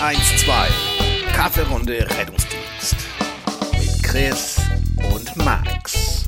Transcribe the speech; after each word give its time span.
112 0.00 1.32
Kaffeerunde 1.32 2.06
Rettungsdienst 2.18 2.96
mit 3.72 4.02
Chris 4.02 4.56
und 5.10 5.34
Max. 5.36 6.24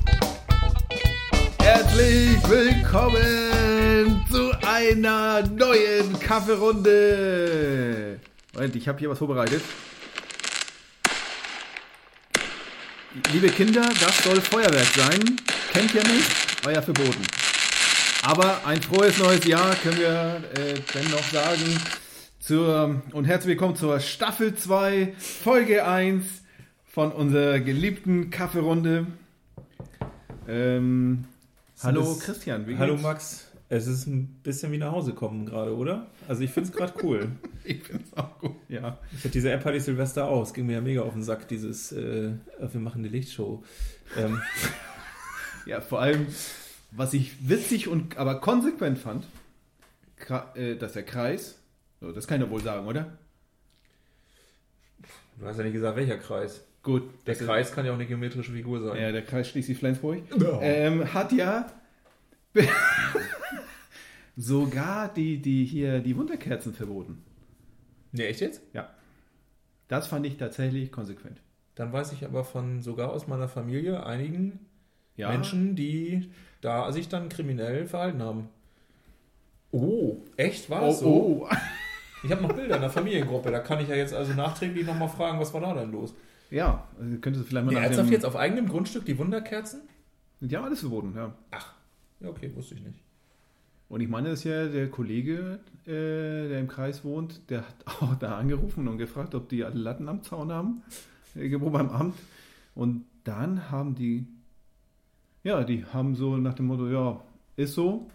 Herzlich 1.61 2.39
willkommen 2.49 4.25
zu 4.31 4.51
einer 4.67 5.47
neuen 5.47 6.19
Kaffeerunde. 6.19 8.19
Moment, 8.55 8.75
ich 8.75 8.89
habe 8.89 8.99
hier 8.99 9.11
was 9.11 9.19
vorbereitet. 9.19 9.63
Liebe 13.33 13.51
Kinder, 13.51 13.87
das 14.01 14.25
soll 14.25 14.41
Feuerwerk 14.41 14.89
sein. 14.97 15.37
Kennt 15.75 15.95
ihr 15.95 16.05
nicht? 16.05 16.65
War 16.65 16.73
ja 16.73 16.81
verboten. 16.81 17.23
Aber 18.23 18.63
ein 18.65 18.81
frohes 18.81 19.19
neues 19.19 19.45
Jahr 19.45 19.75
können 19.77 19.99
wir 19.99 20.43
äh, 20.57 20.75
dennoch 20.95 21.25
sagen. 21.31 21.79
Zur, 22.49 23.03
und 23.13 23.27
herzlich 23.27 23.51
willkommen 23.51 23.77
zur 23.77 24.01
Staffel 24.01 24.55
2, 24.55 25.13
Folge 25.19 25.87
1 25.87 26.25
von 26.87 27.13
unserer 27.13 27.61
geliebten 27.61 28.31
Kaffeerunde. 28.31 29.07
Ähm, 30.49 31.27
hallo 31.83 32.01
das- 32.01 32.21
Christian, 32.21 32.67
wie 32.67 32.79
Hallo 32.79 32.93
geht's? 32.95 33.03
Max. 33.03 33.49
Es 33.69 33.87
ist 33.87 34.07
ein 34.07 34.41
bisschen 34.43 34.73
wie 34.73 34.79
nach 34.79 34.93
Hause 34.93 35.13
kommen 35.13 35.45
gerade, 35.45 35.77
oder? 35.77 36.07
Also 36.27 36.43
ich 36.43 36.51
finde 36.51 36.71
es 36.71 36.75
gerade 36.75 36.95
cool. 37.03 37.29
Ich 37.65 37.83
find's 37.83 38.17
auch 38.17 38.39
gut, 38.39 38.57
ja. 38.71 38.97
Ich 39.13 39.19
hatte 39.19 39.29
diese 39.29 39.53
App 39.53 39.63
hatte 39.67 39.77
ich 39.77 39.85
Silvester 39.85 40.27
aus. 40.27 40.55
Ging 40.55 40.65
mir 40.65 40.73
ja 40.77 40.81
mega 40.81 41.03
auf 41.03 41.13
den 41.13 41.23
Sack, 41.23 41.49
dieses 41.49 41.93
äh, 41.93 42.31
wir 42.59 42.81
machen 42.81 43.01
eine 43.01 43.09
Lichtshow. 43.09 43.63
Ähm, 44.17 44.41
Ja, 45.67 45.83
vor 45.83 46.01
allem, 46.01 46.29
was 46.93 47.13
ich 47.13 47.47
witzig 47.47 47.89
und 47.89 48.17
aber 48.17 48.41
konsequent 48.41 48.97
fand, 48.97 49.27
äh, 50.55 50.77
dass 50.77 50.95
der 50.95 51.03
Kreis, 51.03 51.59
so, 52.01 52.13
das 52.13 52.27
kann 52.27 52.41
ich 52.41 52.45
doch 52.47 52.51
wohl 52.53 52.63
sagen, 52.63 52.87
oder? 52.87 53.19
du 55.39 55.47
hast 55.47 55.59
ja 55.59 55.65
nicht 55.65 55.73
gesagt, 55.75 55.97
welcher 55.97 56.19
Kreis. 56.19 56.65
Gut, 56.83 57.03
Der 57.27 57.35
das 57.35 57.41
ist- 57.41 57.47
Kreis 57.47 57.73
kann 57.73 57.85
ja 57.87 57.93
auch 57.93 57.97
eine 57.97 58.07
geometrische 58.07 58.53
Figur 58.53 58.81
sein. 58.81 59.01
Ja, 59.01 59.13
der 59.13 59.23
Kreis 59.25 59.49
Schleswig-Flensburg. 59.49 60.23
Ja. 60.41 60.61
Ähm, 60.63 61.13
hat 61.15 61.33
ja 61.33 61.71
sogar 64.37 65.13
die, 65.13 65.41
die 65.41 65.65
hier 65.65 66.01
die 66.01 66.17
Wunderkerzen 66.17 66.73
verboten. 66.75 67.23
Nee, 68.13 68.27
echt 68.27 68.41
jetzt? 68.41 68.63
Ja. 68.73 68.91
Das 69.89 70.07
fand 70.07 70.27
ich 70.27 70.37
tatsächlich 70.37 70.93
konsequent. 70.93 71.41
Dann 71.75 71.93
weiß 71.93 72.13
ich 72.13 72.25
aber 72.25 72.45
von 72.45 72.83
sogar 72.83 73.11
aus 73.13 73.27
meiner 73.27 73.49
Familie 73.49 74.05
einigen 74.05 74.61
Ja. 75.17 75.31
Menschen, 75.31 75.77
die 75.77 76.31
da 76.61 76.91
sich 76.93 77.09
dann 77.09 77.29
kriminell 77.29 77.87
verhalten 77.87 78.23
haben. 78.23 78.49
Oh, 79.71 80.17
echt? 80.37 80.71
War 80.71 80.83
Oh, 80.83 80.87
das 80.87 81.01
so? 81.01 81.07
oh. 81.43 81.49
Ich 82.29 82.33
habe 82.33 82.43
noch 82.43 82.53
Bilder 82.53 82.75
in 82.77 82.83
der 82.83 82.91
Familiengruppe. 82.91 83.51
Da 83.51 83.61
kann 83.61 83.81
ich 83.81 83.89
ja 83.89 83.95
jetzt 83.97 84.13
also 84.13 84.35
nachträglich 84.35 84.87
nochmal 84.87 85.09
fragen, 85.09 85.41
was 85.41 85.53
war 85.55 85.63
da 85.63 85.73
denn 85.75 85.91
los? 85.93 86.15
Ja, 86.51 86.87
also 87.01 87.17
könntest 87.21 87.45
du 87.45 87.49
vielleicht 87.49 87.67
mal 87.67 87.73
Nee, 87.75 87.81
nach 87.89 87.97
dem- 87.97 88.13
jetzt 88.13 88.27
auf 88.27 88.37
eigenem 88.37 88.69
Grundstück 88.69 89.05
die 89.07 89.19
Wunderkerzen? 89.19 89.81
Ja, 90.41 90.63
alles 90.63 90.81
verboten, 90.81 91.15
ja. 91.17 91.35
Ach, 91.51 91.73
ja, 92.21 92.29
okay, 92.29 92.51
wusste 92.55 92.75
ich 92.75 92.83
nicht. 92.83 92.99
Und 93.89 94.01
ich 94.03 94.09
meine, 94.09 94.29
das 94.29 94.41
ist 94.41 94.45
ja 94.45 94.67
der 94.67 94.91
Kollege, 94.91 95.61
äh, 95.87 96.49
der 96.49 96.61
im 96.61 96.69
Kreis 96.69 97.03
wohnt, 97.05 97.41
der 97.51 97.61
hat 97.63 97.75
auch 98.03 98.15
da 98.17 98.37
angerufen 98.39 98.87
und 98.89 98.99
gefragt, 98.99 99.35
ob 99.35 99.49
die 99.49 99.65
alle 99.65 99.79
Latten 99.81 100.09
am 100.09 100.23
Zaun 100.23 100.53
haben, 100.53 100.83
irgendwo 101.35 101.71
beim 101.71 101.89
Amt. 101.89 102.15
Und 102.75 103.07
dann 103.25 103.71
haben 103.71 103.95
die, 103.95 104.27
ja, 105.45 105.65
die 105.65 105.85
haben 105.87 106.15
so 106.15 106.37
nach 106.37 106.55
dem 106.55 106.67
Motto, 106.67 106.89
ja, 106.89 107.21
ist 107.57 107.75
so, 107.75 108.11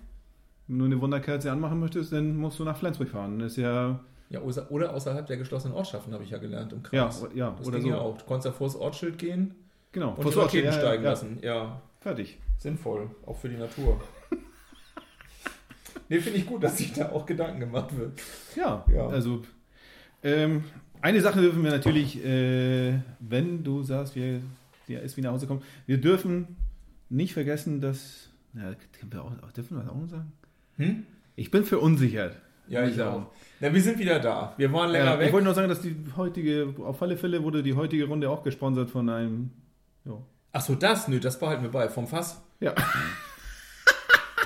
wenn 0.68 0.80
du 0.80 0.86
eine 0.86 1.02
Wunderkerze 1.02 1.52
anmachen 1.52 1.80
möchtest, 1.80 2.12
dann 2.14 2.38
musst 2.38 2.60
du 2.60 2.64
nach 2.64 2.78
Flensburg 2.78 3.10
fahren. 3.10 3.40
Das 3.40 3.54
ist 3.54 3.58
ja, 3.58 4.00
Ja, 4.30 4.42
oder 4.42 4.94
außerhalb 4.94 5.26
der 5.28 5.38
geschlossenen 5.38 5.76
Ortschaften, 5.76 6.14
habe 6.14 6.24
ich 6.24 6.30
ja 6.30 6.38
gelernt 6.38 6.72
im 6.74 6.82
ja, 6.92 7.06
Kreis. 7.08 7.26
ja 7.36 7.52
das 7.58 7.68
oder 7.68 7.78
ging 7.80 7.90
so. 7.92 7.96
ja 7.98 8.02
auch. 8.02 8.18
Du 8.18 8.26
konntest 8.26 8.46
ja 8.46 8.52
vor 8.52 8.68
das 8.68 8.76
Ortsschild 8.76 9.18
gehen 9.18 9.56
Genau, 9.92 10.10
und 10.10 10.18
die 10.20 10.24
Vors 10.24 10.38
Ort, 10.38 10.46
Raketen 10.48 10.66
ja, 10.68 10.72
ja, 10.74 10.80
steigen 10.80 11.04
ja. 11.04 11.10
lassen. 11.10 11.38
Ja, 11.42 11.82
Fertig. 12.02 12.38
sinnvoll, 12.58 13.10
auch 13.26 13.38
für 13.38 13.50
die 13.50 13.58
Natur. 13.58 14.02
nee, 16.10 16.20
finde 16.20 16.40
ich 16.40 16.46
gut, 16.48 16.64
dass 16.64 16.78
sich 16.78 16.94
da 16.94 17.12
auch 17.12 17.26
Gedanken 17.26 17.60
gemacht 17.60 17.96
wird. 17.98 18.20
Ja, 18.56 18.84
Ja. 18.92 19.08
also 19.08 19.44
ähm, 20.24 20.64
eine 21.02 21.22
Sache 21.22 21.42
dürfen 21.42 21.64
wir 21.64 21.72
natürlich, 21.72 22.24
äh, 22.26 23.00
wenn 23.20 23.64
du 23.64 23.84
sagst, 23.84 24.16
wir, 24.16 24.42
der 24.88 25.02
ist 25.04 25.18
wie 25.18 25.22
nach 25.22 25.32
Hause 25.32 25.48
kommt, 25.48 25.64
wir 25.86 26.00
dürfen 26.00 26.56
nicht 27.10 27.34
vergessen, 27.34 27.82
dass, 27.82 28.30
ja, 28.54 28.74
können 29.00 29.12
wir 29.12 29.24
auch, 29.24 29.52
dürfen 29.52 29.76
wir 29.78 29.84
das 29.84 29.92
auch 29.92 29.96
noch 29.98 30.08
sagen? 30.08 30.32
Hm? 30.78 31.06
Ich 31.36 31.52
bin 31.52 31.64
verunsichert. 31.66 32.38
Ja, 32.68 32.86
ich 32.88 33.02
auch. 33.02 33.28
Na, 33.60 33.74
wir 33.74 33.82
sind 33.82 34.00
wieder 34.00 34.20
da. 34.20 34.54
Wir 34.58 34.72
waren 34.72 34.90
länger 34.92 35.06
Ja, 35.06 35.14
ich 35.16 35.20
weg. 35.20 35.34
wollte 35.34 35.46
nur 35.46 35.54
sagen, 35.54 35.70
dass 35.70 35.82
die 35.82 35.96
heutige, 36.16 36.74
auf 36.86 37.02
alle 37.02 37.18
Fälle 37.18 37.44
wurde 37.44 37.62
die 37.64 37.74
heutige 37.76 38.06
Runde 38.08 38.30
auch 38.30 38.44
gesponsert 38.44 38.90
von 38.90 39.10
einem, 39.10 39.52
ja, 40.06 40.14
Ach 40.54 40.62
so, 40.62 40.76
das? 40.76 41.08
Nö, 41.08 41.20
das 41.20 41.40
behalten 41.40 41.64
wir 41.64 41.72
bei. 41.72 41.90
Vom 41.90 42.08
Fass? 42.08 42.42
ja. 42.60 42.74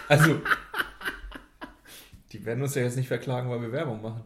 Also, 0.10 0.40
die 2.32 2.46
werden 2.46 2.64
uns 2.64 2.76
ja 2.76 2.82
jetzt 2.84 2.96
nicht 2.96 3.10
verklagen, 3.10 3.50
weil 3.50 3.62
wir 3.62 3.74
Werbung 3.74 4.02
machen. 4.02 4.22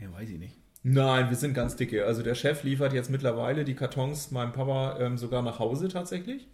ja 0.00 0.10
weiß 0.12 0.30
ich 0.30 0.38
nicht. 0.38 0.56
Nein, 0.82 1.28
wir 1.28 1.36
sind 1.36 1.52
ganz 1.52 1.76
dicke. 1.76 2.06
Also 2.06 2.22
der 2.22 2.34
Chef 2.34 2.62
liefert 2.62 2.94
jetzt 2.94 3.10
mittlerweile 3.10 3.64
die 3.64 3.74
Kartons 3.74 4.30
meinem 4.30 4.52
Papa 4.52 4.96
ähm, 4.98 5.18
sogar 5.18 5.42
nach 5.42 5.58
Hause 5.58 5.88
tatsächlich. 5.88 6.48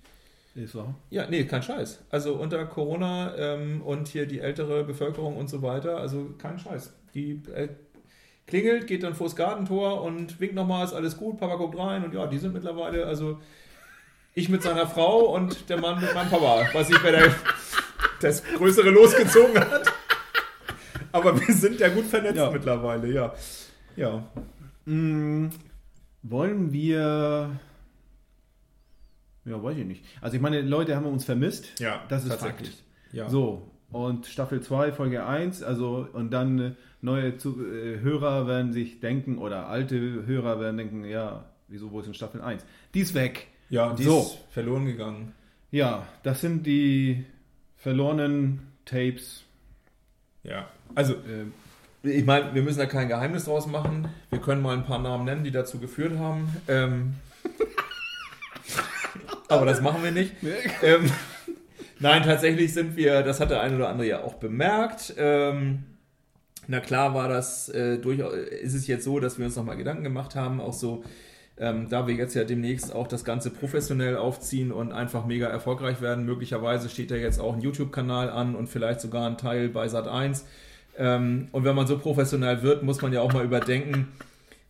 Ist 0.57 0.73
so. 0.73 0.95
Ja, 1.11 1.27
nee, 1.29 1.45
kein 1.45 1.63
Scheiß. 1.63 2.01
Also 2.11 2.35
unter 2.35 2.65
Corona 2.65 3.35
ähm, 3.37 3.83
und 3.83 4.09
hier 4.09 4.27
die 4.27 4.41
ältere 4.41 4.85
Bevölkerung 4.85 5.37
und 5.37 5.49
so 5.51 5.61
weiter, 5.61 5.99
also 5.99 6.31
kein 6.39 6.59
Scheiß. 6.59 6.95
Die 7.15 7.43
äh, 7.55 7.69
klingelt, 8.47 8.87
geht 8.87 9.03
dann 9.03 9.15
vors 9.15 9.37
Gartentor 9.37 10.01
und 10.03 10.41
winkt 10.41 10.55
nochmal, 10.55 10.85
ist 10.85 10.95
alles 10.95 11.19
gut, 11.19 11.39
Papa 11.39 11.57
guckt 11.57 11.79
rein 11.79 12.05
und 12.05 12.15
ja, 12.15 12.27
die 12.27 12.39
sind 12.39 12.55
mittlerweile, 12.55 13.05
also 13.05 13.39
ich 14.35 14.49
mit 14.49 14.63
seiner 14.63 14.87
Frau 14.87 15.35
und 15.35 15.69
der 15.69 15.79
Mann 15.79 16.01
mit 16.01 16.15
meinem 16.15 16.31
Papa. 16.31 16.67
Weiß 16.73 16.89
nicht, 16.89 17.03
wer 17.05 17.13
der, 17.13 17.35
das 18.23 18.43
Größere 18.43 18.91
losgezogen 18.91 19.59
hat. 19.59 19.93
Aber 21.13 21.39
wir 21.39 21.55
sind 21.55 21.81
ja 21.81 21.89
gut 21.89 22.05
vernetzt 22.07 22.37
Ja. 22.37 22.51
mittlerweile, 22.51 23.11
ja. 23.13 23.35
Ja. 23.97 24.23
Mm, 24.85 25.49
wollen 26.23 26.73
wir. 26.73 27.51
Ja, 29.47 29.63
weiß 29.63 29.79
ich 29.79 29.87
nicht. 29.87 30.05
Also 30.21 30.37
ich 30.37 30.43
meine, 30.43 30.61
Leute 30.61 30.97
haben 30.97 31.07
uns 31.07 31.25
vermisst. 31.25 31.81
Ja, 31.81 32.03
Das 32.09 32.25
ist 32.25 32.31
tatsächlich. 32.31 32.71
Fakt. 32.71 32.83
Ja. 33.13 33.29
So, 33.31 33.71
und 33.91 34.27
Staffel 34.27 34.61
2, 34.61 34.93
Folge 34.93 35.25
1, 35.25 35.63
also 35.63 36.07
und 36.13 36.31
dann 36.33 36.59
äh, 36.59 36.71
neue 37.01 37.37
zu, 37.39 37.65
äh, 37.65 38.01
Hörer 38.01 38.47
werden 38.49 38.73
sich 38.73 39.01
denken, 39.01 39.39
oder 39.39 39.69
alte 39.69 39.97
Hörer 40.27 40.59
werden 40.61 40.77
denken, 40.77 41.05
ja, 41.05 41.45
wieso, 41.69 41.93
wo 41.93 42.01
ist 42.01 42.07
denn 42.07 42.15
Staffel 42.15 42.41
1? 42.43 42.65
Die 42.95 43.01
ist 43.01 43.15
weg. 43.15 43.47
Ja, 43.71 43.95
die 43.95 44.03
So. 44.05 44.21
ist 44.21 44.39
verloren 44.51 44.87
gegangen. 44.87 45.33
Ja, 45.71 46.07
das 46.25 46.41
sind 46.41 46.67
die 46.67 47.25
verlorenen 47.77 48.61
Tapes. 48.85 49.45
Ja. 50.43 50.69
Also, 50.95 51.15
Äh, 51.15 51.47
Ich 52.09 52.25
meine, 52.25 52.55
wir 52.55 52.63
müssen 52.63 52.79
da 52.79 52.87
kein 52.87 53.09
Geheimnis 53.09 53.47
draus 53.47 53.67
machen. 53.67 54.09
Wir 54.31 54.39
können 54.39 54.63
mal 54.63 54.77
ein 54.77 54.85
paar 54.85 55.01
Namen 55.01 55.25
nennen, 55.25 55.43
die 55.43 55.51
dazu 55.51 55.79
geführt 55.81 56.17
haben. 56.19 56.49
Ähm, 56.69 57.15
aber 59.49 59.67
das 59.67 59.81
machen 59.81 60.03
wir 60.03 60.13
nicht. 60.13 60.33
Ähm, 60.83 61.11
nein, 62.01 62.23
tatsächlich 62.23 62.73
sind 62.73 62.97
wir, 62.97 63.23
das 63.23 63.41
hat 63.41 63.51
der 63.51 63.61
eine 63.61 63.77
oder 63.77 63.89
andere 63.89 64.09
ja 64.09 64.23
auch 64.23 64.35
bemerkt. 64.35 65.15
Ähm, 65.17 65.85
na 66.69 66.81
klar 66.81 67.15
war 67.15 67.29
das 67.29 67.69
äh, 67.69 67.99
durchaus, 67.99 68.35
ist 68.35 68.75
es 68.75 68.87
jetzt 68.87 69.05
so, 69.05 69.21
dass 69.21 69.39
wir 69.39 69.47
uns 69.47 69.57
nochmal 69.57 69.77
Gedanken 69.77 70.03
gemacht 70.03 70.35
haben, 70.35 70.61
auch 70.61 70.73
so, 70.73 71.05
ähm, 71.59 71.89
da 71.89 72.07
wir 72.07 72.15
jetzt 72.15 72.35
ja 72.35 72.45
demnächst 72.45 72.93
auch 72.93 73.07
das 73.07 73.25
Ganze 73.25 73.51
professionell 73.51 74.17
aufziehen 74.17 74.73
und 74.73 74.93
einfach 74.93 75.27
mega 75.27 75.47
erfolgreich 75.47 76.01
werden. 76.01 76.25
Möglicherweise 76.27 76.89
steht 76.89 77.11
da 77.11 77.15
jetzt 77.15 77.41
auch 77.41 77.55
ein 77.55 77.61
YouTube-Kanal 77.61 78.31
an 78.31 78.57
und 78.57 78.67
vielleicht 78.69 79.01
sogar 79.01 79.27
ein 79.27 79.39
Teil 79.39 79.69
bei 79.69 79.89
Sat 79.89 80.09
1. 80.09 80.45
Ähm, 80.99 81.49
und 81.53 81.65
wenn 81.65 81.77
man 81.77 81.87
so 81.87 81.99
professionell 81.99 82.63
wird, 82.63 82.83
muss 82.83 83.01
man 83.01 83.13
ja 83.13 83.21
auch 83.21 83.33
mal 83.33 83.45
überdenken, 83.45 84.09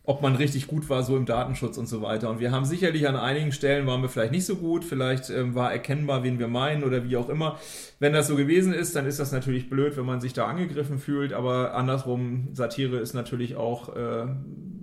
ob 0.07 0.21
man 0.21 0.37
richtig 0.37 0.67
gut 0.67 0.89
war, 0.89 1.03
so 1.03 1.17
im 1.17 1.25
Datenschutz 1.25 1.77
und 1.77 1.87
so 1.87 2.01
weiter. 2.01 2.29
Und 2.29 2.39
wir 2.39 2.51
haben 2.51 2.63
sicherlich 2.63 3.09
an 3.09 3.17
einigen 3.17 3.51
Stellen 3.51 3.85
waren 3.87 4.01
wir 4.01 4.07
vielleicht 4.07 4.31
nicht 4.31 4.45
so 4.45 4.55
gut, 4.55 4.85
vielleicht 4.85 5.29
ähm, 5.29 5.53
war 5.53 5.69
erkennbar, 5.69 6.23
wen 6.23 6.39
wir 6.39 6.47
meinen 6.47 6.85
oder 6.85 7.03
wie 7.03 7.17
auch 7.17 7.27
immer. 7.27 7.59
Wenn 7.99 8.13
das 8.13 8.27
so 8.27 8.37
gewesen 8.37 8.73
ist, 8.73 8.95
dann 8.95 9.05
ist 9.05 9.19
das 9.19 9.33
natürlich 9.33 9.69
blöd, 9.69 9.97
wenn 9.97 10.05
man 10.05 10.21
sich 10.21 10.31
da 10.31 10.47
angegriffen 10.47 10.97
fühlt, 10.97 11.33
aber 11.33 11.73
andersrum, 11.73 12.47
Satire 12.53 12.99
ist 12.99 13.15
natürlich 13.15 13.57
auch 13.57 13.97
äh, 13.97 14.27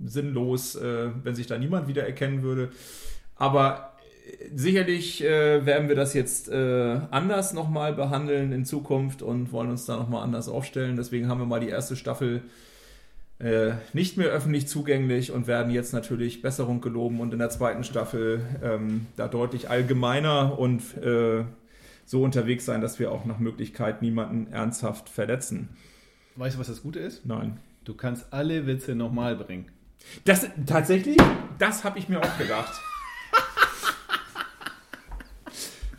sinnlos, 0.05 0.75
äh, 0.75 1.09
wenn 1.23 1.33
sich 1.33 1.47
da 1.47 1.57
niemand 1.57 1.87
wieder 1.87 2.05
erkennen 2.05 2.43
würde. 2.43 2.69
Aber 3.35 3.93
äh, 4.27 4.55
sicherlich 4.55 5.23
äh, 5.23 5.65
werden 5.65 5.87
wir 5.89 5.95
das 5.95 6.13
jetzt 6.13 6.49
äh, 6.49 6.99
anders 7.09 7.51
nochmal 7.51 7.93
behandeln 7.93 8.51
in 8.51 8.63
Zukunft 8.63 9.23
und 9.23 9.51
wollen 9.51 9.71
uns 9.71 9.87
da 9.87 9.97
nochmal 9.97 10.21
anders 10.21 10.47
aufstellen. 10.49 10.97
Deswegen 10.97 11.29
haben 11.29 11.39
wir 11.39 11.47
mal 11.47 11.59
die 11.59 11.69
erste 11.69 11.95
Staffel 11.95 12.43
äh, 13.39 13.73
nicht 13.93 14.17
mehr 14.17 14.29
öffentlich 14.29 14.67
zugänglich 14.67 15.31
und 15.31 15.47
werden 15.47 15.71
jetzt 15.71 15.93
natürlich 15.93 16.41
Besserung 16.41 16.79
geloben 16.79 17.19
und 17.19 17.33
in 17.33 17.39
der 17.39 17.49
zweiten 17.49 17.83
Staffel 17.83 18.41
ähm, 18.63 19.07
da 19.17 19.27
deutlich 19.27 19.69
allgemeiner 19.69 20.57
und 20.57 20.97
äh, 20.97 21.43
so 22.05 22.23
unterwegs 22.23 22.65
sein, 22.65 22.81
dass 22.81 22.99
wir 22.99 23.11
auch 23.11 23.25
nach 23.25 23.39
Möglichkeit 23.39 24.01
niemanden 24.01 24.51
ernsthaft 24.53 25.09
verletzen. 25.09 25.69
weißt 26.35 26.55
du, 26.55 26.59
was 26.59 26.67
das 26.67 26.81
Gute 26.81 26.99
ist? 26.99 27.25
Nein. 27.25 27.59
Du 27.83 27.93
kannst 27.93 28.31
alle 28.31 28.67
Witze 28.67 28.95
nochmal 28.95 29.35
bringen. 29.35 29.65
Das 30.23 30.47
tatsächlich, 30.65 31.17
das 31.59 31.83
habe 31.83 31.99
ich 31.99 32.07
mir 32.07 32.21
auch 32.21 32.37
gedacht. 32.37 32.73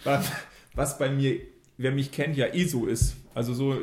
was, 0.05 0.31
was 0.75 0.99
bei 0.99 1.11
mir, 1.11 1.41
wer 1.77 1.93
mich 1.93 2.13
kennt, 2.13 2.37
ja 2.37 2.47
eh 2.47 2.65
so 2.65 2.87
ist. 2.87 3.17
Also 3.37 3.53
so, 3.53 3.77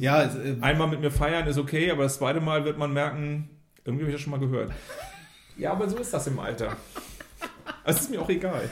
Ja, 0.00 0.24
es, 0.24 0.34
äh, 0.34 0.56
einmal 0.60 0.88
mit 0.88 1.00
mir 1.00 1.12
feiern 1.12 1.46
ist 1.46 1.56
okay, 1.56 1.90
aber 1.90 2.02
das 2.02 2.16
zweite 2.18 2.40
Mal 2.40 2.64
wird 2.64 2.78
man 2.78 2.92
merken, 2.92 3.48
irgendwie 3.84 4.02
habe 4.04 4.10
ich 4.10 4.16
das 4.16 4.22
schon 4.22 4.32
mal 4.32 4.40
gehört. 4.40 4.72
Ja, 5.56 5.72
aber 5.72 5.88
so 5.88 5.96
ist 5.96 6.14
das 6.14 6.24
im 6.28 6.38
Alter. 6.38 6.76
Es 7.84 8.00
ist 8.02 8.10
mir 8.12 8.20
auch 8.22 8.28
egal. 8.28 8.70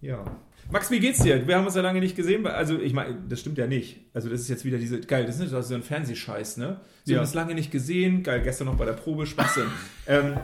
Ja. 0.00 0.24
Max, 0.70 0.90
wie 0.90 0.98
geht's 0.98 1.18
dir? 1.22 1.46
Wir 1.46 1.56
haben 1.58 1.66
uns 1.66 1.74
ja 1.74 1.82
lange 1.82 2.00
nicht 2.00 2.16
gesehen. 2.16 2.46
Also, 2.46 2.78
ich 2.78 2.94
meine, 2.94 3.18
das 3.28 3.40
stimmt 3.40 3.58
ja 3.58 3.66
nicht. 3.66 3.98
Also, 4.14 4.30
das 4.30 4.40
ist 4.40 4.48
jetzt 4.48 4.64
wieder 4.64 4.78
diese. 4.78 4.98
Geil, 5.02 5.26
das 5.26 5.34
ist 5.38 5.52
nicht 5.52 5.62
so 5.64 5.74
ein 5.74 5.82
Fernsehscheiß, 5.82 6.56
ne? 6.56 6.80
Sie 7.04 7.12
Ja. 7.12 7.18
haben 7.18 7.26
uns 7.26 7.34
lange 7.34 7.54
nicht 7.54 7.70
gesehen. 7.70 8.22
Geil, 8.22 8.40
gestern 8.40 8.68
noch 8.68 8.76
bei 8.76 8.86
der 8.86 8.94
Probe. 8.94 9.26
Schwachsinn. 9.26 9.66
ähm, 10.06 10.38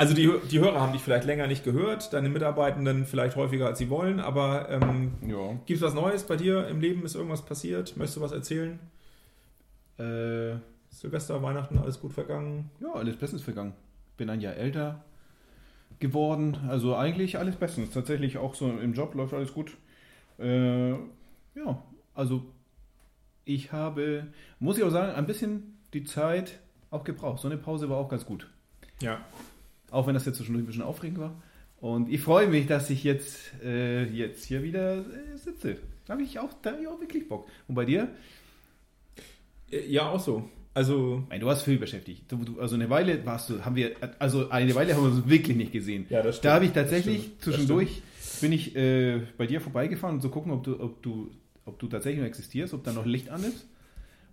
also, 0.00 0.14
die, 0.14 0.32
die 0.50 0.58
Hörer 0.58 0.80
haben 0.80 0.92
dich 0.92 1.02
vielleicht 1.02 1.26
länger 1.26 1.46
nicht 1.46 1.64
gehört, 1.64 2.12
deine 2.12 2.28
Mitarbeitenden 2.28 3.06
vielleicht 3.06 3.36
häufiger 3.36 3.66
als 3.66 3.78
sie 3.78 3.90
wollen, 3.90 4.20
aber 4.20 4.68
ähm, 4.70 5.12
ja. 5.26 5.58
gibt's 5.66 5.82
was 5.82 5.94
Neues 5.94 6.24
bei 6.24 6.36
dir 6.36 6.66
im 6.68 6.80
Leben? 6.80 7.04
Ist 7.04 7.14
irgendwas 7.14 7.44
passiert? 7.44 7.96
Möchtest 7.96 8.16
du 8.16 8.20
was 8.20 8.32
erzählen? 8.32 8.78
Äh, 9.98 10.56
Silvester, 10.88 11.42
Weihnachten, 11.42 11.78
alles 11.78 12.00
gut 12.00 12.12
vergangen? 12.12 12.70
ja, 12.80 12.92
alles 12.92 13.16
bestens 13.16 13.42
vergangen. 13.42 13.74
Bin 14.16 14.30
ein 14.30 14.40
Jahr 14.40 14.56
älter 14.56 15.04
geworden. 15.98 16.56
Also 16.68 16.96
eigentlich 16.96 17.38
alles 17.38 17.56
bestens. 17.56 17.90
Tatsächlich 17.92 18.38
auch 18.38 18.54
so 18.54 18.68
im 18.68 18.94
Job 18.94 19.14
läuft 19.14 19.34
alles 19.34 19.52
gut. 19.52 19.76
Äh, 20.38 20.90
ja, 20.90 21.82
also 22.14 22.42
ich 23.44 23.72
habe, 23.72 24.26
muss 24.58 24.78
ich 24.78 24.84
auch 24.84 24.90
sagen, 24.90 25.12
ein 25.12 25.26
bisschen 25.26 25.78
die 25.92 26.04
Zeit 26.04 26.58
auch 26.90 27.04
gebraucht. 27.04 27.40
So 27.40 27.48
eine 27.48 27.56
Pause 27.56 27.88
war 27.88 27.98
auch 27.98 28.08
ganz 28.08 28.24
gut. 28.26 28.48
Ja. 29.00 29.20
Auch 29.90 30.06
wenn 30.06 30.14
das 30.14 30.26
jetzt 30.26 30.36
zwischendurch 30.36 30.64
ein 30.64 30.66
bisschen 30.66 30.82
aufregend 30.82 31.18
war. 31.18 31.40
Und 31.80 32.08
ich 32.10 32.20
freue 32.20 32.46
mich, 32.48 32.66
dass 32.66 32.90
ich 32.90 33.04
jetzt, 33.04 33.38
äh, 33.64 34.04
jetzt 34.04 34.44
hier 34.44 34.62
wieder 34.62 34.98
äh, 34.98 35.36
sitze. 35.36 35.76
Da 36.06 36.12
habe 36.14 36.22
ich, 36.22 36.38
auch- 36.38 36.52
da 36.62 36.72
hab 36.72 36.80
ich 36.80 36.86
auch 36.88 37.00
wirklich 37.00 37.28
Bock. 37.28 37.46
Und 37.68 37.74
bei 37.74 37.84
dir? 37.84 38.08
Äh, 39.70 39.86
Ja, 39.90 40.10
auch 40.10 40.20
so. 40.20 40.48
Also, 40.72 41.24
Nein, 41.28 41.40
du 41.40 41.46
warst 41.46 41.64
viel 41.64 41.78
beschäftigt. 41.78 42.30
Du, 42.30 42.36
du, 42.44 42.60
also 42.60 42.76
eine 42.76 42.88
Weile 42.88 43.24
warst 43.26 43.50
du, 43.50 43.64
haben 43.64 43.74
wir, 43.74 43.90
also 44.20 44.50
eine 44.50 44.72
Weile 44.76 44.94
haben 44.94 45.02
wir 45.02 45.10
uns 45.10 45.28
wirklich 45.28 45.56
nicht 45.56 45.72
gesehen. 45.72 46.06
Ja, 46.10 46.22
das 46.22 46.36
stimmt. 46.36 46.44
Da 46.44 46.54
habe 46.54 46.64
ich 46.66 46.70
tatsächlich 46.72 47.30
zwischendurch, 47.40 48.02
bin 48.40 48.52
ich 48.52 48.76
äh, 48.76 49.20
bei 49.36 49.46
dir 49.48 49.60
vorbeigefahren 49.60 50.16
und 50.16 50.22
so 50.22 50.28
gucken, 50.28 50.52
ob 50.52 50.62
du, 50.62 50.78
ob 50.80 51.02
du, 51.02 51.30
ob 51.64 51.78
du 51.80 51.88
tatsächlich 51.88 52.20
noch 52.20 52.28
existierst, 52.28 52.72
ob 52.72 52.84
da 52.84 52.92
noch 52.92 53.04
Licht 53.04 53.30
an 53.30 53.42
ist. 53.42 53.66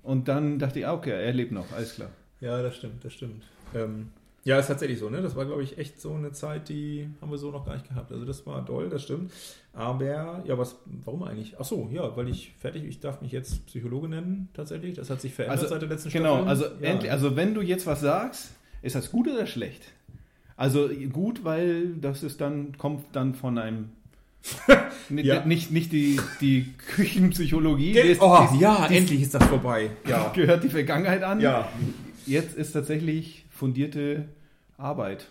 Und 0.04 0.28
dann 0.28 0.60
dachte 0.60 0.80
ich, 0.80 0.86
ah, 0.88 0.94
okay, 0.94 1.10
er 1.10 1.34
lebt 1.34 1.52
noch, 1.52 1.72
alles 1.72 1.96
klar. 1.96 2.10
Ja, 2.40 2.62
das 2.62 2.76
stimmt, 2.76 3.04
das 3.04 3.14
stimmt. 3.14 3.44
Ähm, 3.74 4.10
ja, 4.48 4.58
ist 4.60 4.68
tatsächlich 4.68 4.98
so, 5.00 5.10
ne? 5.10 5.22
Das 5.22 5.36
war, 5.36 5.46
glaube 5.46 5.62
ich, 5.64 5.78
echt 5.78 6.00
so 6.02 6.14
eine 6.14 6.32
Zeit, 6.32 6.70
die 6.70 7.10
haben 7.22 7.30
wir 7.32 7.38
so 7.38 7.52
noch 7.52 7.66
gar 7.66 7.74
nicht 7.74 7.88
gehabt. 7.88 8.12
Also 8.12 8.26
das 8.26 8.46
war 8.46 8.66
toll, 8.66 8.90
das 8.90 9.04
stimmt. 9.04 9.32
Aber, 9.74 10.42
ja, 10.46 10.58
was, 10.58 10.78
warum 11.06 11.24
eigentlich? 11.24 11.56
Ach 11.60 11.66
so, 11.66 11.90
ja, 11.92 12.16
weil 12.18 12.30
ich 12.30 12.54
fertig, 12.60 12.84
ich 12.86 13.00
darf 13.00 13.22
mich 13.22 13.32
jetzt 13.32 13.66
Psychologe 13.68 14.08
nennen, 14.10 14.50
tatsächlich. 14.54 14.96
Das 14.96 15.10
hat 15.10 15.22
sich 15.22 15.34
verändert 15.34 15.60
Also, 15.60 15.70
seit 15.70 15.82
der 15.82 15.90
letzten 15.90 16.10
Genau, 16.10 16.36
Staffel. 16.44 16.50
also, 16.50 16.66
ja. 16.66 16.72
endlich, 16.90 17.12
also 17.12 17.36
wenn 17.36 17.54
du 17.54 17.62
jetzt 17.62 17.86
was 17.86 18.02
sagst, 18.02 18.52
ist 18.82 18.96
das 18.96 19.12
gut 19.12 19.28
oder 19.28 19.46
schlecht? 19.46 19.84
Also 20.56 20.90
gut, 21.14 21.44
weil 21.44 21.90
das 22.02 22.24
ist 22.24 22.42
dann, 22.42 22.76
kommt 22.78 23.04
dann 23.14 23.36
von 23.36 23.58
einem 23.60 23.90
Ja. 25.10 25.46
nicht, 25.46 25.72
nicht 25.72 25.92
die, 25.92 26.20
die 26.42 26.74
Küchenpsychologie, 26.78 27.92
Ge- 27.94 28.10
das- 28.16 28.22
oh, 28.22 28.48
das- 28.50 28.60
ja, 28.60 28.82
das 28.88 28.92
endlich 28.92 29.22
ist 29.22 29.34
das 29.36 29.44
vorbei. 29.46 29.90
Ja. 30.08 30.30
gehört 30.36 30.64
die 30.64 30.70
Vergangenheit 30.70 31.22
an. 31.24 31.40
ja. 31.42 31.68
Jetzt 32.28 32.56
ist 32.56 32.74
tatsächlich 32.74 33.46
fundierte 33.50 34.28
Arbeit. 34.78 35.28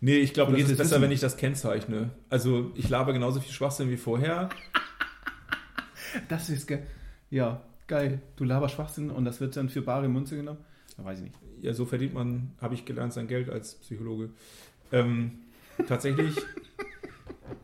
Nee, 0.00 0.18
ich 0.18 0.32
glaube, 0.34 0.52
das 0.52 0.62
ist 0.62 0.76
besser, 0.76 0.90
wissen- 0.92 1.02
wenn 1.02 1.10
ich 1.12 1.20
das 1.20 1.36
kennzeichne. 1.36 2.10
Also, 2.28 2.70
ich 2.74 2.88
laber 2.88 3.12
genauso 3.12 3.40
viel 3.40 3.52
Schwachsinn 3.52 3.90
wie 3.90 3.96
vorher. 3.96 4.48
Das 6.28 6.50
ist 6.50 6.66
geil. 6.66 6.86
Ja, 7.30 7.62
geil. 7.86 8.20
Du 8.36 8.44
laberst 8.44 8.74
Schwachsinn 8.74 9.10
und 9.10 9.24
das 9.24 9.40
wird 9.40 9.56
dann 9.56 9.68
für 9.68 9.82
bare 9.82 10.08
Münze 10.08 10.36
genommen? 10.36 10.58
Da 10.96 11.04
weiß 11.04 11.18
ich 11.18 11.24
nicht. 11.26 11.36
Ja, 11.62 11.72
so 11.72 11.84
verdient 11.86 12.14
man, 12.14 12.52
habe 12.60 12.74
ich 12.74 12.84
gelernt, 12.84 13.12
sein 13.12 13.28
Geld 13.28 13.48
als 13.48 13.74
Psychologe. 13.76 14.30
Ähm, 14.92 15.32
tatsächlich, 15.86 16.34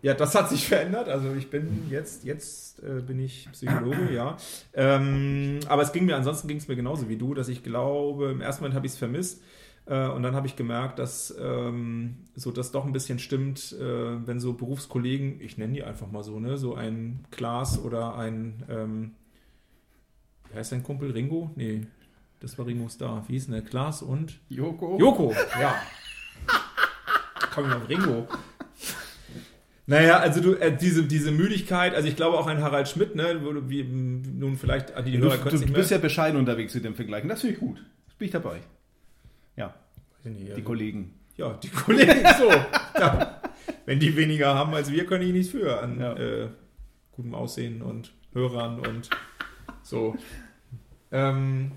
ja, 0.02 0.14
das 0.14 0.34
hat 0.34 0.48
sich 0.48 0.66
verändert. 0.68 1.08
Also 1.08 1.32
ich 1.34 1.50
bin 1.50 1.86
jetzt, 1.90 2.24
jetzt 2.24 2.82
äh, 2.82 3.00
bin 3.00 3.18
ich 3.18 3.48
Psychologe, 3.52 4.12
ja. 4.12 4.36
Ähm, 4.74 5.60
aber 5.68 5.82
es 5.82 5.92
ging 5.92 6.06
mir, 6.06 6.16
ansonsten 6.16 6.48
ging 6.48 6.58
es 6.58 6.68
mir 6.68 6.76
genauso 6.76 7.08
wie 7.08 7.16
du, 7.16 7.34
dass 7.34 7.48
ich 7.48 7.62
glaube, 7.62 8.30
im 8.30 8.40
ersten 8.40 8.62
Moment 8.62 8.74
habe 8.74 8.86
ich 8.86 8.92
es 8.92 8.98
vermisst. 8.98 9.42
Äh, 9.86 10.08
und 10.08 10.22
dann 10.22 10.34
habe 10.34 10.46
ich 10.46 10.56
gemerkt, 10.56 10.98
dass 10.98 11.34
ähm, 11.40 12.16
so 12.34 12.50
das 12.50 12.72
doch 12.72 12.84
ein 12.84 12.92
bisschen 12.92 13.18
stimmt, 13.18 13.72
äh, 13.72 14.26
wenn 14.26 14.40
so 14.40 14.54
Berufskollegen, 14.54 15.40
ich 15.40 15.58
nenne 15.58 15.74
die 15.74 15.84
einfach 15.84 16.10
mal 16.10 16.24
so, 16.24 16.40
ne, 16.40 16.56
so 16.58 16.74
ein 16.74 17.24
Klaas 17.30 17.78
oder 17.78 18.16
ein, 18.16 18.64
ähm, 18.68 19.14
wie 20.50 20.58
heißt 20.58 20.72
dein 20.72 20.82
Kumpel, 20.82 21.12
Ringo? 21.12 21.50
Nee, 21.54 21.86
das 22.40 22.58
war 22.58 22.66
Ringo 22.66 22.88
Starr. 22.88 23.24
Wie 23.28 23.34
hieß 23.34 23.46
denn 23.46 23.54
der? 23.54 23.62
Klaas 23.62 24.02
und? 24.02 24.40
Joko? 24.48 24.98
Joko, 24.98 25.32
ja. 25.60 25.76
Komm 27.54 27.72
auf 27.72 27.88
Ringo. 27.88 28.26
Naja, 29.88 30.18
also 30.18 30.40
du, 30.40 30.54
äh, 30.54 30.76
diese, 30.76 31.04
diese 31.04 31.30
Müdigkeit, 31.30 31.94
also 31.94 32.08
ich 32.08 32.16
glaube 32.16 32.36
auch 32.38 32.48
ein 32.48 32.60
Harald 32.60 32.88
Schmidt, 32.88 33.14
ne, 33.14 33.34
du, 33.38 33.68
wie, 33.70 33.84
nun 33.84 34.56
vielleicht, 34.56 34.92
die 35.06 35.12
Du, 35.12 35.24
Hörer 35.26 35.36
du, 35.36 35.42
können 35.42 35.54
es 35.54 35.60
du 35.60 35.66
nicht 35.66 35.74
bist 35.74 35.90
ja 35.92 35.98
bescheiden 35.98 36.38
unterwegs 36.38 36.74
mit 36.74 36.84
dem 36.84 36.94
Vergleichen. 36.96 37.28
Das 37.28 37.40
finde 37.42 37.54
ich 37.54 37.60
gut. 37.60 37.78
Das 38.06 38.16
bin 38.16 38.26
ich 38.26 38.32
dabei. 38.32 38.60
Ja, 39.56 39.74
die 40.24 40.62
Kollegen. 40.62 41.14
ja, 41.36 41.54
die 41.62 41.68
Kollegen 41.68 42.12
so. 42.38 42.50
Ja. 42.98 43.40
Wenn 43.84 44.00
die 44.00 44.16
weniger 44.16 44.54
haben 44.56 44.74
als 44.74 44.90
wir, 44.90 45.06
können 45.06 45.24
die 45.24 45.32
nichts 45.32 45.52
für 45.52 45.80
an 45.80 46.00
Ja. 46.00 46.14
äh, 46.16 46.48
gutem 47.12 47.34
Aussehen 47.34 47.80
und 47.82 48.12
Hörern 48.32 48.80
und 48.80 49.08
so. 49.82 50.16
Ähm, 51.12 51.70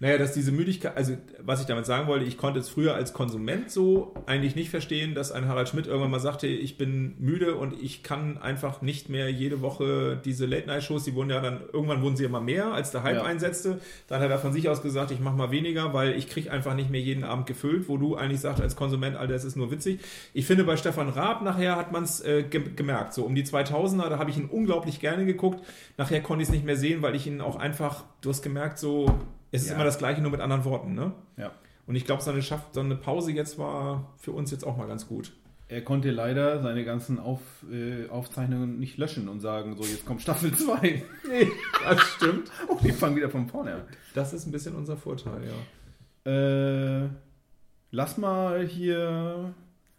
naja, 0.00 0.18
dass 0.18 0.32
diese 0.32 0.52
Müdigkeit, 0.52 0.96
also 0.96 1.16
was 1.40 1.60
ich 1.60 1.66
damit 1.66 1.86
sagen 1.86 2.06
wollte, 2.08 2.24
ich 2.24 2.36
konnte 2.36 2.60
es 2.60 2.68
früher 2.68 2.94
als 2.94 3.12
Konsument 3.12 3.70
so 3.70 4.14
eigentlich 4.26 4.54
nicht 4.56 4.70
verstehen, 4.70 5.14
dass 5.14 5.32
ein 5.32 5.48
Harald 5.48 5.68
Schmidt 5.68 5.86
irgendwann 5.86 6.10
mal 6.10 6.20
sagte, 6.20 6.46
ich 6.46 6.76
bin 6.78 7.14
müde 7.18 7.54
und 7.54 7.74
ich 7.82 8.02
kann 8.02 8.38
einfach 8.38 8.82
nicht 8.82 9.08
mehr 9.08 9.30
jede 9.30 9.60
Woche 9.62 10.20
diese 10.24 10.46
Late-Night-Shows, 10.46 11.04
die 11.04 11.14
wurden 11.14 11.30
ja 11.30 11.40
dann, 11.40 11.60
irgendwann 11.72 12.02
wurden 12.02 12.16
sie 12.16 12.24
immer 12.24 12.40
mehr, 12.40 12.72
als 12.72 12.90
der 12.90 13.02
Hype 13.02 13.16
Ja. 13.16 13.22
einsetzte. 13.24 13.80
Dann 14.08 14.20
hat 14.20 14.30
er 14.30 14.38
von 14.38 14.52
sich 14.52 14.68
aus 14.68 14.82
gesagt, 14.82 15.10
ich 15.10 15.20
mache 15.20 15.36
mal 15.36 15.50
weniger, 15.50 15.92
weil 15.94 16.12
ich 16.16 16.28
kriege 16.28 16.50
einfach 16.50 16.74
nicht 16.74 16.90
mehr 16.90 17.00
jeden 17.00 17.24
Abend 17.24 17.46
gefüllt, 17.46 17.88
wo 17.88 17.96
du 17.96 18.16
eigentlich 18.16 18.40
sagst 18.40 18.60
als 18.62 18.76
Konsument, 18.76 19.16
Alter, 19.16 19.32
das 19.34 19.44
ist 19.44 19.56
nur 19.56 19.70
witzig. 19.70 20.00
Ich 20.32 20.46
finde, 20.46 20.64
bei 20.64 20.76
Stefan 20.76 21.08
Raab 21.08 21.42
nachher 21.42 21.76
hat 21.76 21.92
man 21.92 22.04
es 22.04 22.20
äh, 22.24 22.42
ge 22.42 22.62
gemerkt. 22.76 23.14
So 23.14 23.24
um 23.24 23.34
die 23.34 23.44
2000er, 23.44 24.08
da 24.08 24.18
habe 24.18 24.30
ich 24.30 24.36
ihn 24.36 24.46
unglaublich 24.46 25.00
gerne 25.00 25.24
geguckt. 25.26 25.64
Nachher 25.96 26.20
konnte 26.20 26.42
ich 26.42 26.48
es 26.48 26.52
nicht 26.52 26.64
mehr 26.64 26.76
sehen, 26.76 27.02
weil 27.02 27.14
ich 27.14 27.26
ihn 27.26 27.40
auch 27.40 27.56
einfach, 27.56 28.04
du 28.20 28.30
hast 28.30 28.42
gemerkt, 28.42 28.78
so, 28.78 29.06
es 29.54 29.62
ist 29.62 29.68
Ja. 29.68 29.74
immer 29.76 29.84
das 29.84 29.98
Gleiche, 29.98 30.20
nur 30.20 30.30
mit 30.30 30.40
anderen 30.40 30.64
Worten, 30.64 30.94
ne? 30.94 31.12
Ja. 31.36 31.52
Und 31.86 31.96
ich 31.96 32.04
glaube, 32.04 32.22
so 32.22 32.30
eine, 32.30 32.42
Schaff- 32.42 32.68
so 32.72 32.80
eine 32.80 32.96
Pause 32.96 33.32
jetzt 33.32 33.58
war 33.58 34.12
für 34.18 34.32
uns 34.32 34.50
jetzt 34.50 34.64
auch 34.64 34.76
mal 34.76 34.86
ganz 34.88 35.06
gut. 35.06 35.32
Er 35.68 35.82
konnte 35.82 36.10
leider 36.10 36.62
seine 36.62 36.84
ganzen 36.84 37.18
Auf, 37.18 37.40
äh, 37.72 38.08
Aufzeichnungen 38.08 38.78
nicht 38.78 38.98
löschen 38.98 39.28
und 39.28 39.40
sagen, 39.40 39.76
so 39.76 39.82
jetzt 39.84 40.04
kommt 40.06 40.20
Staffel 40.22 40.52
2. 40.56 41.02
Nee, 41.28 41.48
das 41.88 42.00
stimmt. 42.02 42.50
Oh, 42.68 42.78
die 42.82 42.92
fangen 42.92 43.16
wieder 43.16 43.30
von 43.30 43.48
vorne 43.48 43.74
an. 43.74 43.82
Das 44.14 44.32
ist 44.32 44.46
ein 44.46 44.52
bisschen 44.52 44.74
unser 44.76 44.96
Vorteil, 44.96 45.42
ja. 45.46 46.32
Äh, 46.32 47.08
lass 47.90 48.16
mal 48.18 48.66
hier, 48.66 49.54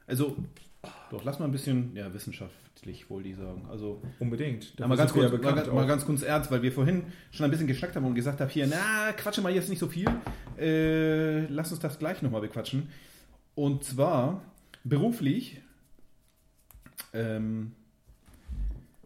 also, 0.08 0.36
doch, 1.16 1.24
lass 1.24 1.40
mal 1.40 1.46
ein 1.46 1.52
bisschen, 1.52 1.96
ja, 1.96 2.14
wissenschaftlich, 2.14 3.10
wollte 3.10 3.30
ich 3.30 3.38
sagen. 3.38 3.66
Also, 3.70 4.02
Unbedingt. 4.20 4.78
Ja, 4.78 4.88
mal, 4.88 4.98
ganz 4.98 5.14
kurz, 5.14 5.32
mal, 5.32 5.74
mal 5.74 5.88
ganz 5.88 6.06
kurz 6.06 6.24
ernst, 6.24 6.52
weil 6.52 6.62
wir 6.62 6.74
vorhin 6.74 7.04
schon 7.32 7.46
ein 7.46 7.52
bisschen 7.52 7.68
geschnackt 7.68 7.96
haben 7.96 8.06
und 8.06 8.16
gesagt 8.16 8.42
haben, 8.42 8.50
hier, 8.50 8.68
na, 8.68 9.14
quatsche 9.14 9.42
mal 9.42 9.54
jetzt 9.54 9.70
nicht 9.70 9.80
so 9.80 9.88
viel. 9.88 10.08
Äh, 10.60 11.46
lass 11.48 11.72
uns 11.72 11.80
das 11.80 12.00
gleich 12.00 12.22
nochmal 12.22 12.42
bequatschen. 12.42 12.90
Und 13.56 13.86
zwar 13.86 14.42
beruflich, 14.84 15.62
ähm, 17.14 17.72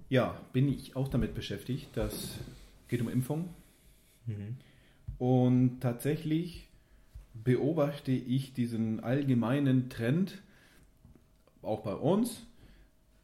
ja, 0.09 0.35
bin 0.51 0.67
ich 0.67 0.95
auch 0.95 1.09
damit 1.09 1.35
beschäftigt. 1.35 1.89
Das 1.93 2.39
geht 2.87 3.01
um 3.01 3.09
Impfung. 3.09 3.49
Mhm. 4.25 4.57
Und 5.19 5.79
tatsächlich 5.81 6.69
beobachte 7.35 8.11
ich 8.11 8.53
diesen 8.53 8.99
allgemeinen 8.99 9.89
Trend, 9.89 10.41
auch 11.61 11.81
bei 11.81 11.93
uns, 11.93 12.45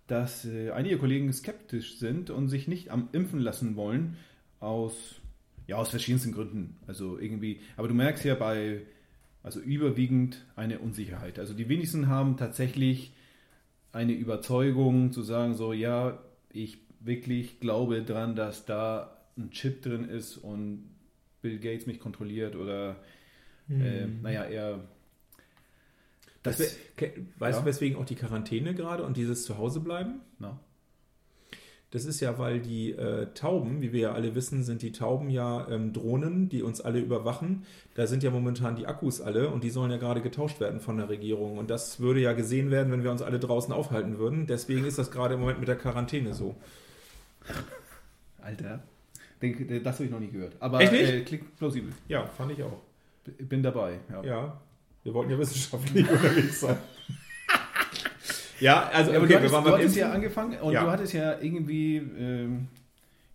dass 0.08 0.46
äh, 0.46 0.72
einige 0.72 0.98
Kollegen 0.98 1.32
skeptisch 1.34 1.98
sind 1.98 2.30
und 2.30 2.50
sich 2.50 2.68
nicht 2.68 2.90
am 2.90 3.10
impfen 3.12 3.40
lassen 3.40 3.76
wollen, 3.76 4.18
aus, 4.60 4.94
ja, 5.68 5.78
aus 5.78 5.90
verschiedensten 5.90 6.32
Gründen. 6.32 6.78
Also 6.88 7.18
irgendwie, 7.18 7.60
aber 7.78 7.88
du 7.88 7.94
merkst 7.94 8.24
ja 8.26 8.36
bei, 8.36 8.82
also 9.44 9.60
überwiegend 9.60 10.46
eine 10.56 10.80
Unsicherheit. 10.80 11.40
Also 11.40 11.54
die 11.54 11.70
wenigsten 11.70 12.08
haben 12.08 12.38
tatsächlich 12.38 13.14
eine 13.92 14.14
Überzeugung 14.14 15.12
zu 15.12 15.22
sagen, 15.22 15.56
so, 15.56 15.74
ja, 15.74 16.20
ich 16.52 16.80
wirklich 17.00 17.60
glaube 17.60 18.02
dran, 18.02 18.36
dass 18.36 18.66
da 18.66 19.18
ein 19.38 19.52
Chip 19.52 19.82
drin 19.82 20.06
ist 20.06 20.38
und 20.38 20.90
Bill 21.42 21.60
Gates 21.60 21.86
mich 21.86 22.00
kontrolliert 22.00 22.56
oder 22.56 22.98
äh, 23.70 24.08
naja, 24.22 24.46
eher. 24.46 24.80
Das, 26.46 26.58
Das, 26.58 26.78
weißt 27.40 27.58
ja. 27.58 27.62
du, 27.62 27.66
weswegen 27.66 27.98
auch 27.98 28.06
die 28.06 28.16
Quarantäne 28.16 28.74
gerade 28.74 29.04
und 29.04 29.18
dieses 29.18 29.44
Zuhausebleiben? 29.44 30.22
na, 30.40 30.60
Das 31.92 32.06
ist 32.06 32.20
ja, 32.20 32.38
weil 32.38 32.60
die 32.60 32.92
äh, 32.92 33.28
Tauben, 33.34 33.82
wie 33.82 33.92
wir 33.94 34.00
ja 34.02 34.12
alle 34.14 34.36
wissen, 34.36 34.64
sind 34.64 34.82
die 34.82 34.92
Tauben 34.92 35.30
ja 35.30 35.68
ähm, 35.70 35.94
Drohnen, 35.94 36.50
die 36.50 36.62
uns 36.62 36.82
alle 36.82 37.00
überwachen. 37.00 37.66
Da 37.96 38.06
sind 38.08 38.22
ja 38.24 38.32
momentan 38.32 38.76
die 38.76 38.86
Akkus 38.86 39.22
alle 39.22 39.50
und 39.50 39.64
die 39.64 39.70
sollen 39.70 39.92
ja 39.92 39.98
gerade 39.98 40.22
getauscht 40.22 40.60
werden 40.60 40.80
von 40.80 40.98
der 40.98 41.10
Regierung. 41.10 41.58
Und 41.58 41.70
das 41.70 42.00
würde 42.00 42.20
ja 42.20 42.34
gesehen 42.34 42.70
werden, 42.72 42.92
wenn 42.92 43.04
wir 43.04 43.12
uns 43.12 43.22
alle 43.22 43.40
draußen 43.40 43.74
aufhalten 43.74 44.18
würden. 44.18 44.46
Deswegen 44.48 44.86
ist 44.86 44.98
das 45.00 45.10
gerade 45.12 45.36
im 45.36 45.40
Moment 45.40 45.60
mit 45.60 45.68
der 45.68 45.78
Quarantäne 45.78 46.34
so. 46.34 46.56
Alter. 48.42 48.84
Das 49.84 49.96
habe 49.96 50.06
ich 50.06 50.12
noch 50.12 50.20
nie 50.20 50.32
gehört. 50.32 50.56
Aber 50.60 50.82
Echt 50.82 50.92
nicht? 50.92 51.10
Äh, 51.10 51.22
klingt 51.22 51.56
plausibel. 51.58 51.92
Ja, 52.08 52.26
fand 52.26 52.52
ich 52.52 52.64
auch. 52.64 52.82
Bin 53.40 53.64
dabei. 53.64 54.00
Ja. 54.12 54.24
Ja, 54.24 54.62
wir 55.06 55.14
wollten 55.14 55.32
ja 55.32 55.40
wissenschaftlich 55.40 56.10
unterwegs 56.12 56.60
sein. 56.60 56.78
ja, 58.60 58.88
also 58.90 59.12
Ja, 59.14 59.20
okay, 59.22 59.28
du 59.28 59.36
hattest, 59.36 59.44
wir 59.44 59.52
waren 59.52 59.64
du 59.64 59.70
beim 59.72 59.80
hattest 59.80 59.96
ja 59.96 60.12
angefangen 60.12 60.60
und 60.60 60.74
Ja. 60.74 60.84
du 60.84 60.92
hattest 60.92 61.14
ja 61.14 61.40
irgendwie, 61.40 61.98
ähm, 61.98 62.68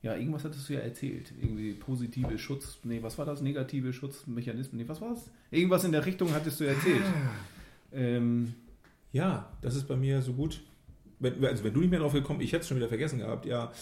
ja, 0.02 0.14
irgendwas 0.16 0.44
hattest 0.44 0.68
du 0.68 0.72
ja 0.74 0.80
erzählt. 0.80 1.32
Irgendwie 1.40 1.72
positive 1.72 2.38
Schutz, 2.38 2.78
nee, 2.84 2.98
was 3.02 3.16
war 3.18 3.24
das? 3.26 3.40
Negative 3.40 3.92
Schutzmechanismen, 3.92 4.80
nee, 4.82 4.88
was 4.88 5.00
war 5.00 5.10
das? 5.10 5.30
Irgendwas 5.50 5.84
in 5.84 5.92
der 5.92 6.04
Richtung 6.04 6.32
hattest 6.34 6.60
du 6.60 6.64
erzählt. 6.64 7.02
Ah. 7.04 7.96
Ähm, 7.96 8.54
Ja, 9.12 9.48
das 9.62 9.74
ist 9.74 9.88
bei 9.88 9.96
mir 9.96 10.22
so 10.22 10.32
gut. 10.34 10.60
Wenn, 11.18 11.44
also 11.44 11.64
wenn 11.64 11.74
du 11.74 11.80
nicht 11.80 11.90
mehr 11.90 12.00
drauf 12.00 12.12
gekommen, 12.12 12.40
ich 12.40 12.52
hätte 12.52 12.62
es 12.62 12.68
schon 12.68 12.76
wieder 12.78 12.88
vergessen 12.88 13.18
gehabt, 13.18 13.44
ja. 13.44 13.72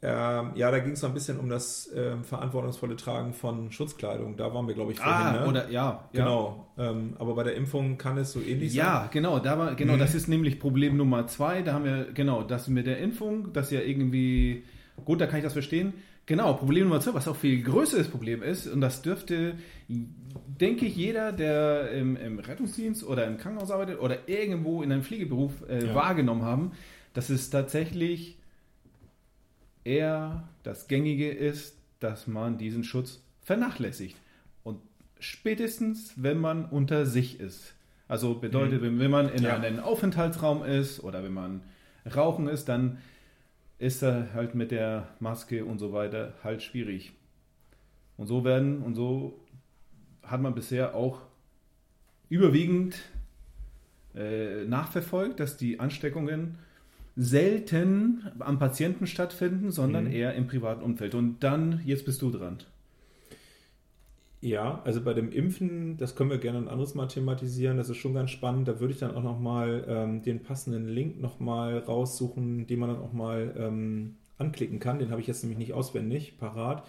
Ähm, 0.00 0.52
ja, 0.54 0.70
da 0.70 0.78
ging 0.78 0.92
es 0.92 1.00
so 1.00 1.08
ein 1.08 1.14
bisschen 1.14 1.40
um 1.40 1.48
das 1.48 1.90
ähm, 1.92 2.22
verantwortungsvolle 2.22 2.94
Tragen 2.94 3.32
von 3.32 3.72
Schutzkleidung. 3.72 4.36
Da 4.36 4.54
waren 4.54 4.68
wir, 4.68 4.74
glaube 4.74 4.92
ich, 4.92 4.98
vorhin. 5.00 5.26
ah, 5.26 5.32
ne? 5.40 5.46
oder 5.48 5.70
ja, 5.70 6.08
Genau. 6.12 6.68
Ähm, 6.78 7.14
aber 7.18 7.34
bei 7.34 7.42
der 7.42 7.56
Impfung 7.56 7.98
kann 7.98 8.16
es 8.16 8.30
so 8.32 8.40
ähnlich 8.40 8.70
sein. 8.72 8.78
Ja, 8.78 9.08
genau, 9.12 9.40
da 9.40 9.58
war, 9.58 9.74
genau, 9.74 9.94
Mhm. 9.94 9.98
das 9.98 10.14
ist 10.14 10.28
nämlich 10.28 10.60
Problem 10.60 10.96
Nummer 10.96 11.26
zwei. 11.26 11.62
Da 11.62 11.72
haben 11.72 11.84
wir, 11.84 12.12
genau, 12.14 12.44
das 12.44 12.68
mit 12.68 12.86
der 12.86 12.98
Impfung, 12.98 13.52
das 13.52 13.72
ja 13.72 13.80
irgendwie, 13.80 14.62
gut, 15.04 15.20
da 15.20 15.26
kann 15.26 15.38
ich 15.38 15.44
das 15.44 15.52
verstehen. 15.54 15.94
Genau, 16.26 16.52
Problem 16.54 16.84
Nummer 16.88 17.00
zwei, 17.00 17.14
was 17.14 17.26
auch 17.26 17.34
viel 17.36 17.60
größeres 17.62 18.06
Problem 18.08 18.42
ist, 18.42 18.68
und 18.68 18.80
das 18.80 19.02
dürfte, 19.02 19.54
denke 19.88 20.84
ich, 20.86 20.94
jeder, 20.94 21.32
der 21.32 21.90
im, 21.90 22.16
im 22.16 22.38
Rettungsdienst 22.38 23.02
oder 23.04 23.26
im 23.26 23.38
Krankenhaus 23.38 23.70
arbeitet 23.70 23.98
oder 24.00 24.28
irgendwo 24.28 24.82
in 24.82 24.92
einem 24.92 25.02
Pflegeberuf 25.02 25.52
äh, 25.68 25.86
Ja. 25.86 25.94
wahrgenommen 25.94 26.42
haben, 26.42 26.72
dass 27.14 27.30
es 27.30 27.50
tatsächlich 27.50 28.37
eher 29.88 30.48
das 30.62 30.86
Gängige 30.88 31.30
ist, 31.30 31.76
dass 32.00 32.26
man 32.26 32.58
diesen 32.58 32.84
Schutz 32.84 33.22
vernachlässigt. 33.42 34.16
Und 34.62 34.78
spätestens, 35.18 36.12
wenn 36.16 36.38
man 36.38 36.66
unter 36.66 37.06
sich 37.06 37.40
ist. 37.40 37.74
Also 38.06 38.34
bedeutet, 38.34 38.82
wenn, 38.82 38.98
wenn 38.98 39.10
man 39.10 39.28
in 39.30 39.42
Ja. 39.42 39.56
einem 39.58 39.80
Aufenthaltsraum 39.80 40.62
ist 40.64 41.02
oder 41.02 41.22
wenn 41.24 41.32
man 41.34 41.62
rauchen 42.14 42.48
ist, 42.48 42.66
dann 42.68 42.98
ist 43.78 44.02
er 44.02 44.32
halt 44.34 44.54
mit 44.54 44.70
der 44.70 45.08
Maske 45.20 45.64
und 45.64 45.78
so 45.78 45.92
weiter 45.92 46.34
halt 46.44 46.62
schwierig. 46.62 47.12
Und 48.16 48.26
so 48.26 48.44
werden 48.44 48.82
und 48.82 48.94
so 48.94 49.38
hat 50.22 50.40
man 50.40 50.54
bisher 50.54 50.94
auch 50.94 51.20
überwiegend 52.28 52.96
äh, 54.14 54.64
nachverfolgt, 54.64 55.38
dass 55.40 55.56
die 55.56 55.80
Ansteckungen 55.80 56.58
selten 57.18 58.22
am 58.38 58.58
Patienten 58.60 59.06
stattfinden, 59.08 59.72
sondern 59.72 60.04
Mhm. 60.04 60.12
eher 60.12 60.34
im 60.34 60.46
privaten 60.46 60.82
Umfeld. 60.82 61.14
Und 61.16 61.42
dann, 61.42 61.80
jetzt 61.84 62.04
bist 62.04 62.22
du 62.22 62.30
dran. 62.30 62.58
Ja, 64.40 64.80
also 64.84 65.00
bei 65.02 65.14
dem 65.14 65.32
Impfen, 65.32 65.96
das 65.96 66.14
können 66.14 66.30
wir 66.30 66.38
gerne 66.38 66.58
ein 66.58 66.68
anderes 66.68 66.94
Mal 66.94 67.08
thematisieren, 67.08 67.76
das 67.76 67.88
ist 67.90 67.96
schon 67.96 68.14
ganz 68.14 68.30
spannend. 68.30 68.68
Da 68.68 68.78
würde 68.78 68.94
ich 68.94 69.00
dann 69.00 69.16
auch 69.16 69.22
nochmal 69.24 69.84
ähm, 69.88 70.22
den 70.22 70.44
passenden 70.44 70.86
Link 70.88 71.20
nochmal 71.20 71.78
raussuchen, 71.78 72.68
den 72.68 72.78
man 72.78 72.90
dann 72.90 73.00
auch 73.00 73.12
mal 73.12 73.52
ähm, 73.58 74.14
anklicken 74.38 74.78
kann. 74.78 75.00
Den 75.00 75.10
habe 75.10 75.20
ich 75.20 75.26
jetzt 75.26 75.42
nämlich 75.42 75.58
nicht 75.58 75.72
auswendig 75.72 76.38
parat. 76.38 76.86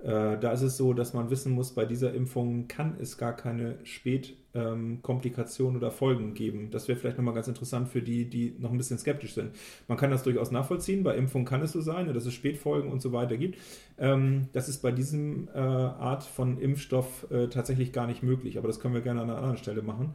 Äh, 0.00 0.38
da 0.38 0.52
ist 0.52 0.62
es 0.62 0.76
so, 0.76 0.92
dass 0.92 1.12
man 1.12 1.28
wissen 1.30 1.52
muss, 1.52 1.72
bei 1.72 1.84
dieser 1.84 2.14
Impfung 2.14 2.68
kann 2.68 2.96
es 3.00 3.18
gar 3.18 3.34
keine 3.34 3.78
Spätkomplikationen 3.82 5.76
oder 5.76 5.90
Folgen 5.90 6.34
geben. 6.34 6.70
Das 6.70 6.86
wäre 6.86 6.96
vielleicht 6.98 7.18
nochmal 7.18 7.34
ganz 7.34 7.48
interessant 7.48 7.88
für 7.88 8.00
die, 8.00 8.30
die 8.30 8.54
noch 8.58 8.70
ein 8.70 8.78
bisschen 8.78 8.98
skeptisch 8.98 9.34
sind. 9.34 9.50
Man 9.88 9.98
kann 9.98 10.10
das 10.12 10.22
durchaus 10.22 10.52
nachvollziehen. 10.52 11.02
Bei 11.02 11.16
Impfung 11.16 11.44
kann 11.44 11.62
es 11.62 11.72
so 11.72 11.80
sein, 11.80 12.12
dass 12.14 12.26
es 12.26 12.34
Spätfolgen 12.34 12.92
und 12.92 13.02
so 13.02 13.12
weiter 13.12 13.36
gibt. 13.36 13.58
Ähm, 13.98 14.48
das 14.52 14.68
ist 14.68 14.82
bei 14.82 14.92
diesem 14.92 15.48
äh, 15.52 15.58
Art 15.58 16.22
von 16.22 16.60
Impfstoff 16.60 17.26
äh, 17.30 17.48
tatsächlich 17.48 17.92
gar 17.92 18.06
nicht 18.06 18.22
möglich. 18.22 18.56
Aber 18.56 18.68
das 18.68 18.78
können 18.78 18.94
wir 18.94 19.00
gerne 19.00 19.22
an 19.22 19.30
einer 19.30 19.38
anderen 19.38 19.58
Stelle 19.58 19.82
machen. 19.82 20.14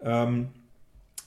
Ähm, 0.00 0.48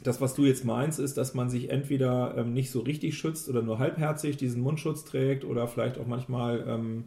das, 0.04 0.22
was 0.22 0.36
du 0.36 0.46
jetzt 0.46 0.64
meinst, 0.64 1.00
ist, 1.00 1.18
dass 1.18 1.34
man 1.34 1.50
sich 1.50 1.72
entweder 1.72 2.38
ähm, 2.38 2.54
nicht 2.54 2.70
so 2.70 2.82
richtig 2.82 3.18
schützt 3.18 3.50
oder 3.50 3.64
nur 3.64 3.80
halbherzig 3.80 4.38
diesen 4.38 4.62
Mundschutz 4.62 5.04
trägt 5.04 5.44
oder 5.44 5.68
vielleicht 5.68 5.98
auch 5.98 6.06
manchmal, 6.06 6.64
ähm, 6.68 7.06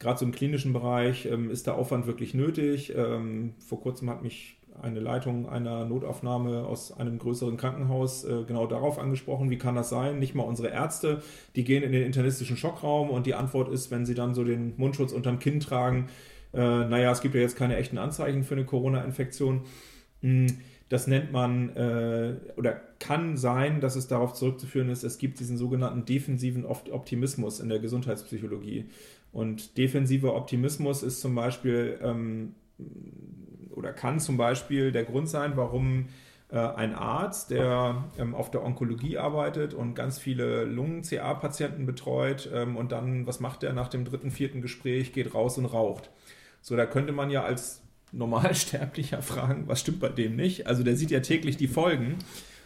gerade 0.00 0.18
so 0.18 0.24
im 0.24 0.32
klinischen 0.32 0.72
Bereich, 0.72 1.26
ähm, 1.26 1.50
ist 1.50 1.66
der 1.68 1.76
Aufwand 1.76 2.06
wirklich 2.08 2.34
nötig. 2.34 2.92
Ähm, 2.96 3.54
vor 3.60 3.80
kurzem 3.80 4.10
hat 4.10 4.22
mich 4.22 4.56
eine 4.82 5.00
Leitung 5.00 5.48
einer 5.48 5.84
Notaufnahme 5.84 6.64
aus 6.64 6.92
einem 6.92 7.18
größeren 7.18 7.56
Krankenhaus 7.58 8.24
äh, 8.24 8.44
genau 8.46 8.66
darauf 8.66 8.98
angesprochen, 8.98 9.50
wie 9.50 9.58
kann 9.58 9.74
das 9.74 9.90
sein? 9.90 10.18
Nicht 10.18 10.34
mal 10.34 10.44
unsere 10.44 10.68
Ärzte, 10.70 11.22
die 11.54 11.64
gehen 11.64 11.82
in 11.82 11.92
den 11.92 12.04
internistischen 12.04 12.56
Schockraum 12.56 13.10
und 13.10 13.26
die 13.26 13.34
Antwort 13.34 13.68
ist, 13.70 13.90
wenn 13.90 14.06
sie 14.06 14.14
dann 14.14 14.34
so 14.34 14.44
den 14.44 14.74
Mundschutz 14.78 15.12
unterm 15.12 15.38
Kinn 15.38 15.60
tragen, 15.60 16.08
äh, 16.54 16.58
naja, 16.58 17.12
es 17.12 17.20
gibt 17.20 17.34
ja 17.34 17.40
jetzt 17.42 17.56
keine 17.56 17.76
echten 17.76 17.98
Anzeichen 17.98 18.42
für 18.44 18.54
eine 18.54 18.64
Corona-Infektion. 18.64 19.62
Mm, 20.22 20.46
Das 20.88 21.06
nennt 21.06 21.30
man 21.32 21.68
äh, 21.76 22.34
oder 22.56 22.80
kann 22.98 23.36
sein, 23.36 23.80
dass 23.80 23.94
es 23.96 24.08
darauf 24.08 24.32
zurückzuführen 24.34 24.88
ist, 24.90 25.04
es 25.04 25.18
gibt 25.18 25.38
diesen 25.40 25.56
sogenannten 25.56 26.04
defensiven 26.04 26.64
Opt- 26.66 26.90
Optimismus 26.90 27.60
in 27.60 27.68
der 27.68 27.78
Gesundheitspsychologie. 27.78 28.86
Und 29.32 29.78
defensiver 29.78 30.34
Optimismus 30.34 31.02
ist 31.02 31.20
zum 31.20 31.34
Beispiel 31.34 31.98
ähm, 32.02 32.54
oder 33.70 33.92
kann 33.92 34.20
zum 34.20 34.36
Beispiel 34.36 34.92
der 34.92 35.04
Grund 35.04 35.28
sein, 35.28 35.52
warum 35.56 36.08
äh, 36.50 36.58
ein 36.58 36.94
Arzt, 36.94 37.50
der 37.50 38.04
ähm, 38.18 38.34
auf 38.34 38.50
der 38.50 38.64
Onkologie 38.64 39.18
arbeitet 39.18 39.72
und 39.72 39.94
ganz 39.94 40.18
viele 40.18 40.64
Lungen-CA-Patienten 40.64 41.86
betreut 41.86 42.50
ähm, 42.52 42.76
und 42.76 42.92
dann, 42.92 43.26
was 43.26 43.40
macht 43.40 43.62
er 43.62 43.72
nach 43.72 43.88
dem 43.88 44.04
dritten, 44.04 44.30
vierten 44.30 44.60
Gespräch, 44.60 45.12
geht 45.12 45.34
raus 45.34 45.58
und 45.58 45.66
raucht. 45.66 46.10
So, 46.60 46.76
da 46.76 46.86
könnte 46.86 47.12
man 47.12 47.30
ja 47.30 47.44
als 47.44 47.82
Normalsterblicher 48.12 49.22
fragen, 49.22 49.68
was 49.68 49.80
stimmt 49.80 50.00
bei 50.00 50.08
dem 50.08 50.34
nicht? 50.36 50.66
Also 50.66 50.82
der 50.82 50.96
sieht 50.96 51.10
ja 51.10 51.20
täglich 51.20 51.56
die 51.56 51.68
Folgen. 51.68 52.16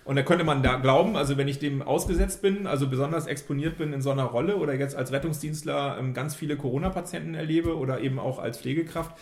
Und 0.04 0.16
da 0.16 0.22
könnte 0.22 0.44
man 0.44 0.62
da 0.62 0.76
glauben, 0.76 1.16
also 1.16 1.36
wenn 1.38 1.48
ich 1.48 1.58
dem 1.58 1.80
ausgesetzt 1.80 2.42
bin, 2.42 2.66
also 2.66 2.88
besonders 2.88 3.26
exponiert 3.26 3.78
bin 3.78 3.92
in 3.92 4.02
so 4.02 4.10
einer 4.10 4.24
Rolle 4.24 4.56
oder 4.56 4.74
jetzt 4.74 4.96
als 4.96 5.12
Rettungsdienstler 5.12 5.96
ähm, 5.98 6.12
ganz 6.12 6.34
viele 6.34 6.56
Corona-Patienten 6.56 7.34
erlebe 7.34 7.76
oder 7.76 8.00
eben 8.00 8.18
auch 8.18 8.38
als 8.38 8.58
Pflegekraft, 8.58 9.16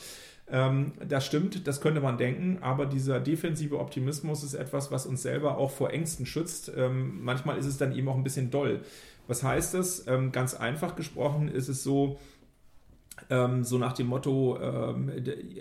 ähm, 0.51 0.93
das 1.09 1.25
stimmt, 1.25 1.69
das 1.69 1.81
könnte 1.81 2.01
man 2.01 2.19
denken, 2.19 2.59
aber 2.63 2.87
dieser 2.87 3.21
defensive 3.21 3.79
Optimismus 3.79 4.43
ist 4.43 4.55
etwas, 4.55 4.91
was 4.91 5.07
uns 5.07 5.23
selber 5.23 5.57
auch 5.57 5.71
vor 5.71 5.93
Ängsten 5.93 6.27
schützt. 6.27 6.73
Ähm, 6.77 7.23
manchmal 7.23 7.59
ist 7.59 7.67
es 7.67 7.79
dann 7.79 7.95
eben 7.95 8.09
auch 8.09 8.17
ein 8.17 8.25
bisschen 8.25 8.51
doll. 8.51 8.81
Was 9.29 9.45
heißt 9.45 9.75
das? 9.75 10.05
Ganz 10.33 10.55
einfach 10.55 10.97
gesprochen 10.97 11.47
ist 11.47 11.69
es 11.69 11.85
so, 11.85 12.19
ähm, 13.31 13.65
so 13.65 13.79
nach 13.79 13.93
dem 13.93 14.09
Motto, 14.09 14.59
ähm, 14.61 15.11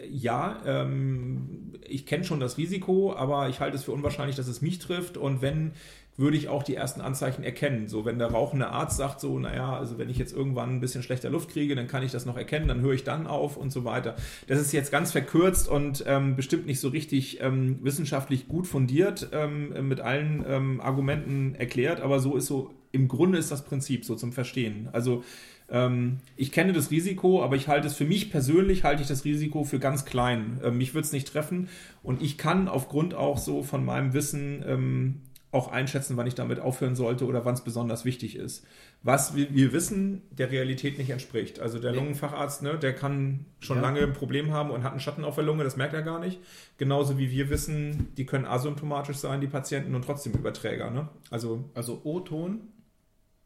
ja, 0.09 0.59
ähm, 0.65 1.73
ich 1.87 2.05
kenne 2.05 2.23
schon 2.23 2.39
das 2.39 2.57
Risiko, 2.57 3.13
aber 3.13 3.49
ich 3.49 3.59
halte 3.59 3.75
es 3.75 3.83
für 3.83 3.91
unwahrscheinlich, 3.91 4.35
dass 4.35 4.47
es 4.47 4.61
mich 4.61 4.79
trifft 4.79 5.17
und 5.17 5.41
wenn, 5.41 5.73
würde 6.17 6.37
ich 6.37 6.49
auch 6.49 6.63
die 6.63 6.75
ersten 6.75 7.01
Anzeichen 7.01 7.43
erkennen. 7.43 7.87
So, 7.87 8.05
wenn 8.05 8.19
der 8.19 8.27
rauchende 8.27 8.69
Arzt 8.69 8.97
sagt 8.97 9.19
so, 9.19 9.39
naja, 9.39 9.75
also 9.77 9.97
wenn 9.97 10.09
ich 10.09 10.17
jetzt 10.17 10.33
irgendwann 10.33 10.69
ein 10.69 10.79
bisschen 10.79 11.03
schlechter 11.03 11.29
Luft 11.29 11.49
kriege, 11.49 11.75
dann 11.75 11.87
kann 11.87 12.03
ich 12.03 12.11
das 12.11 12.25
noch 12.25 12.37
erkennen, 12.37 12.67
dann 12.67 12.81
höre 12.81 12.93
ich 12.93 13.03
dann 13.03 13.27
auf 13.27 13.57
und 13.57 13.71
so 13.71 13.85
weiter. 13.85 14.15
Das 14.47 14.59
ist 14.59 14.71
jetzt 14.71 14.91
ganz 14.91 15.11
verkürzt 15.11 15.67
und 15.67 16.03
ähm, 16.07 16.35
bestimmt 16.35 16.65
nicht 16.65 16.79
so 16.79 16.89
richtig 16.89 17.41
ähm, 17.41 17.79
wissenschaftlich 17.81 18.47
gut 18.47 18.67
fundiert, 18.67 19.29
ähm, 19.31 19.87
mit 19.87 19.99
allen 20.01 20.45
ähm, 20.47 20.81
Argumenten 20.81 21.55
erklärt, 21.55 22.01
aber 22.01 22.19
so 22.19 22.35
ist 22.35 22.45
so, 22.45 22.71
im 22.91 23.07
Grunde 23.07 23.37
ist 23.37 23.51
das 23.51 23.63
Prinzip 23.63 24.05
so 24.05 24.15
zum 24.15 24.33
Verstehen. 24.33 24.89
Also 24.91 25.23
ähm, 25.71 26.17
ich 26.35 26.51
kenne 26.51 26.73
das 26.73 26.91
Risiko, 26.91 27.43
aber 27.43 27.55
ich 27.55 27.67
halte 27.67 27.87
es 27.87 27.95
für 27.95 28.05
mich 28.05 28.29
persönlich, 28.29 28.83
halte 28.83 29.01
ich 29.01 29.07
das 29.07 29.25
Risiko 29.25 29.63
für 29.63 29.79
ganz 29.79 30.05
klein. 30.05 30.59
Ähm, 30.63 30.77
mich 30.77 30.93
wird 30.93 31.05
es 31.05 31.11
nicht 31.13 31.27
treffen 31.31 31.69
und 32.03 32.21
ich 32.21 32.37
kann 32.37 32.67
aufgrund 32.67 33.13
auch 33.15 33.37
so 33.37 33.63
von 33.63 33.83
meinem 33.85 34.13
Wissen 34.13 34.63
ähm, 34.67 35.21
auch 35.53 35.69
einschätzen, 35.69 36.15
wann 36.15 36.27
ich 36.27 36.35
damit 36.35 36.61
aufhören 36.61 36.95
sollte 36.95 37.25
oder 37.25 37.43
wann 37.43 37.55
es 37.55 37.61
besonders 37.61 38.05
wichtig 38.05 38.37
ist. 38.37 38.65
Was 39.03 39.35
wir, 39.35 39.53
wir 39.53 39.73
wissen, 39.73 40.21
der 40.31 40.49
Realität 40.49 40.97
nicht 40.97 41.09
entspricht. 41.09 41.59
Also 41.59 41.77
der 41.77 41.91
Nee. 41.91 41.97
Lungenfacharzt, 41.97 42.61
ne, 42.61 42.77
der 42.77 42.93
kann 42.93 43.45
schon 43.59 43.77
Ja. 43.77 43.81
lange 43.81 43.99
ein 43.99 44.13
Problem 44.13 44.51
haben 44.53 44.69
und 44.71 44.83
hat 44.83 44.91
einen 44.91 45.01
Schatten 45.01 45.25
auf 45.25 45.35
der 45.35 45.43
Lunge, 45.43 45.65
das 45.65 45.75
merkt 45.75 45.93
er 45.93 46.03
gar 46.03 46.19
nicht. 46.19 46.39
Genauso 46.77 47.17
wie 47.17 47.31
wir 47.31 47.49
wissen, 47.49 48.07
die 48.15 48.25
können 48.25 48.45
asymptomatisch 48.45 49.17
sein, 49.17 49.41
die 49.41 49.47
Patienten, 49.47 49.93
und 49.93 50.05
trotzdem 50.05 50.31
Überträger. 50.33 50.89
Ne? 50.89 51.09
Also 51.31 51.69
Also 51.73 51.99
O-Ton 52.05 52.61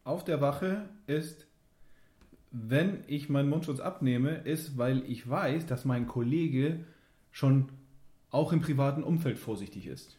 auf 0.04 0.24
der 0.24 0.42
Wache 0.42 0.88
ist, 1.08 1.45
wenn 2.58 3.04
ich 3.08 3.30
meinen 3.30 3.50
Mundschutz 3.50 3.80
abnehme, 3.80 4.36
ist, 4.38 4.78
weil 4.78 5.04
ich 5.10 5.30
weiß, 5.30 5.66
dass 5.66 5.84
mein 5.84 6.08
Kollege 6.08 6.80
schon 7.32 7.70
auch 8.32 8.54
im 8.54 8.62
privaten 8.62 9.04
Umfeld 9.04 9.38
vorsichtig 9.38 9.88
ist. 9.88 10.18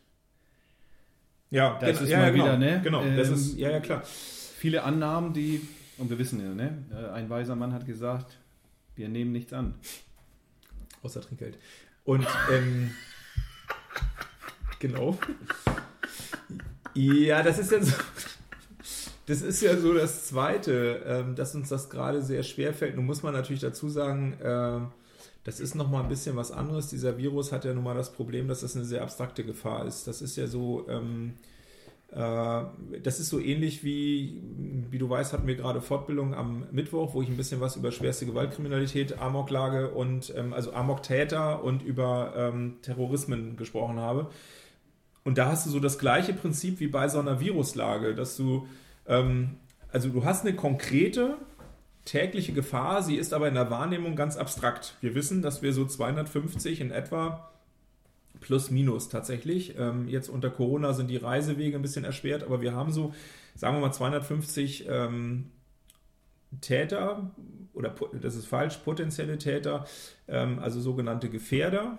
Ja, 1.51 1.79
Das 1.79 1.91
genau, 1.91 2.03
ist 2.03 2.11
ja, 2.11 2.19
mal 2.19 2.25
ja, 2.25 2.31
genau. 2.31 2.45
wieder, 2.45 2.59
ne? 2.59 2.81
Genau, 2.83 3.05
das 3.17 3.29
Ähm, 3.29 3.35
ist, 3.35 3.57
ja, 3.57 3.71
ja, 3.71 3.81
klar. 3.81 4.03
Viele 4.05 4.83
Annahmen, 4.83 5.33
die, 5.33 5.67
und 5.97 6.11
wir 6.11 6.19
wissen 6.19 6.41
ja, 6.43 6.53
ne? 6.55 6.85
äh, 6.93 7.11
ein 7.13 7.31
weiser 7.31 7.57
Mann 7.57 7.73
hat 7.73 7.87
gesagt, 7.87 8.39
wir 8.97 9.09
nehmen 9.09 9.33
nichts 9.33 9.53
an. 9.53 9.75
Außer 11.03 11.21
Trinkgeld. 11.23 11.59
Und, 12.05 12.27
ähm, 12.53 12.91
genau. 14.79 15.19
Ja, 16.95 17.43
das 17.43 17.59
ist 17.59 17.71
ja 17.71 17.83
so. 17.83 17.93
Das 19.27 19.43
ist 19.43 19.61
ja 19.61 19.77
so 19.77 19.93
das 19.93 20.27
Zweite, 20.27 21.03
ähm, 21.05 21.35
dass 21.35 21.55
uns 21.55 21.69
das 21.69 21.91
gerade 21.91 22.23
sehr 22.23 22.45
schwer 22.45 22.73
fällt. 22.73 22.97
Nun 22.97 23.07
muss 23.07 23.23
man 23.23 23.35
natürlich 23.35 23.61
dazu 23.61 23.89
sagen, 23.89 24.35
äh, 24.41 24.81
das 25.43 25.61
ist 25.61 25.75
nochmal 25.75 26.03
ein 26.03 26.09
bisschen 26.09 26.37
was 26.37 26.53
anderes. 26.53 26.89
Dieser 26.89 27.19
Virus 27.19 27.53
hat 27.53 27.65
ja 27.65 27.75
nun 27.75 27.85
mal 27.85 27.95
das 27.95 28.13
Problem, 28.13 28.49
dass 28.49 28.61
das 28.61 28.77
eine 28.77 28.85
sehr 28.85 29.03
abstrakte 29.03 29.45
Gefahr 29.45 29.87
ist. 29.87 30.07
Das 30.07 30.23
ist 30.23 30.37
ja 30.37 30.47
so, 30.47 30.87
ähm, 30.89 31.35
äh, 32.11 32.63
das 33.03 33.21
ist 33.21 33.29
so 33.29 33.41
ähnlich 33.41 33.83
wie, 33.85 34.43
wie 34.91 34.99
du 34.99 35.09
weißt, 35.09 35.33
hatten 35.33 35.47
wir 35.47 35.57
gerade 35.57 35.81
Fortbildung 35.81 36.35
am 36.35 36.67
Mittwoch, 36.71 37.15
wo 37.15 37.23
ich 37.23 37.29
ein 37.29 37.37
bisschen 37.37 37.61
was 37.61 37.77
über 37.77 37.93
schwerste 37.93 38.27
Gewaltkriminalität, 38.27 39.19
Amoklage 39.21 39.91
und 39.91 40.33
ähm, 40.37 40.53
also 40.53 40.73
Amoktäter 40.73 41.63
und 41.65 41.83
über 41.83 42.33
ähm, 42.37 42.77
Terrorismen 42.83 43.57
gesprochen 43.57 43.99
habe. 43.99 44.31
Und 45.25 45.39
da 45.39 45.47
hast 45.47 45.67
du 45.67 45.71
so 45.71 45.81
das 45.81 45.99
gleiche 45.99 46.33
Prinzip 46.33 46.79
wie 46.79 46.87
bei 46.87 47.09
so 47.09 47.19
einer 47.19 47.41
Viruslage, 47.41 48.15
dass 48.15 48.37
du, 48.37 48.69
ähm, 49.09 49.57
also 49.91 50.09
du 50.09 50.25
hast 50.25 50.45
eine 50.45 50.55
konkrete 50.55 51.37
tägliche 52.05 52.53
Gefahr, 52.53 53.03
sie 53.03 53.17
ist 53.17 53.33
aber 53.33 53.49
in 53.49 53.55
der 53.55 53.71
Wahrnehmung 53.71 54.17
ganz 54.17 54.37
abstrakt. 54.37 54.97
Wir 55.01 55.15
wissen, 55.15 55.43
dass 55.43 55.63
wir 55.63 55.73
so 55.73 55.85
250 55.85 56.81
in 56.81 56.91
etwa 56.91 57.51
plus 58.41 58.71
minus 58.71 59.09
tatsächlich. 59.09 59.77
Ähm, 59.79 60.09
jetzt 60.09 60.29
unter 60.29 60.51
Corona 60.51 60.93
sind 60.93 61.09
die 61.09 61.17
Reisewege 61.17 61.77
ein 61.77 61.83
bisschen 61.83 62.05
erschwert, 62.05 62.45
aber 62.45 62.61
wir 62.61 62.75
haben 62.75 62.93
so, 62.93 63.13
sagen 63.55 63.77
wir 63.77 63.81
mal, 63.81 63.93
250 63.93 64.87
ähm, 64.89 65.51
Täter 66.61 67.31
oder 67.75 67.95
das 68.21 68.37
ist 68.37 68.47
falsch, 68.47 68.77
potenzielle 68.79 69.39
Täter, 69.39 69.85
ähm, 70.29 70.59
also 70.61 70.81
sogenannte 70.81 71.29
Gefährder, 71.29 71.99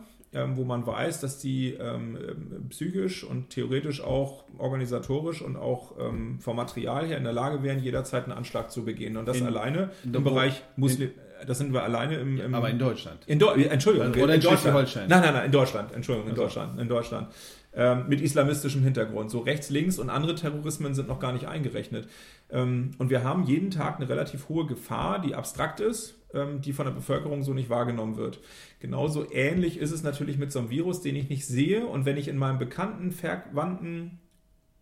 wo 0.56 0.64
man 0.66 0.86
weiß, 0.86 1.22
dass 1.22 1.40
die 1.40 1.74
ähm, 1.74 2.18
ähm, 2.18 2.70
psychisch 2.70 3.24
und 3.24 3.50
theoretisch 3.50 4.02
auch 4.02 4.44
organisatorisch 4.58 5.42
und 5.42 5.56
auch 5.56 5.94
ähm, 6.00 6.40
vom 6.40 6.56
Material 6.58 7.08
her 7.08 7.18
in 7.18 7.24
der 7.24 7.34
Lage 7.34 7.64
wären, 7.64 7.80
jederzeit 7.80 8.24
einen 8.26 8.34
Anschlag 8.34 8.72
zu 8.72 8.84
begehen. 8.86 9.18
Und 9.18 9.26
das 9.28 9.38
In- 9.38 9.48
alleine 9.48 9.92
in- 10.04 10.14
im 10.14 10.24
Bereich 10.24 10.64
Muslim, 10.76 11.12
das 11.46 11.58
sind 11.60 11.72
wir 11.74 11.84
alleine 11.84 12.16
im, 12.18 12.40
im 12.40 12.54
Aber 12.56 12.70
in 12.70 12.78
Deutschland. 12.80 13.20
in 13.28 13.40
Deu 13.40 13.54
Entschuldigung, 13.54 14.10
Oder 14.10 14.36
in 14.36 14.42
Deutschland. 14.42 14.60
Schleswig-Holstein. 14.60 15.08
Nein, 15.08 15.22
nein, 15.22 15.34
nein, 15.34 15.46
in 15.46 15.52
Deutschland. 15.52 15.92
Entschuldigung, 15.94 16.30
in 16.30 16.34
Ach 16.34 16.38
so. 16.38 16.44
Deutschland. 16.44 16.80
In 16.82 16.88
Deutschland. 16.90 17.28
Ähm, 17.74 18.06
mit 18.10 18.22
islamistischem 18.22 18.82
Hintergrund. 18.84 19.30
So 19.30 19.40
rechts, 19.40 19.70
links 19.70 20.00
und 20.00 20.10
andere 20.10 20.34
Terrorismen 20.36 20.96
sind 20.96 21.08
noch 21.08 21.20
gar 21.20 21.32
nicht 21.32 21.48
eingerechnet. 21.48 22.08
Ähm, 22.50 22.92
und 22.98 23.10
wir 23.12 23.24
haben 23.24 23.44
jeden 23.44 23.70
Tag 23.72 23.98
eine 23.98 24.10
relativ 24.10 24.50
hohe 24.50 24.66
Gefahr, 24.66 25.20
die 25.22 25.36
abstrakt 25.36 25.80
ist, 25.80 26.16
ähm, 26.16 26.17
die 26.34 26.74
von 26.74 26.86
der 26.86 26.94
Bevölkerung 26.94 27.42
so 27.44 27.54
nicht 27.54 27.70
wahrgenommen 27.70 28.18
wird. 28.18 28.42
Genauso 28.80 29.32
ähnlich 29.32 29.78
ist 29.78 29.92
es 29.92 30.04
natürlich 30.04 30.38
mit 30.38 30.52
so 30.52 30.60
einem 30.60 30.70
Virus, 30.70 31.02
den 31.02 31.16
ich 31.16 31.30
nicht 31.30 31.48
sehe. 31.48 31.86
Und 31.86 32.06
wenn 32.06 32.18
ich 32.18 32.28
in 32.28 32.38
meinem 32.38 32.60
bekannten, 32.60 33.12
verwandten 33.12 34.20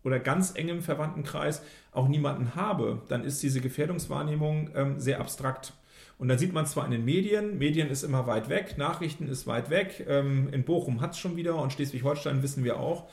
oder 0.02 0.18
ganz 0.18 0.54
engem 0.54 0.82
Verwandtenkreis 0.82 1.62
auch 1.92 2.08
niemanden 2.08 2.54
habe, 2.54 3.02
dann 3.08 3.24
ist 3.24 3.42
diese 3.42 3.60
Gefährdungswahrnehmung 3.60 4.70
ähm, 4.74 5.00
sehr 5.00 5.20
abstrakt. 5.20 5.72
Und 6.18 6.28
dann 6.28 6.38
sieht 6.38 6.52
man 6.52 6.64
zwar 6.64 6.84
in 6.86 6.92
den 6.92 7.04
Medien, 7.04 7.58
Medien 7.58 7.90
ist 7.90 8.02
immer 8.02 8.26
weit 8.26 8.48
weg, 8.48 8.78
Nachrichten 8.78 9.28
ist 9.28 9.46
weit 9.46 9.68
weg, 9.68 10.06
ähm, 10.08 10.48
in 10.50 10.64
Bochum 10.64 11.00
hat 11.00 11.12
es 11.12 11.18
schon 11.18 11.36
wieder 11.36 11.56
und 11.56 11.72
Schleswig-Holstein 11.72 12.42
wissen 12.42 12.64
wir 12.64 12.78
auch. 12.78 13.08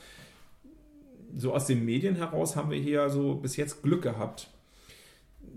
So 1.36 1.54
aus 1.54 1.66
den 1.66 1.84
Medien 1.84 2.16
heraus 2.16 2.56
haben 2.56 2.70
wir 2.70 2.80
hier 2.80 3.10
so 3.10 3.36
bis 3.36 3.58
jetzt 3.58 3.82
Glück 3.82 4.04
gehabt. 4.04 4.53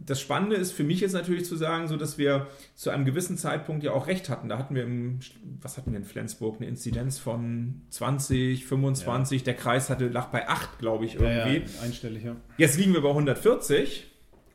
Das 0.04 0.20
Spannende 0.20 0.56
ist 0.56 0.72
für 0.72 0.85
mich 0.85 1.00
jetzt 1.00 1.12
natürlich 1.12 1.44
zu 1.44 1.56
sagen, 1.56 1.88
so 1.88 1.96
dass 1.96 2.18
wir 2.18 2.48
zu 2.74 2.90
einem 2.90 3.04
gewissen 3.04 3.38
Zeitpunkt 3.38 3.82
ja 3.82 3.92
auch 3.92 4.06
recht 4.06 4.28
hatten. 4.28 4.48
Da 4.48 4.59
hatten 4.59 4.74
wir 4.74 4.85
im, 4.85 5.20
was 5.61 5.76
hatten 5.76 5.92
wir 5.92 5.98
in 5.98 6.04
Flensburg, 6.04 6.56
eine 6.56 6.66
Inzidenz 6.66 7.18
von 7.18 7.82
20, 7.90 8.66
25. 8.66 9.44
Der 9.44 9.54
Kreis 9.54 9.90
hatte, 9.90 10.09
lag 10.09 10.26
bei 10.26 10.48
8, 10.48 10.78
glaube 10.78 11.06
ich, 11.06 11.14
irgendwie. 11.14 11.64
einstellig, 11.82 12.24
ja. 12.24 12.37
Jetzt 12.59 12.78
liegen 12.78 12.92
wir 12.92 13.02
bei 13.02 13.09
140 13.09 14.06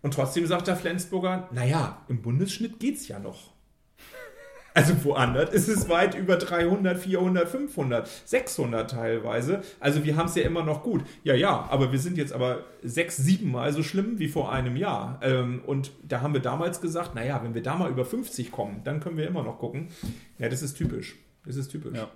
und 0.01 0.13
trotzdem 0.13 0.45
sagt 0.45 0.67
der 0.67 0.75
Flensburger, 0.75 1.49
naja, 1.51 2.03
im 2.07 2.21
Bundesschnitt 2.21 2.79
geht's 2.79 3.07
ja 3.07 3.19
noch. 3.19 3.51
Also 4.73 5.03
woanders 5.03 5.53
ist 5.53 5.67
es 5.67 5.89
weit 5.89 6.15
über 6.15 6.37
300, 6.37 6.97
400, 6.97 7.49
500, 7.49 8.07
600 8.25 8.89
teilweise. 8.89 9.61
Also 9.79 10.03
wir 10.05 10.15
haben 10.15 10.27
es 10.27 10.35
ja 10.35 10.43
immer 10.43 10.63
noch 10.63 10.83
gut. 10.83 11.03
Ja, 11.23 11.33
ja, 11.35 11.67
aber 11.69 11.91
wir 11.91 11.99
sind 11.99 12.17
jetzt 12.17 12.31
aber 12.33 12.63
sechs, 12.81 13.17
sieben 13.17 13.51
Mal 13.51 13.73
so 13.73 13.83
schlimm 13.83 14.19
wie 14.19 14.27
vor 14.27 14.51
einem 14.51 14.75
Jahr. 14.77 15.19
Ähm, 15.23 15.61
Und 15.65 15.91
da 16.07 16.21
haben 16.21 16.33
wir 16.33 16.41
damals 16.41 16.79
gesagt, 16.81 17.15
naja, 17.15 17.41
wenn 17.43 17.53
wir 17.53 17.63
da 17.63 17.75
mal 17.75 17.91
über 17.91 18.05
50 18.05 18.51
kommen, 18.51 18.81
dann 18.83 18.99
können 18.99 19.17
wir 19.17 19.27
immer 19.27 19.43
noch 19.43 19.59
gucken. 19.59 19.89
Ja, 20.39 20.47
das 20.49 20.61
ist 20.61 20.75
typisch. 20.75 21.17
Das 21.45 21.55
ist 21.55 21.69
typisch. 21.69 21.97
Ja. 21.97 22.09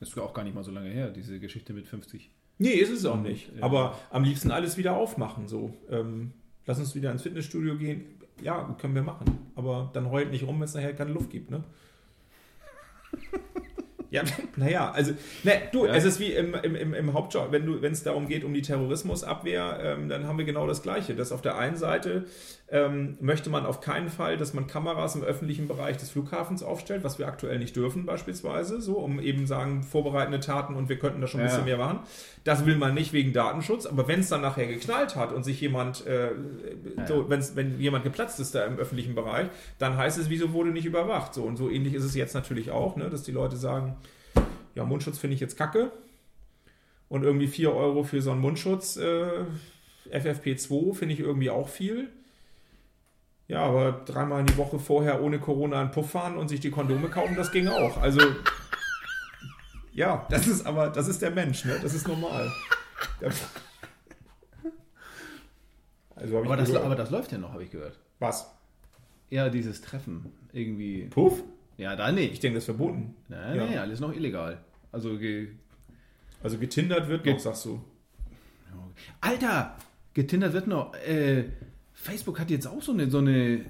Das 0.00 0.08
ist 0.10 0.18
auch 0.18 0.34
gar 0.34 0.44
nicht 0.44 0.54
mal 0.54 0.64
so 0.64 0.70
lange 0.70 0.90
her, 0.90 1.10
diese 1.10 1.38
Geschichte 1.38 1.72
mit 1.72 1.86
50. 1.86 2.30
Nee, 2.58 2.72
ist 2.72 2.90
es 2.90 3.04
auch 3.06 3.20
nicht. 3.20 3.50
Aber 3.62 3.98
am 4.10 4.24
liebsten 4.24 4.50
alles 4.50 4.76
wieder 4.76 4.96
aufmachen. 4.96 5.48
So, 5.48 5.74
ähm, 5.90 6.32
lass 6.66 6.78
uns 6.78 6.94
wieder 6.94 7.10
ins 7.10 7.22
Fitnessstudio 7.22 7.76
gehen. 7.76 8.04
Ja, 8.42 8.74
können 8.78 8.94
wir 8.94 9.02
machen. 9.02 9.52
Aber 9.56 9.90
dann 9.92 10.10
heult 10.10 10.30
nicht 10.30 10.46
rum, 10.46 10.56
wenn 10.56 10.64
es 10.64 10.74
nachher 10.74 10.94
keine 10.94 11.12
Luft 11.12 11.30
gibt, 11.30 11.50
ne? 11.50 11.62
Ja, 14.10 14.22
naja, 14.56 14.90
also, 14.90 15.12
ne, 15.44 15.52
du, 15.72 15.86
Ja. 15.86 15.94
es 15.94 16.04
ist 16.04 16.18
wie 16.20 16.32
im, 16.32 16.54
im, 16.54 16.74
im, 16.74 16.94
im 16.94 17.12
Hauptjob, 17.12 17.52
wenn 17.52 17.64
du, 17.66 17.80
wenn 17.80 17.92
es 17.92 18.02
darum 18.02 18.26
geht, 18.26 18.42
um 18.44 18.52
die 18.52 18.62
Terrorismusabwehr, 18.62 19.78
ähm, 19.82 20.08
dann 20.08 20.26
haben 20.26 20.38
wir 20.38 20.44
genau 20.44 20.66
das 20.66 20.82
Gleiche. 20.82 21.14
Dass 21.14 21.32
auf 21.32 21.42
der 21.42 21.56
einen 21.56 21.76
Seite 21.76 22.24
ähm, 22.72 23.16
möchte 23.20 23.50
man 23.50 23.66
auf 23.66 23.80
keinen 23.80 24.08
Fall, 24.08 24.36
dass 24.36 24.54
man 24.54 24.66
Kameras 24.66 25.14
im 25.16 25.22
öffentlichen 25.22 25.66
Bereich 25.68 25.96
des 25.96 26.10
Flughafens 26.10 26.62
aufstellt, 26.62 27.02
was 27.04 27.18
wir 27.18 27.26
aktuell 27.28 27.58
nicht 27.58 27.74
dürfen, 27.76 28.06
beispielsweise, 28.06 28.80
so, 28.80 28.94
um 28.98 29.20
eben 29.20 29.46
sagen, 29.46 29.82
vorbereitende 29.82 30.40
Taten 30.40 30.74
und 30.74 30.88
wir 30.88 30.98
könnten 30.98 31.20
da 31.20 31.26
schon 31.26 31.40
ein 31.40 31.46
Ja. 31.46 31.50
bisschen 31.50 31.64
mehr 31.64 31.78
machen. 31.78 32.00
Das 32.44 32.66
will 32.66 32.76
man 32.76 32.94
nicht 32.94 33.12
wegen 33.12 33.32
Datenschutz, 33.32 33.86
aber 33.86 34.08
wenn 34.08 34.20
es 34.20 34.28
dann 34.28 34.40
nachher 34.40 34.66
geknallt 34.66 35.14
hat 35.16 35.32
und 35.32 35.44
sich 35.44 35.60
jemand, 35.60 36.06
äh, 36.06 36.30
so, 37.06 37.28
wenn's, 37.28 37.54
wenn 37.56 37.78
jemand 37.80 38.04
geplatzt 38.04 38.40
ist 38.40 38.54
da 38.54 38.64
im 38.64 38.78
öffentlichen 38.78 39.14
Bereich, 39.14 39.48
dann 39.78 39.96
heißt 39.96 40.18
es, 40.18 40.30
wieso 40.30 40.52
wurde 40.52 40.70
nicht 40.70 40.84
überwacht? 40.86 41.34
So, 41.34 41.42
und 41.44 41.56
so 41.56 41.68
ähnlich 41.70 41.94
ist 41.94 42.04
es 42.04 42.14
jetzt 42.14 42.34
natürlich 42.34 42.70
auch, 42.70 42.96
ne, 42.96 43.10
dass 43.10 43.22
die 43.24 43.32
Leute 43.32 43.56
sagen, 43.56 43.96
ja, 44.80 44.86
Mundschutz 44.86 45.18
finde 45.18 45.34
ich 45.34 45.40
jetzt 45.40 45.56
kacke. 45.58 45.92
Und 47.10 47.22
irgendwie 47.22 47.48
4 47.48 47.74
Euro 47.74 48.02
für 48.02 48.22
so 48.22 48.30
einen 48.30 48.40
Mundschutz, 48.40 48.96
äh, 48.96 49.44
FFP2 50.10 50.94
finde 50.94 51.14
ich 51.14 51.20
irgendwie 51.20 51.50
auch 51.50 51.68
viel. 51.68 52.08
Ja, 53.46 53.62
aber 53.62 53.92
dreimal 54.06 54.40
in 54.40 54.46
die 54.46 54.56
Woche 54.56 54.78
vorher 54.78 55.20
ohne 55.22 55.38
Corona 55.40 55.80
einen 55.80 55.90
Puff 55.90 56.10
fahren 56.12 56.36
und 56.38 56.48
sich 56.48 56.60
die 56.60 56.70
Kondome 56.70 57.08
kaufen, 57.08 57.34
das 57.36 57.50
ging 57.52 57.68
auch. 57.68 57.96
Also, 57.98 58.20
ja, 59.92 60.24
das 60.30 60.46
ist 60.46 60.64
aber, 60.66 60.88
das 60.88 61.08
ist 61.08 61.20
der 61.20 61.32
Mensch, 61.32 61.64
ne? 61.64 61.78
Das 61.82 61.92
ist 61.92 62.06
normal. 62.08 62.50
Also 66.14 66.38
ich 66.40 66.46
Aber 66.46 66.56
das, 66.56 66.74
aber 66.74 66.94
das 66.94 67.10
läuft 67.10 67.32
ja 67.32 67.38
noch, 67.38 67.52
habe 67.52 67.64
ich 67.64 67.70
gehört. 67.70 67.98
Was? 68.18 68.50
Ja, 69.30 69.48
dieses 69.48 69.80
Treffen. 69.80 70.32
Irgendwie. 70.52 71.04
Puff? 71.10 71.42
Ja, 71.76 71.96
da 71.96 72.08
Ich 72.10 72.14
nicht. 72.14 72.42
denke, 72.42 72.56
das 72.56 72.62
ist 72.62 72.66
verboten. 72.66 73.16
Nein, 73.28 73.56
Ja. 73.56 73.66
nee, 73.66 73.78
alles 73.78 74.00
noch 74.00 74.12
illegal. 74.14 74.58
Also, 74.92 75.16
ge 75.18 75.48
Also 76.42 76.58
getindert 76.58 77.08
wird 77.08 77.22
Ge- 77.24 77.32
noch, 77.34 77.40
sagst 77.40 77.64
du. 77.66 77.80
Alter! 79.20 79.76
Getindert 80.14 80.52
wird 80.52 80.66
noch. 80.66 80.94
Äh, 81.06 81.44
Facebook 81.94 82.38
hat 82.40 82.50
jetzt 82.50 82.66
auch 82.66 82.82
so 82.82 82.92
eine, 82.92 83.08
so 83.10 83.18
eine, 83.18 83.64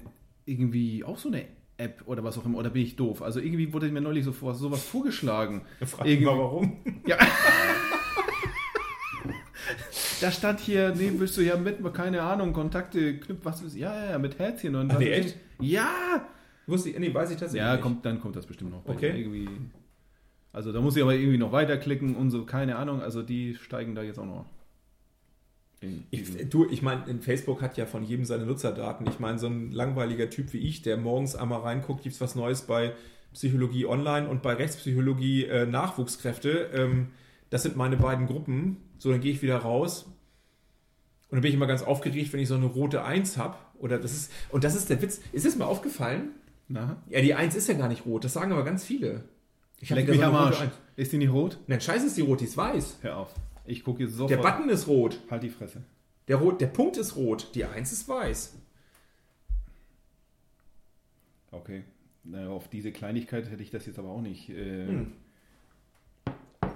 irgendwie, 0.45 1.03
auch 1.03 1.17
so 1.17 1.29
eine 1.29 1.45
App 1.77 2.01
oder 2.05 2.23
was 2.23 2.37
auch 2.37 2.45
immer. 2.45 2.57
Oder 2.57 2.69
bin 2.69 2.81
ich 2.83 2.95
doof? 2.95 3.21
Also 3.21 3.39
irgendwie 3.39 3.71
wurde 3.73 3.89
mir 3.89 4.01
neulich 4.01 4.25
so 4.25 4.31
vor- 4.31 4.55
sowas 4.55 4.83
vorgeschlagen. 4.83 5.61
Frag 5.85 6.05
mich 6.05 6.21
mal, 6.21 6.37
warum. 6.37 6.77
Ja. 7.05 7.17
da 10.21 10.31
stand 10.31 10.59
hier, 10.59 10.93
nee, 10.95 11.11
willst 11.15 11.37
du 11.37 11.41
ja 11.41 11.57
mit, 11.57 11.77
keine 11.93 12.21
Ahnung, 12.21 12.53
Kontakte, 12.53 13.17
knüpf, 13.19 13.39
was 13.43 13.61
ist, 13.61 13.75
ja, 13.75 13.93
ja, 14.05 14.11
ja, 14.11 14.17
mit 14.19 14.37
Herzchen 14.39 14.75
und 14.75 14.91
Ach, 14.91 14.99
nee, 14.99 15.11
echt? 15.11 15.35
Ja! 15.59 16.27
Wusste 16.67 16.89
ich, 16.91 16.99
nee, 16.99 17.13
weiß 17.13 17.31
ich 17.31 17.37
tatsächlich 17.37 17.65
Ja, 17.65 17.73
nicht. 17.73 17.81
kommt, 17.81 18.05
dann 18.05 18.19
kommt 18.19 18.35
das 18.35 18.45
bestimmt 18.45 18.71
noch. 18.71 18.85
Okay. 18.85 19.19
Irgendwie. 19.19 19.47
Also 20.53 20.71
da 20.71 20.81
muss 20.81 20.95
ich 20.97 21.01
aber 21.01 21.13
irgendwie 21.15 21.37
noch 21.37 21.51
weiterklicken 21.51 22.15
und 22.15 22.29
so, 22.31 22.43
keine 22.45 22.75
Ahnung. 22.75 23.01
Also 23.01 23.21
die 23.23 23.55
steigen 23.55 23.95
da 23.95 24.03
jetzt 24.03 24.19
auch 24.19 24.25
noch. 24.25 24.45
in 25.81 26.03
diesen- 26.11 26.39
Ich, 26.39 26.49
du, 26.49 26.69
ich 26.69 26.81
meine, 26.81 27.03
Facebook 27.21 27.61
hat 27.61 27.77
ja 27.77 27.85
von 27.85 28.03
jedem 28.03 28.25
seine 28.25 28.45
Nutzerdaten. 28.45 29.07
Ich 29.07 29.19
meine, 29.19 29.39
so 29.39 29.47
ein 29.47 29.71
langweiliger 29.71 30.29
Typ 30.29 30.53
wie 30.53 30.59
ich, 30.59 30.81
der 30.81 30.97
morgens 30.97 31.35
einmal 31.35 31.61
reinguckt, 31.61 32.03
gibt 32.03 32.13
es 32.15 32.21
was 32.21 32.35
Neues 32.35 32.63
bei 32.63 32.93
Psychologie 33.33 33.85
Online 33.85 34.27
und 34.27 34.41
bei 34.41 34.53
Rechtspsychologie 34.53 35.45
äh, 35.45 35.65
Nachwuchskräfte. 35.65 36.69
Ähm, 36.73 37.07
das 37.49 37.63
sind 37.63 37.77
meine 37.77 37.97
beiden 37.97 38.27
Gruppen. 38.27 38.77
So, 38.99 39.09
dann 39.11 39.21
gehe 39.21 39.31
ich 39.31 39.41
wieder 39.41 39.57
raus. 39.57 40.03
Und 41.29 41.37
dann 41.37 41.41
bin 41.41 41.49
ich 41.49 41.55
immer 41.55 41.65
ganz 41.67 41.81
aufgeregt, 41.81 42.33
wenn 42.33 42.41
ich 42.41 42.49
so 42.49 42.55
eine 42.55 42.65
rote 42.65 43.03
Eins 43.05 43.37
habe. 43.37 43.55
Oder 43.79 43.97
das 43.97 44.11
ist, 44.11 44.31
und 44.49 44.63
das 44.65 44.75
ist 44.75 44.89
der 44.89 45.01
Witz. 45.01 45.21
Ist 45.31 45.45
es 45.45 45.55
mal 45.57 45.65
aufgefallen? 45.65 46.31
Na? 46.67 47.01
Ja, 47.09 47.21
die 47.21 47.33
Eins 47.33 47.55
ist 47.55 47.67
ja 47.69 47.73
gar 47.73 47.87
nicht 47.87 48.05
rot. 48.05 48.25
Das 48.25 48.33
sagen 48.33 48.51
aber 48.51 48.65
ganz 48.65 48.83
viele. 48.83 49.23
Ich 49.81 49.91
hab 49.91 49.97
Leck 49.97 50.07
wieder 50.07 50.13
mich 50.13 50.21
so 50.21 50.27
am 50.27 50.35
Arsch. 50.35 50.59
Ist 50.95 51.11
die 51.11 51.17
nicht 51.17 51.31
rot? 51.31 51.57
Nein, 51.67 51.81
scheiße 51.81 52.05
ist 52.07 52.15
die 52.17 52.21
rot, 52.21 52.39
die 52.41 52.45
ist 52.45 52.55
weiß. 52.55 52.99
Hör 53.01 53.17
auf. 53.17 53.33
Ich 53.65 53.83
gucke 53.83 54.03
jetzt 54.03 54.13
sofort. 54.13 54.31
Der 54.31 54.37
Button 54.37 54.69
ist 54.69 54.87
rot. 54.87 55.19
Halt 55.29 55.43
die 55.43 55.49
Fresse. 55.49 55.83
Der, 56.27 56.37
rot, 56.37 56.61
der 56.61 56.67
Punkt 56.67 56.97
ist 56.97 57.15
rot. 57.15 57.49
Die 57.55 57.65
1 57.65 57.91
ist 57.91 58.07
weiß. 58.07 58.55
Okay. 61.51 61.83
Na, 62.23 62.49
auf 62.49 62.67
diese 62.69 62.91
Kleinigkeit 62.91 63.49
hätte 63.49 63.63
ich 63.63 63.71
das 63.71 63.85
jetzt 63.85 63.99
aber 63.99 64.09
auch 64.09 64.21
nicht. 64.21 64.49
Äh, 64.49 64.87
Hm. 64.87 65.11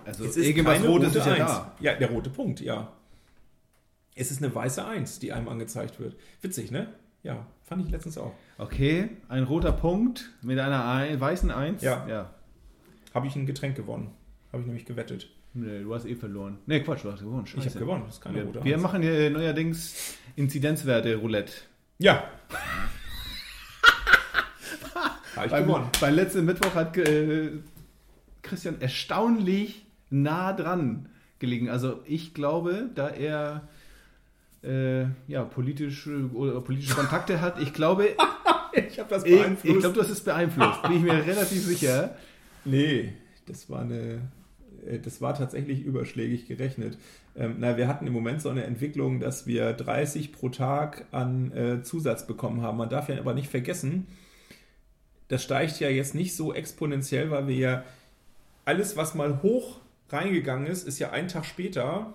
Also 0.06 0.24
Es 0.24 0.38
ist 0.38 0.46
irgendwas 0.46 0.84
Rotes 0.84 1.08
rote 1.10 1.20
ist 1.20 1.26
ja 1.26 1.34
Eins. 1.34 1.52
da. 1.52 1.76
Ja, 1.80 1.96
der 1.96 2.12
rote 2.12 2.30
Punkt, 2.30 2.62
ja. 2.62 2.92
Es 4.14 4.30
ist 4.30 4.44
eine 4.44 4.54
weiße 4.54 4.86
1, 4.86 5.18
die 5.20 5.34
einem 5.34 5.50
angezeigt 5.50 6.00
wird. 6.00 6.16
Witzig, 6.42 6.70
ne? 6.70 6.94
Ja, 7.24 7.48
fand 7.64 7.84
ich 7.84 7.90
letztens 7.92 8.18
auch. 8.20 8.32
Okay, 8.60 9.10
ein 9.30 9.44
roter 9.44 9.72
Punkt 9.72 10.32
mit 10.44 10.60
einer 10.60 10.86
ein, 10.86 11.20
weißen 11.20 11.50
Eins. 11.50 11.82
Ja. 11.82 12.08
ja. 12.08 12.35
Habe 13.16 13.28
ich 13.28 13.36
ein 13.36 13.46
Getränk 13.46 13.76
gewonnen. 13.78 14.12
Habe 14.52 14.62
ich 14.62 14.68
nämlich 14.68 14.86
gewettet. 14.86 15.30
Nee, 15.54 15.80
du 15.84 15.96
hast 15.96 16.06
eh 16.06 16.16
verloren. 16.16 16.58
Nee, 16.66 16.82
Quatsch, 16.82 17.04
du 17.06 17.12
hast 17.12 17.22
gewonnen. 17.22 17.48
Scheiße. 17.48 17.68
Ich 17.68 17.74
habe 17.76 17.86
gewonnen. 17.86 18.04
Das 18.06 18.16
ist 18.16 18.22
keine 18.22 18.36
Wir, 18.36 18.44
rote 18.44 18.64
wir 18.64 18.78
machen 18.78 19.02
hier 19.02 19.30
neuerdings 19.30 20.18
Inzidenzwerte 20.36 21.16
Roulette. 21.16 21.54
Ja. 21.98 22.26
Habe 25.36 25.46
ich 25.48 25.52
Beim, 25.52 25.66
gewonnen. 25.68 25.88
beim 26.00 26.16
letzten 26.16 26.46
Mittwoch 26.46 26.76
hat 26.76 26.98
äh, 26.98 27.52
Christian 28.42 28.80
erstaunlich 28.80 29.86
nah 30.10 30.54
dran 30.54 31.10
gelegen. 31.40 31.70
Also 31.70 32.02
ich 32.06 32.34
glaube, 32.34 32.90
da 32.96 33.10
er 33.10 33.68
äh, 34.64 35.08
ja, 35.28 35.44
politische, 35.44 36.30
oder 36.34 36.62
politische 36.62 36.96
Kontakte 36.96 37.42
hat, 37.42 37.62
ich 37.62 37.74
glaube, 37.74 38.10
Ich 38.76 39.00
habe 39.00 39.10
das 39.10 39.24
ich, 39.26 39.38
beeinflusst. 39.40 39.74
ich 39.74 39.80
glaube, 39.80 39.96
du 39.96 40.02
hast 40.02 40.10
es 40.10 40.22
beeinflusst. 40.22 40.82
Bin 40.84 40.92
ich 40.94 41.02
mir 41.04 41.14
relativ 41.26 41.64
sicher. 41.64 42.16
Nee, 42.66 43.14
das 43.46 43.70
war 43.70 43.82
eine. 43.82 44.32
äh, 44.86 45.00
Das 45.00 45.22
war 45.22 45.34
tatsächlich 45.36 45.82
überschlägig 45.84 46.48
gerechnet. 46.48 46.98
Ähm, 47.36 47.58
na, 47.60 47.78
wir 47.78 47.88
hatten 47.88 48.08
im 48.08 48.14
Moment 48.14 48.42
so 48.42 48.50
eine 48.50 48.64
Entwicklung, 48.64 49.20
dass 49.20 49.48
wir 49.48 49.74
30 49.74 50.32
pro 50.34 50.50
Tag 50.50 51.06
an 51.12 51.52
äh, 51.52 51.84
Zusatz 51.84 52.28
bekommen 52.28 52.62
haben. 52.62 52.78
Man 52.78 52.90
darf 52.90 53.10
ja 53.10 53.18
aber 53.20 53.34
nicht 53.34 53.50
vergessen, 53.50 54.08
das 55.28 55.44
steigt 55.44 55.80
ja 55.80 55.90
jetzt 55.90 56.16
nicht 56.16 56.36
so 56.36 56.54
exponentiell, 56.54 57.32
weil 57.32 57.48
wir 57.48 57.56
ja 57.56 57.84
alles, 58.64 58.96
was 58.98 59.16
mal 59.16 59.42
hoch 59.44 59.80
reingegangen 60.10 60.68
ist, 60.68 60.88
ist 60.88 61.00
ja 61.00 61.12
einen 61.12 61.28
Tag 61.28 61.46
später 61.46 62.14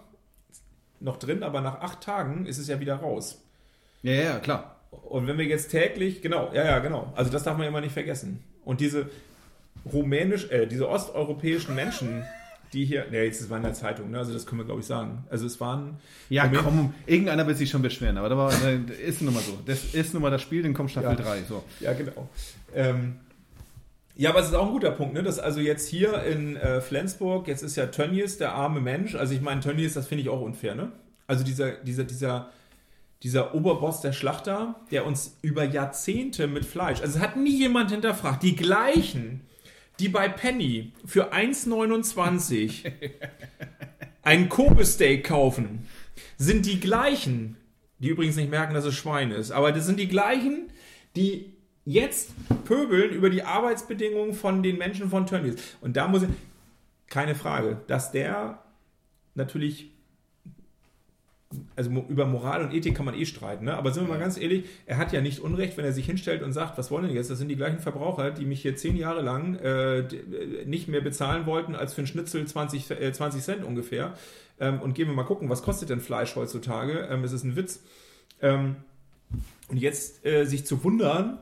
noch 1.01 1.17
drin, 1.19 1.43
aber 1.43 1.61
nach 1.61 1.81
acht 1.81 2.03
Tagen 2.03 2.47
ist 2.47 2.59
es 2.59 2.69
ja 2.69 2.79
wieder 2.81 2.97
raus. 2.97 3.43
Ja, 4.03 4.13
ja, 4.13 4.39
klar. 4.39 4.77
Und 4.91 5.27
wenn 5.27 5.39
wir 5.39 5.45
jetzt 5.45 5.71
täglich, 5.71 6.23
genau, 6.23 6.53
ja, 6.55 6.65
ja, 6.65 6.79
genau. 6.81 7.13
Also 7.17 7.31
das 7.33 7.43
darf 7.45 7.57
man 7.59 7.67
immer 7.67 7.81
nicht 7.81 7.93
vergessen. 7.93 8.45
Und 8.65 8.81
diese 8.81 9.09
rumänisch, 9.90 10.51
äh, 10.51 10.66
diese 10.66 10.88
osteuropäischen 10.88 11.75
Menschen, 11.75 12.25
die 12.73 12.85
hier, 12.85 13.07
ne, 13.11 13.25
jetzt 13.25 13.40
ist 13.40 13.51
es 13.51 13.57
in 13.57 13.62
der 13.62 13.75
Zeitung, 13.75 14.11
ne? 14.11 14.19
Also 14.19 14.33
das 14.33 14.47
können 14.47 14.61
wir, 14.61 14.64
glaube 14.64 14.81
ich, 14.81 14.87
sagen. 14.87 15.25
Also 15.29 15.47
es 15.47 15.61
waren. 15.61 15.97
Ja, 16.29 16.45
Moment. 16.45 16.62
komm, 16.62 16.95
irgendeiner 17.07 17.47
wird 17.47 17.59
sich 17.59 17.69
schon 17.69 17.83
beschweren, 17.83 18.16
aber 18.16 18.29
da 18.29 18.37
war, 18.37 18.53
äh, 18.64 18.79
ist 19.05 19.23
nun 19.23 19.35
mal 19.35 19.43
so. 19.43 19.59
Das 19.66 19.93
ist 19.93 20.12
nun 20.14 20.23
mal 20.23 20.31
das 20.31 20.43
Spiel, 20.43 20.62
dann 20.62 20.73
kommt 20.75 20.90
Staffel 20.90 21.11
Ja. 21.11 21.16
3. 21.16 21.43
So. 21.49 21.64
Ja, 21.81 21.93
genau. 21.95 22.29
Ähm, 22.75 23.16
ja, 24.14 24.31
aber 24.31 24.40
es 24.40 24.47
ist 24.49 24.55
auch 24.55 24.66
ein 24.66 24.73
guter 24.73 24.90
Punkt, 24.93 25.14
ne? 25.14 25.23
Dass 25.23 25.38
also 25.38 25.61
jetzt 25.61 25.88
hier 25.88 26.23
in 26.25 26.57
äh, 26.57 26.81
Flensburg, 26.81 27.49
jetzt 27.49 27.62
ist 27.62 27.77
ja 27.77 27.87
Tönnies 27.87 28.38
der 28.38 28.53
arme 28.53 28.81
Mensch. 28.81 29.14
Also 29.14 29.35
ich 29.35 29.40
meine, 29.40 29.61
Tönnies, 29.61 29.95
das 29.95 30.07
finde 30.07 30.23
ich 30.23 30.29
auch 30.29 30.40
unfair, 30.40 30.75
ne? 30.75 30.93
Also 31.27 31.43
dieser, 31.43 31.73
dieser, 31.73 32.05
dieser, 32.05 32.51
dieser 33.23 33.55
Oberboss 33.55 34.01
der 34.01 34.12
Schlachter, 34.12 34.77
der 34.90 35.07
uns 35.07 35.38
über 35.43 35.64
Jahrzehnte 35.64 36.47
mit 36.47 36.64
Fleisch, 36.64 37.01
also 37.01 37.19
es 37.19 37.23
hat 37.23 37.37
nie 37.37 37.57
jemand 37.57 37.90
hinterfragt. 37.90 38.43
Die 38.43 38.57
gleichen, 38.57 39.40
die 40.01 40.09
bei 40.09 40.29
Penny 40.29 40.93
für 41.05 41.33
1,29 41.33 42.91
ein 44.23 44.49
Kobe-Steak 44.49 45.25
kaufen, 45.25 45.87
sind 46.37 46.67
die 46.67 46.81
gleichen, 46.81 47.57
die 47.99 48.09
übrigens 48.09 48.37
nicht 48.37 48.51
merken, 48.51 48.75
dass 48.75 48.85
es 48.85 48.95
Schwein 48.95 49.31
ist, 49.31 49.51
aber 49.51 49.73
das 49.73 49.87
sind 49.87 50.01
die 50.01 50.09
gleichen, 50.09 50.71
die 51.17 51.55
jetzt 51.85 52.33
pöbeln 52.65 53.11
über 53.11 53.31
die 53.31 53.43
Arbeitsbedingungen 53.43 54.35
von 54.35 54.63
den 54.63 54.79
Menschen 54.79 55.11
von 55.11 55.27
Tönnies. 55.27 55.77
Und 55.81 55.97
da 55.97 56.09
muss 56.09 56.23
ich, 56.23 56.29
keine 57.09 57.35
Frage, 57.35 57.81
dass 57.89 58.13
der 58.13 58.63
natürlich, 59.35 59.91
also 61.75 61.91
über 62.09 62.27
Moral 62.27 62.63
und 62.63 62.73
Ethik 62.73 62.95
kann 62.95 63.05
man 63.05 63.15
eh 63.15 63.27
streiten, 63.27 63.65
ne? 63.65 63.75
aber 63.77 63.93
sind 63.93 64.05
wir 64.05 64.09
mal 64.09 64.21
ganz 64.21 64.39
ehrlich, 64.39 64.67
er 64.87 64.99
hat 64.99 65.13
ja 65.13 65.21
nicht 65.21 65.41
Unrecht, 65.41 65.77
wenn 65.77 65.85
er 65.85 65.93
sich 65.93 66.07
hinstellt 66.07 66.43
und 66.43 66.53
sagt, 66.53 66.79
was 66.79 66.91
wollen 66.93 67.07
denn 67.07 67.15
jetzt? 67.15 67.29
Das 67.31 67.39
sind 67.39 67.49
die 67.49 67.57
gleichen 67.57 67.81
Verbraucher, 67.81 68.31
die 68.31 68.45
mich 68.45 68.63
hier 68.63 68.77
zehn 68.77 68.97
Jahre 68.97 69.21
lang 69.21 69.57
äh, 69.57 69.99
äh, 69.99 70.65
nicht 70.67 70.87
mehr 70.87 71.01
bezahlen 71.01 71.47
wollten 71.47 71.75
als 71.75 71.95
für 71.95 72.03
einen 72.03 72.07
Schnitzel 72.07 72.47
20, 72.47 72.91
äh, 72.93 73.13
20 73.13 73.43
Cent 73.43 73.65
ungefähr. 73.65 74.15
Ähm, 74.61 74.81
und 74.81 74.95
gehen 74.95 75.09
wir 75.09 75.15
mal 75.15 75.25
gucken, 75.25 75.49
was 75.49 75.63
kostet 75.63 75.91
denn 75.91 76.01
Fleisch 76.01 76.37
heutzutage? 76.37 77.09
Ähm, 77.11 77.25
es 77.25 77.33
ist 77.33 77.43
ein 77.43 77.57
Witz. 77.57 77.83
Ähm, 78.41 78.77
und 79.69 79.77
jetzt 79.77 80.25
äh, 80.25 80.45
sich 80.45 80.67
zu 80.67 80.85
wundern, 80.85 81.39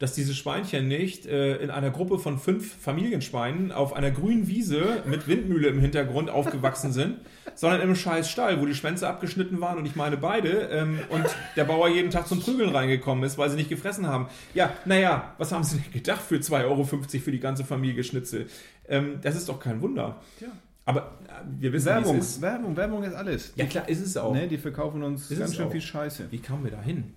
dass 0.00 0.14
diese 0.14 0.34
Schweinchen 0.34 0.88
nicht 0.88 1.26
äh, 1.26 1.56
in 1.56 1.70
einer 1.70 1.90
Gruppe 1.90 2.18
von 2.18 2.38
fünf 2.38 2.74
Familienschweinen 2.80 3.70
auf 3.70 3.92
einer 3.92 4.10
grünen 4.10 4.48
Wiese 4.48 5.02
mit 5.04 5.28
Windmühle 5.28 5.68
im 5.68 5.78
Hintergrund 5.78 6.30
aufgewachsen 6.30 6.90
sind, 6.90 7.18
sondern 7.54 7.82
einem 7.82 7.94
scheiß 7.94 8.30
Stall, 8.30 8.62
wo 8.62 8.66
die 8.66 8.74
Schwänze 8.74 9.06
abgeschnitten 9.06 9.60
waren 9.60 9.76
und 9.76 9.84
ich 9.84 9.96
meine 9.96 10.16
beide 10.16 10.70
ähm, 10.72 11.00
und 11.10 11.26
der 11.54 11.64
Bauer 11.64 11.88
jeden 11.88 12.10
Tag 12.10 12.26
zum 12.26 12.40
Prügeln 12.40 12.70
reingekommen 12.70 13.22
ist, 13.24 13.36
weil 13.36 13.50
sie 13.50 13.56
nicht 13.56 13.68
gefressen 13.68 14.06
haben. 14.06 14.28
Ja, 14.54 14.72
naja, 14.86 15.34
was 15.36 15.52
haben 15.52 15.64
sie 15.64 15.76
denn 15.76 15.92
gedacht 15.92 16.22
für 16.22 16.36
2,50 16.36 16.64
Euro 16.64 16.84
für 16.84 17.30
die 17.30 17.40
ganze 17.40 17.64
Familie 17.64 18.02
Schnitzel? 18.02 18.46
Ähm, 18.88 19.18
das 19.20 19.36
ist 19.36 19.50
doch 19.50 19.60
kein 19.60 19.82
Wunder. 19.82 20.16
Ja. 20.40 20.48
Aber 20.86 21.18
äh, 21.28 21.42
wir 21.58 21.74
wissen, 21.74 21.86
Werbung, 21.86 22.18
ist. 22.18 22.40
Werbung, 22.40 22.74
Werbung 22.74 23.02
ist 23.04 23.14
alles. 23.14 23.52
Ja 23.54 23.66
klar, 23.66 23.86
ist 23.86 24.00
es 24.00 24.16
auch. 24.16 24.32
Ne, 24.32 24.48
die 24.48 24.56
verkaufen 24.56 25.02
uns 25.02 25.30
Ist 25.30 25.38
ganz 25.38 25.54
schön 25.54 25.66
auch. 25.66 25.72
viel 25.72 25.82
Scheiße. 25.82 26.28
Wie 26.30 26.38
kamen 26.38 26.64
wir 26.64 26.70
da 26.70 26.80
hin? 26.80 27.12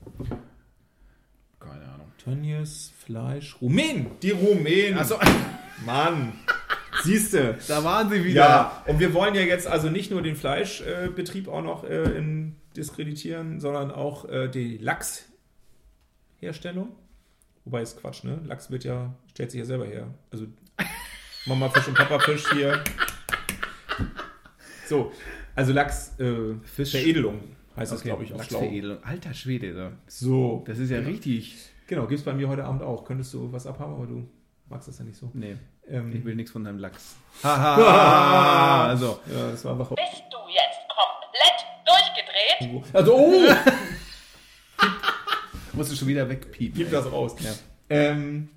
Keine 1.64 1.86
Ahnung. 1.86 2.12
Tönnies, 2.18 2.94
Fleisch, 2.98 3.56
Rumänen. 3.62 4.08
Die 4.22 4.32
Rumänen. 4.32 4.98
Achso, 4.98 5.18
Mann. 5.86 6.34
Siehste. 7.04 7.58
da 7.68 7.84
waren 7.84 8.10
sie 8.10 8.24
wieder. 8.24 8.42
Ja, 8.42 8.84
und 8.88 9.00
wir 9.00 9.14
wollen 9.14 9.36
ja 9.36 9.42
jetzt 9.42 9.68
also 9.68 9.90
nicht 9.90 10.12
nur 10.12 10.22
den 10.22 10.36
Fleischbetrieb 10.36 11.48
auch 11.48 11.62
noch 11.62 11.84
äh, 11.84 12.18
in 12.18 12.56
diskreditieren, 12.78 13.60
sondern 13.60 13.92
auch 13.92 14.30
äh, 14.30 14.48
die 14.48 14.78
Lachsherstellung. 14.78 16.96
Wobei 17.66 17.82
ist 17.82 18.00
Quatsch, 18.00 18.24
ne? 18.24 18.42
Lachs 18.46 18.72
wird 18.72 18.84
ja, 18.84 19.14
stellt 19.32 19.52
sich 19.52 19.60
ja 19.60 19.66
selber 19.66 19.86
her. 19.86 20.14
Also 20.32 20.48
Mama 21.46 21.70
Fisch 21.70 21.88
und 21.88 21.96
Papa 21.96 22.20
Fisch 22.20 22.46
hier. 22.52 22.84
So, 24.88 25.12
also 25.56 25.74
Lachs 25.74 26.20
äh, 26.20 26.56
Fisch. 26.64 26.92
Veredelung 26.92 27.56
heißt 27.76 27.92
das, 27.92 28.00
Okay, 28.00 28.10
glaube 28.10 28.24
ich, 28.24 28.34
auch 28.34 28.44
schlau. 28.44 28.60
Lachsveredelung. 28.60 29.04
Alter 29.04 29.34
Schwede, 29.34 29.74
da. 29.74 29.92
So. 30.08 30.64
das 30.68 30.78
ist 30.80 30.90
ja 30.90 31.00
richtig. 31.00 31.56
Genau, 31.88 32.08
gibt's 32.08 32.24
bei 32.24 32.34
mir 32.34 32.48
heute 32.48 32.64
Abend 32.66 32.82
auch. 32.82 33.04
Könntest 33.06 33.34
du 33.34 33.52
was 33.52 33.68
abhaben, 33.68 33.94
aber 33.96 34.08
du 34.08 34.28
magst 34.70 34.88
das 34.88 35.00
ja 35.00 35.06
nicht 35.06 35.18
so. 35.18 35.30
Nee, 35.34 35.58
Ähm, 35.88 36.16
ich 36.16 36.24
will 36.24 36.36
nichts 36.36 36.52
von 36.52 36.64
deinem 36.64 36.80
Lachs. 36.80 37.16
Haha. 37.44 38.88
also, 38.88 39.20
ja, 39.32 39.52
das 39.52 39.64
war 39.66 39.74
einfach. 39.74 39.90
Bist 39.90 40.24
du 40.32 40.38
jetzt 40.50 40.80
komplett 40.90 41.60
durchgedreht? 41.86 42.96
Also, 42.96 43.16
oh! 43.16 43.42
musst 45.74 45.92
du 45.92 45.96
schon 45.96 46.08
wieder 46.08 46.30
wegpiepen. 46.30 46.78
Gib 46.78 46.88
ey. 46.88 46.94
das 46.94 47.12
raus. 47.12 47.36
Ja. 47.40 47.52
Ähm, 47.90 48.50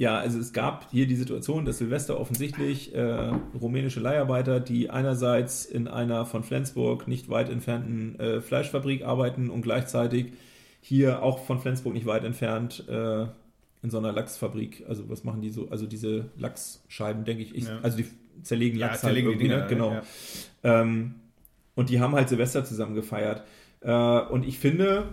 ja, 0.00 0.16
also 0.16 0.38
es 0.38 0.54
gab 0.54 0.90
hier 0.90 1.06
die 1.06 1.14
Situation, 1.14 1.66
dass 1.66 1.76
Silvester 1.76 2.18
offensichtlich 2.18 2.94
äh, 2.94 3.32
rumänische 3.60 4.00
Leiharbeiter, 4.00 4.58
die 4.58 4.88
einerseits 4.88 5.66
in 5.66 5.88
einer 5.88 6.24
von 6.24 6.42
Flensburg 6.42 7.06
nicht 7.06 7.28
weit 7.28 7.50
entfernten 7.50 8.18
äh, 8.18 8.40
Fleischfabrik 8.40 9.04
arbeiten 9.04 9.50
und 9.50 9.60
gleichzeitig 9.60 10.32
hier 10.80 11.22
auch 11.22 11.44
von 11.44 11.58
Flensburg 11.58 11.92
nicht 11.92 12.06
weit 12.06 12.24
entfernt 12.24 12.82
äh, 12.88 13.24
in 13.82 13.90
so 13.90 13.98
einer 13.98 14.10
Lachsfabrik. 14.12 14.86
Also 14.88 15.10
was 15.10 15.22
machen 15.22 15.42
die 15.42 15.50
so? 15.50 15.68
Also 15.68 15.86
diese 15.86 16.30
Lachsscheiben, 16.38 17.26
denke 17.26 17.42
ich. 17.42 17.54
ich 17.54 17.64
Ja. 17.64 17.80
Also 17.82 17.98
die 17.98 18.06
zerlegen 18.42 18.78
Ja, 18.78 18.86
Lachs 18.86 19.02
zerlegen 19.02 19.38
die 19.38 19.50
halt 19.50 19.60
irgendwie, 19.60 19.76
Dinger, 19.76 19.92
ne? 19.92 20.00
genau. 20.00 20.72
ja. 20.72 20.80
Ähm, 20.80 21.16
und 21.74 21.90
die 21.90 22.00
haben 22.00 22.14
halt 22.14 22.30
Silvester 22.30 22.64
zusammen 22.64 22.94
gefeiert. 22.94 23.42
Äh, 23.82 23.92
und 23.92 24.46
ich 24.46 24.60
finde, 24.60 25.08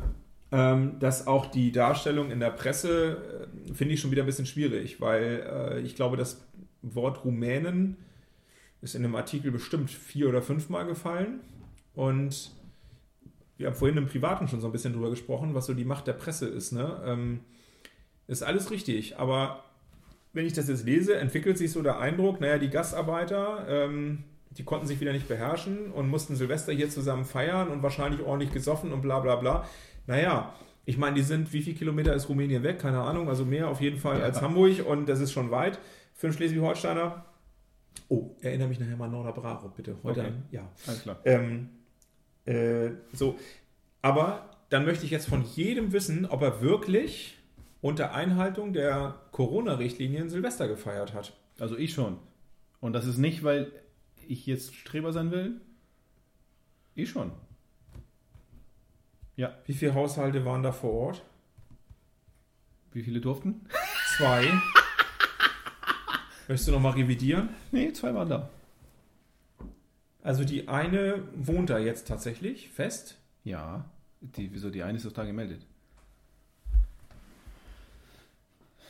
ähm, 0.51 0.99
dass 0.99 1.27
auch 1.27 1.47
die 1.47 1.71
Darstellung 1.71 2.31
in 2.31 2.39
der 2.39 2.51
Presse, 2.51 3.49
äh, 3.69 3.73
finde 3.73 3.93
ich 3.93 3.99
schon 3.99 4.12
wieder 4.12 4.23
ein 4.23 4.27
bisschen 4.27 4.45
schwierig, 4.45 5.01
weil 5.01 5.45
äh, 5.45 5.79
ich 5.81 5.95
glaube, 5.95 6.17
das 6.17 6.45
Wort 6.81 7.25
Rumänen 7.25 7.97
ist 8.81 8.95
in 8.95 9.03
dem 9.03 9.15
Artikel 9.15 9.51
bestimmt 9.51 9.89
vier 9.89 10.29
oder 10.29 10.41
fünfmal 10.41 10.86
gefallen. 10.86 11.41
Und 11.95 12.51
wir 13.57 13.67
haben 13.67 13.75
vorhin 13.75 13.97
im 13.97 14.07
Privaten 14.07 14.47
schon 14.47 14.62
so 14.62 14.67
ein 14.67 14.71
bisschen 14.71 14.93
drüber 14.93 15.10
gesprochen, 15.10 15.53
was 15.53 15.65
so 15.65 15.73
die 15.73 15.86
Macht 15.86 16.07
der 16.07 16.13
Presse 16.13 16.47
ist. 16.47 16.71
Ne? 16.71 17.01
Ähm, 17.05 17.39
ist 18.27 18.43
alles 18.43 18.71
richtig, 18.71 19.17
aber 19.17 19.63
wenn 20.33 20.45
ich 20.45 20.53
das 20.53 20.67
jetzt 20.67 20.86
lese, 20.86 21.17
entwickelt 21.17 21.57
sich 21.57 21.71
so 21.71 21.81
der 21.81 21.99
Eindruck, 21.99 22.39
naja, 22.39 22.57
die 22.57 22.69
Gastarbeiter, 22.69 23.65
ähm, 23.67 24.23
die 24.51 24.63
konnten 24.63 24.86
sich 24.86 24.99
wieder 24.99 25.13
nicht 25.13 25.27
beherrschen 25.27 25.91
und 25.91 26.10
mussten 26.10 26.36
Silvester 26.36 26.73
hier 26.73 26.89
zusammen 26.89 27.25
feiern 27.25 27.69
und 27.69 27.83
wahrscheinlich 27.83 28.21
ordentlich 28.21 28.51
gesoffen 28.51 28.91
und 28.91 29.01
bla 29.01 29.19
bla 29.19 29.36
bla. 29.38 29.67
Naja, 30.08 30.54
Ich 30.89 30.98
meine, 30.98 31.15
die 31.17 31.22
sind, 31.22 31.52
wie 31.52 31.62
viel 31.62 31.74
Kilometer 31.76 32.13
ist 32.13 32.30
Rumänien 32.30 32.63
weg? 32.63 32.80
Keine 32.80 33.02
Ahnung, 33.02 33.28
also 33.28 33.43
mehr 33.43 33.67
auf 33.67 33.82
jeden 33.82 33.98
Fall 33.98 34.20
Ja. 34.20 34.24
als 34.24 34.41
Hamburg 34.41 34.86
und 34.88 35.06
das 35.10 35.20
ist 35.20 35.34
schon 35.34 35.52
weit 35.52 35.80
für 36.13 36.28
einen 36.28 36.34
Schleswig-Holsteiner. 36.34 37.26
Oh, 38.08 38.30
erinnere 38.39 38.70
mich 38.70 38.80
nachher 38.80 38.96
mal 38.96 39.04
an 39.06 39.12
Norderbraro, 39.12 39.67
bitte. 39.76 39.98
Heute 40.04 40.22
Okay. 40.22 40.30
an, 40.30 40.43
ja. 40.50 40.72
Alles 40.88 41.02
klar. 41.02 41.20
Ähm, 41.26 41.70
äh, 42.46 42.91
so, 43.12 43.38
aber 44.02 44.50
dann 44.70 44.86
möchte 44.86 45.04
ich 45.04 45.12
jetzt 45.12 45.28
von 45.28 45.43
jedem 45.43 45.91
wissen, 45.91 46.26
ob 46.26 46.41
er 46.41 46.62
wirklich 46.62 47.38
unter 47.82 48.13
Einhaltung 48.13 48.72
der 48.72 49.15
Corona-Richtlinien 49.34 50.30
Silvester 50.30 50.70
gefeiert 50.70 51.13
hat. 51.13 51.34
Also 51.60 51.78
ich 51.78 51.91
schon. 51.93 52.17
Und 52.80 52.93
das 52.93 53.06
ist 53.08 53.17
nicht, 53.17 53.43
weil 53.43 53.74
ich 54.26 54.46
jetzt 54.46 54.74
Streber 54.74 55.12
sein 55.12 55.32
will. 55.32 55.60
Ich 56.96 57.10
schon. 57.10 57.34
Ja. 59.38 59.54
Wie 59.65 59.73
viele 59.73 59.93
Haushalte 59.93 60.43
waren 60.45 60.63
da 60.63 60.71
vor 60.71 60.91
Ort? 60.91 61.23
Wie 62.91 63.04
viele 63.04 63.21
durften? 63.21 63.62
Zwei. 64.17 64.52
Möchtest 66.47 66.67
du 66.67 66.71
nochmal 66.71 66.93
revidieren? 66.93 67.50
Nee, 67.71 67.93
zwei 67.93 68.15
waren 68.15 68.30
da. 68.30 68.50
Also 70.23 70.43
die 70.43 70.67
eine 70.67 71.23
wohnt 71.36 71.69
da 71.69 71.78
jetzt 71.78 72.08
tatsächlich 72.08 72.69
fest. 72.69 73.19
Ja. 73.43 73.86
Die, 74.21 74.52
wieso, 74.52 74.71
die 74.71 74.82
eine 74.82 74.97
ist 74.97 75.06
doch 75.06 75.12
da 75.12 75.23
gemeldet. 75.23 75.66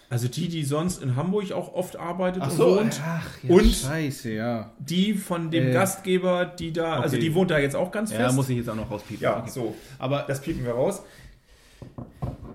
Also 0.09 0.29
die, 0.29 0.47
die 0.47 0.63
sonst 0.63 1.03
in 1.03 1.17
Hamburg 1.17 1.51
auch 1.51 1.73
oft 1.73 1.97
arbeitet 1.97 2.41
Ach 2.45 2.49
und 2.51 2.57
so, 2.57 2.77
wohnt. 2.77 3.01
ach, 3.05 3.25
ja, 3.43 3.53
Und- 3.55 3.73
scheiße, 3.73 4.31
ja. 4.31 4.71
Die 4.79 5.13
von 5.13 5.51
dem 5.51 5.67
Äh, 5.67 5.73
Gastgeber, 5.73 6.45
die 6.45 6.71
da, 6.71 7.01
also 7.01 7.17
okay. 7.17 7.25
die 7.25 7.35
wohnt 7.35 7.51
da 7.51 7.59
jetzt 7.59 7.75
auch 7.75 7.91
ganz 7.91 8.11
fest. 8.11 8.21
Ja, 8.21 8.31
muss 8.31 8.47
ich 8.47 8.55
jetzt 8.57 8.69
auch 8.69 8.75
noch 8.75 8.89
rauspiepen. 8.89 9.21
Ja, 9.23 9.39
Okay. 9.39 9.49
so. 9.49 9.75
Aber 9.99 10.23
Das 10.27 10.39
piepen 10.41 10.63
wir 10.63 10.71
raus. 10.71 11.01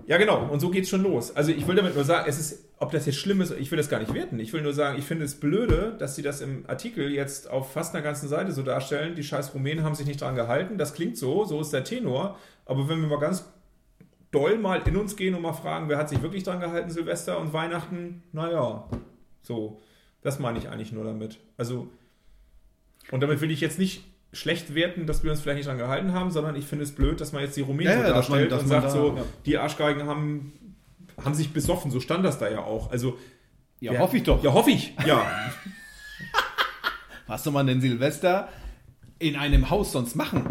Ja, 0.07 0.17
genau. 0.17 0.47
Und 0.49 0.59
so 0.59 0.69
geht's 0.69 0.89
schon 0.89 1.03
los. 1.03 1.33
Also 1.35 1.51
ich 1.51 1.65
will 1.67 1.75
damit 1.75 1.95
nur 1.95 2.03
sagen, 2.03 2.25
es 2.27 2.37
ist, 2.39 2.65
ob 2.77 2.91
das 2.91 3.05
jetzt 3.05 3.17
schlimm 3.19 3.39
ist, 3.39 3.51
ich 3.57 3.71
will 3.71 3.77
das 3.77 3.87
gar 3.87 3.99
nicht 3.99 4.13
werten. 4.13 4.37
Ich 4.39 4.51
will 4.51 4.61
nur 4.61 4.73
sagen, 4.73 4.97
ich 4.99 5.05
finde 5.05 5.23
es 5.23 5.35
blöde, 5.35 5.95
dass 5.97 6.15
sie 6.15 6.21
das 6.23 6.41
im 6.41 6.65
Artikel 6.67 7.09
jetzt 7.11 7.49
auf 7.49 7.71
fast 7.71 7.93
einer 7.95 8.03
ganzen 8.03 8.27
Seite 8.27 8.51
so 8.51 8.63
darstellen. 8.63 9.15
Die 9.15 9.23
scheiß 9.23 9.53
Rumänen 9.53 9.85
haben 9.85 9.95
sich 9.95 10.05
nicht 10.05 10.19
dran 10.19 10.35
gehalten. 10.35 10.77
Das 10.77 10.93
klingt 10.93 11.17
so, 11.17 11.45
so 11.45 11.61
ist 11.61 11.71
der 11.71 11.83
Tenor. 11.85 12.37
Aber 12.65 12.89
wenn 12.89 12.99
wir 12.99 13.07
mal 13.07 13.19
ganz 13.19 13.45
doll 14.33 14.57
mal 14.57 14.81
in 14.85 14.97
uns 14.97 15.15
gehen 15.15 15.33
und 15.35 15.41
mal 15.41 15.53
fragen, 15.53 15.87
wer 15.87 15.97
hat 15.97 16.09
sich 16.09 16.21
wirklich 16.21 16.43
dran 16.43 16.59
gehalten, 16.59 16.89
Silvester 16.89 17.39
und 17.39 17.53
Weihnachten, 17.53 18.23
naja, 18.33 18.89
so. 19.41 19.81
Das 20.21 20.39
meine 20.39 20.57
ich 20.57 20.69
eigentlich 20.69 20.91
nur 20.91 21.03
damit. 21.03 21.39
Also, 21.57 21.87
und 23.11 23.21
damit 23.21 23.41
will 23.41 23.51
ich 23.51 23.61
jetzt 23.61 23.77
nicht 23.79 24.03
schlecht 24.31 24.73
werten, 24.73 25.05
dass 25.05 25.23
wir 25.23 25.31
uns 25.31 25.41
vielleicht 25.41 25.57
nicht 25.57 25.67
dran 25.67 25.77
gehalten 25.77 26.13
haben, 26.13 26.31
sondern 26.31 26.55
ich 26.55 26.65
finde 26.65 26.83
es 26.85 26.95
blöd, 26.95 27.19
dass 27.21 27.33
man 27.33 27.43
jetzt 27.43 27.55
die 27.57 27.61
Rumänen 27.61 27.91
Ja, 27.91 27.97
so 27.97 28.01
ja, 28.01 28.07
man- 28.07 28.15
darstellt 28.15 28.51
dass 28.51 28.63
und 28.63 28.69
man 28.69 28.81
sagt 28.81 28.93
da- 28.95 28.97
so, 28.97 29.17
ja. 29.17 29.23
die 29.45 29.57
Arschgeigen 29.57 30.07
haben, 30.07 30.53
haben 31.23 31.33
sich 31.35 31.51
besoffen, 31.53 31.91
so 31.91 31.99
stand 31.99 32.25
das 32.25 32.39
da 32.39 32.49
ja 32.49 32.63
auch. 32.63 32.89
Also, 32.91 33.17
ja, 33.81 33.91
wer- 33.91 33.99
hoffe 33.99 34.17
ich 34.17 34.23
doch. 34.23 34.41
Ja, 34.43 34.53
hoffe 34.53 34.71
ich, 34.71 34.95
ja. 35.05 35.25
Was 37.27 37.43
soll 37.43 37.53
man 37.53 37.67
denn 37.67 37.81
Silvester 37.81 38.49
in 39.19 39.35
einem 39.35 39.69
Haus 39.69 39.91
sonst 39.91 40.15
machen? 40.15 40.45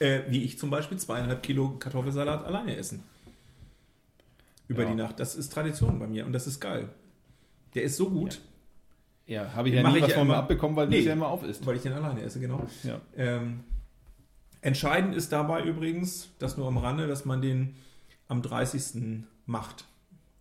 Äh, 0.00 0.20
wie 0.28 0.42
ich 0.44 0.58
zum 0.58 0.70
Beispiel 0.70 0.98
zweieinhalb 0.98 1.42
Kilo 1.42 1.76
Kartoffelsalat 1.78 2.44
alleine 2.44 2.76
essen. 2.76 3.02
Über 4.68 4.82
Ja. 4.84 4.90
die 4.90 4.94
Nacht. 4.96 5.20
Das 5.20 5.34
ist 5.36 5.52
Tradition 5.52 5.98
bei 5.98 6.06
mir 6.06 6.24
und 6.26 6.32
das 6.32 6.46
ist 6.46 6.60
geil. 6.60 6.88
Der 7.74 7.82
ist 7.82 7.96
so 7.96 8.08
gut, 8.10 8.40
Ja, 9.26 9.54
habe 9.54 9.68
ich 9.68 9.74
Den 9.74 9.84
ja 9.84 9.90
nie 9.90 9.96
ich 9.96 10.02
was 10.02 10.10
ja 10.10 10.18
von 10.18 10.26
mir 10.28 10.36
abbekommen, 10.36 10.76
weil 10.76 10.86
Nee. 10.88 11.00
du 11.00 11.06
ja 11.06 11.12
immer 11.14 11.28
auf 11.28 11.42
isst. 11.44 11.64
weil 11.66 11.76
ich 11.76 11.82
den 11.82 11.92
alleine 11.94 12.20
esse, 12.22 12.40
genau. 12.40 12.66
Ja. 12.82 13.00
Ähm, 13.16 13.60
entscheidend 14.60 15.14
ist 15.14 15.32
dabei 15.32 15.62
übrigens, 15.64 16.28
das 16.38 16.56
nur 16.58 16.68
am 16.68 16.76
Rande, 16.76 17.06
dass 17.06 17.24
man 17.24 17.40
den 17.40 17.74
am 18.28 18.42
30. 18.42 19.24
macht. 19.46 19.86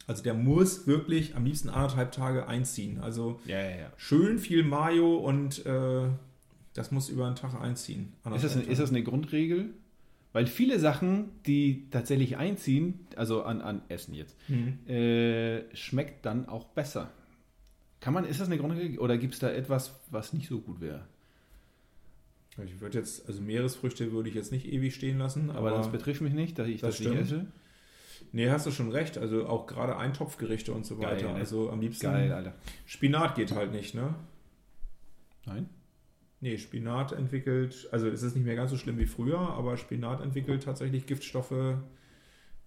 Also 0.06 0.22
der 0.22 0.34
muss 0.34 0.86
wirklich 0.86 1.36
am 1.38 1.46
liebsten 1.46 1.70
anderthalb 1.70 2.12
Tage 2.12 2.48
einziehen. 2.48 3.00
Also 3.02 3.40
Ja, 3.46 3.58
ja, 3.60 3.70
ja. 3.70 3.92
schön 3.96 4.38
viel 4.38 4.64
Mayo 4.64 5.16
und 5.16 5.66
äh, 5.66 6.08
das 6.74 6.92
muss 6.92 7.10
über 7.10 7.26
einen 7.28 7.36
Tag 7.36 7.54
einziehen. 7.60 8.14
Ist 8.34 8.44
das, 8.44 8.56
eine, 8.56 8.64
ist 8.64 8.80
das 8.82 8.90
eine 8.90 9.04
Grundregel? 9.04 9.70
Weil 10.32 10.48
viele 10.48 10.80
Sachen, 10.80 11.30
die 11.46 11.88
tatsächlich 11.92 12.38
einziehen, 12.38 13.06
also 13.16 13.44
an, 13.44 13.62
an 13.62 13.84
Essen 13.90 14.16
jetzt. 14.16 14.36
Mhm. 14.50 14.80
äh, 14.90 15.76
schmeckt 15.76 16.26
dann 16.26 16.50
auch 16.50 16.66
besser. 16.66 17.12
Kann 18.00 18.14
man, 18.16 18.26
ist 18.26 18.40
das 18.42 18.48
eine 18.48 18.58
Grundregel 18.58 18.98
oder 19.00 19.18
gibt 19.18 19.36
es 19.36 19.40
da 19.40 19.50
etwas, 19.52 20.00
was 20.10 20.34
nicht 20.34 20.50
so 20.50 20.60
gut 20.60 20.82
wäre? 20.82 21.06
Ich 22.66 22.82
würde 22.82 22.98
jetzt, 23.00 23.28
also 23.28 23.42
Meeresfrüchte 23.42 24.12
würde 24.12 24.30
ich 24.30 24.36
jetzt 24.36 24.52
nicht 24.52 24.68
ewig 24.72 24.94
stehen 24.94 25.18
lassen, 25.20 25.50
Aber, 25.52 25.70
aber, 25.70 25.78
das 25.78 25.92
betrifft 25.92 26.22
mich 26.22 26.34
nicht, 26.34 26.58
dass 26.60 26.68
ich 26.68 26.82
Das 26.82 26.98
das, 26.98 27.08
nicht 27.08 27.20
esse. 27.20 27.46
nee, 28.32 28.50
hast 28.50 28.66
du 28.66 28.72
schon 28.72 28.92
recht. 28.92 29.18
Also 29.18 29.48
auch 29.48 29.68
gerade 29.68 29.98
Eintopfgerichte 29.98 30.74
und 30.74 30.86
so 30.86 30.98
Geil, 30.98 31.16
weiter. 31.16 31.30
ne? 31.30 31.36
Also 31.36 31.70
am 31.72 31.80
liebsten 31.82 32.08
Geil, 32.08 32.32
Alter. 32.32 32.54
Spinat 32.86 33.36
geht 33.36 33.54
halt 33.54 33.72
nicht, 33.72 33.96
ne? 33.96 34.16
Nein? 35.46 35.70
Nee, 36.44 36.58
Spinat 36.58 37.14
entwickelt, 37.14 37.88
also 37.94 38.10
es 38.10 38.22
ist 38.22 38.36
nicht 38.36 38.44
mehr 38.44 38.58
ganz 38.58 38.70
so 38.70 38.76
schlimm 38.76 38.98
wie 38.98 39.06
früher, 39.06 39.40
aber 39.40 39.78
Spinat 39.78 40.20
entwickelt 40.20 40.64
tatsächlich 40.64 41.06
Giftstoffe, 41.06 41.54
äh, 41.54 41.78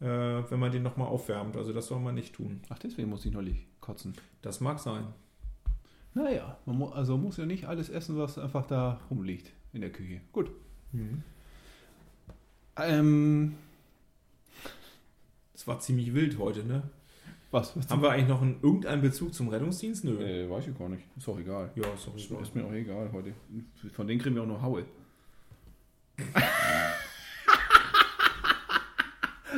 wenn 0.01 0.59
man 0.59 0.73
den 0.73 0.83
nochmal 0.83 1.09
aufwärmt. 1.09 1.59
Also 1.59 1.75
das 1.75 1.89
soll 1.89 2.01
man 2.01 2.15
nicht 2.15 2.35
tun. 2.35 2.63
Ach, 2.71 2.79
deswegen 2.79 3.11
muss 3.11 3.27
ich 3.27 3.33
neulich 3.33 3.67
kotzen. 3.83 4.15
Das 4.41 4.63
mag 4.63 4.79
sein. 4.79 5.05
Naja, 6.15 6.57
man 6.65 6.79
mu 6.79 6.87
also 6.87 7.19
muss 7.19 7.37
ja 7.37 7.45
nicht 7.45 7.67
alles 7.67 7.91
essen, 7.91 8.17
was 8.17 8.39
einfach 8.39 8.67
da 8.67 8.99
rumliegt 9.11 9.53
in 9.75 9.83
der 9.83 9.93
Küche. 9.93 10.23
Gut. 10.33 10.51
Ähm, 12.79 13.57
Es 15.55 15.67
war 15.67 15.81
ziemlich 15.81 16.15
wild 16.15 16.39
heute, 16.39 16.65
ne? 16.65 16.83
Was? 17.57 17.77
was 17.77 17.89
Haben 17.89 18.03
wir 18.03 18.11
eigentlich 18.11 18.29
noch 18.29 18.43
einen, 18.43 18.59
irgendeinen 18.63 19.03
Bezug 19.03 19.35
zum 19.35 19.49
Rettungsdienst? 19.49 20.05
Nö. 20.05 20.19
äh, 20.23 20.49
weiß 20.49 20.69
ich 20.69 20.79
gar 20.79 20.89
nicht. 20.89 21.03
Ist 21.17 21.29
auch 21.29 21.39
egal. 21.39 21.71
Ja, 21.75 21.85
ist 21.95 22.07
doch 22.07 22.15
Ist, 22.17 22.31
egal. 22.31 22.43
ist 22.43 22.55
mir 22.55 22.65
auch 22.65 22.73
egal 22.73 23.11
heute. 23.13 23.33
Von 23.93 24.07
denen 24.07 24.21
kriegen 24.21 24.35
wir 24.37 24.43
auch 24.43 24.47
noch 24.47 24.63
Haue. 24.63 24.85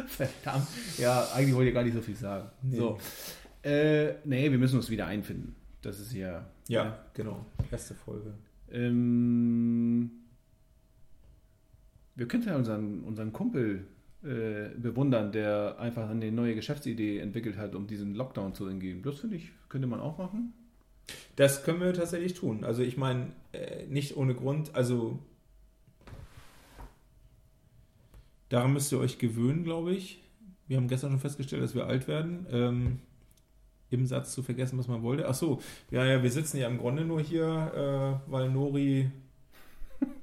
Verdammt. 0.07 0.67
Ja, 0.97 1.27
eigentlich 1.35 1.55
wollte 1.55 1.69
ich 1.69 1.75
gar 1.75 1.85
nicht 1.85 1.95
so 1.95 2.01
viel 2.01 2.17
sagen. 2.17 2.49
Nee. 2.63 2.77
So. 2.77 2.99
Äh, 3.63 4.15
nee, 4.25 4.51
wir 4.51 4.59
müssen 4.59 4.77
uns 4.77 4.91
wieder 4.91 5.07
einfinden. 5.07 5.55
Das 5.83 6.01
ist 6.01 6.13
ja. 6.13 6.47
Ja, 6.69 6.99
genau. 7.15 7.47
Erste 7.71 7.95
Folge. 7.95 8.35
Ähm, 8.71 10.11
wir 12.15 12.29
könnten 12.29 12.49
ja 12.49 12.57
unseren, 12.57 13.03
unseren 13.05 13.33
Kumpel 13.33 13.87
äh, 14.25 14.71
bewundern, 14.77 15.31
der 15.31 15.77
einfach 15.79 16.11
eine 16.11 16.33
neue 16.33 16.55
Geschäftsidee 16.57 17.19
entwickelt 17.21 17.57
hat, 17.57 17.75
um 17.75 17.87
diesen 17.87 18.15
Lockdown 18.15 18.53
zu 18.53 18.67
entgehen. 18.67 19.03
Das 19.03 19.21
finde 19.21 19.37
ich, 19.37 19.51
könnte 19.69 19.87
man 19.87 20.01
auch 20.01 20.19
machen. 20.19 20.53
Das 21.37 21.63
können 21.63 21.81
wir 21.81 21.93
tatsächlich 21.95 22.35
tun. 22.35 22.65
Also 22.65 22.83
ich 22.83 22.97
meine, 22.97 23.29
äh, 23.53 23.87
nicht 23.87 24.17
ohne 24.17 24.35
Grund, 24.35 24.75
also 24.75 25.21
daran 28.49 28.73
müsst 28.73 28.91
ihr 28.91 28.99
euch 28.99 29.19
gewöhnen, 29.19 29.63
glaube 29.63 29.93
ich. 29.93 30.21
Wir 30.67 30.79
haben 30.79 30.89
gestern 30.89 31.11
schon 31.11 31.21
festgestellt, 31.21 31.63
dass 31.63 31.75
wir 31.77 31.87
alt 31.87 32.09
werden. 32.09 32.47
Ähm, 32.51 32.99
Im 33.91 34.05
Satz 34.05 34.33
zu 34.35 34.43
vergessen, 34.43 34.79
was 34.79 34.89
man 34.89 35.03
wollte. 35.03 35.29
Ach 35.29 35.35
so, 35.35 35.61
ja, 35.91 36.05
ja, 36.05 36.23
wir 36.23 36.31
sitzen 36.31 36.59
ja 36.59 36.67
im 36.67 36.79
Grunde 36.79 37.05
nur 37.05 37.21
hier, 37.21 38.21
äh, 38.27 38.31
weil 38.31 38.51
Nori, 38.51 39.11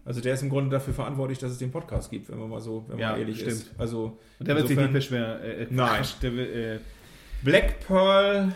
also 0.06 0.22
der 0.22 0.36
ist 0.36 0.44
im 0.44 0.50
Grunde 0.50 0.70
dafür 0.70 0.94
verantwortlich, 0.94 1.40
dass 1.40 1.52
es 1.52 1.58
den 1.58 1.72
Podcast 1.72 2.10
gibt, 2.12 2.30
wenn 2.30 2.38
man 2.40 2.50
mal 2.50 2.62
so, 2.62 2.86
wenn 2.88 3.00
Ja, 3.00 3.12
man 3.12 3.20
ehrlich 3.22 3.38
stimmt. 3.38 3.52
ist. 3.52 3.72
Also 3.78 4.18
Und 4.40 4.48
der 4.48 4.56
wird 4.56 4.68
sich 4.68 4.78
nicht 4.78 4.94
beschweren. 4.94 5.42
Äh, 5.42 5.64
äh, 5.64 5.68
Nein. 5.70 6.04
Will, 6.22 6.40
äh, 6.40 6.80
Black 7.44 7.80
Pearl 7.86 8.54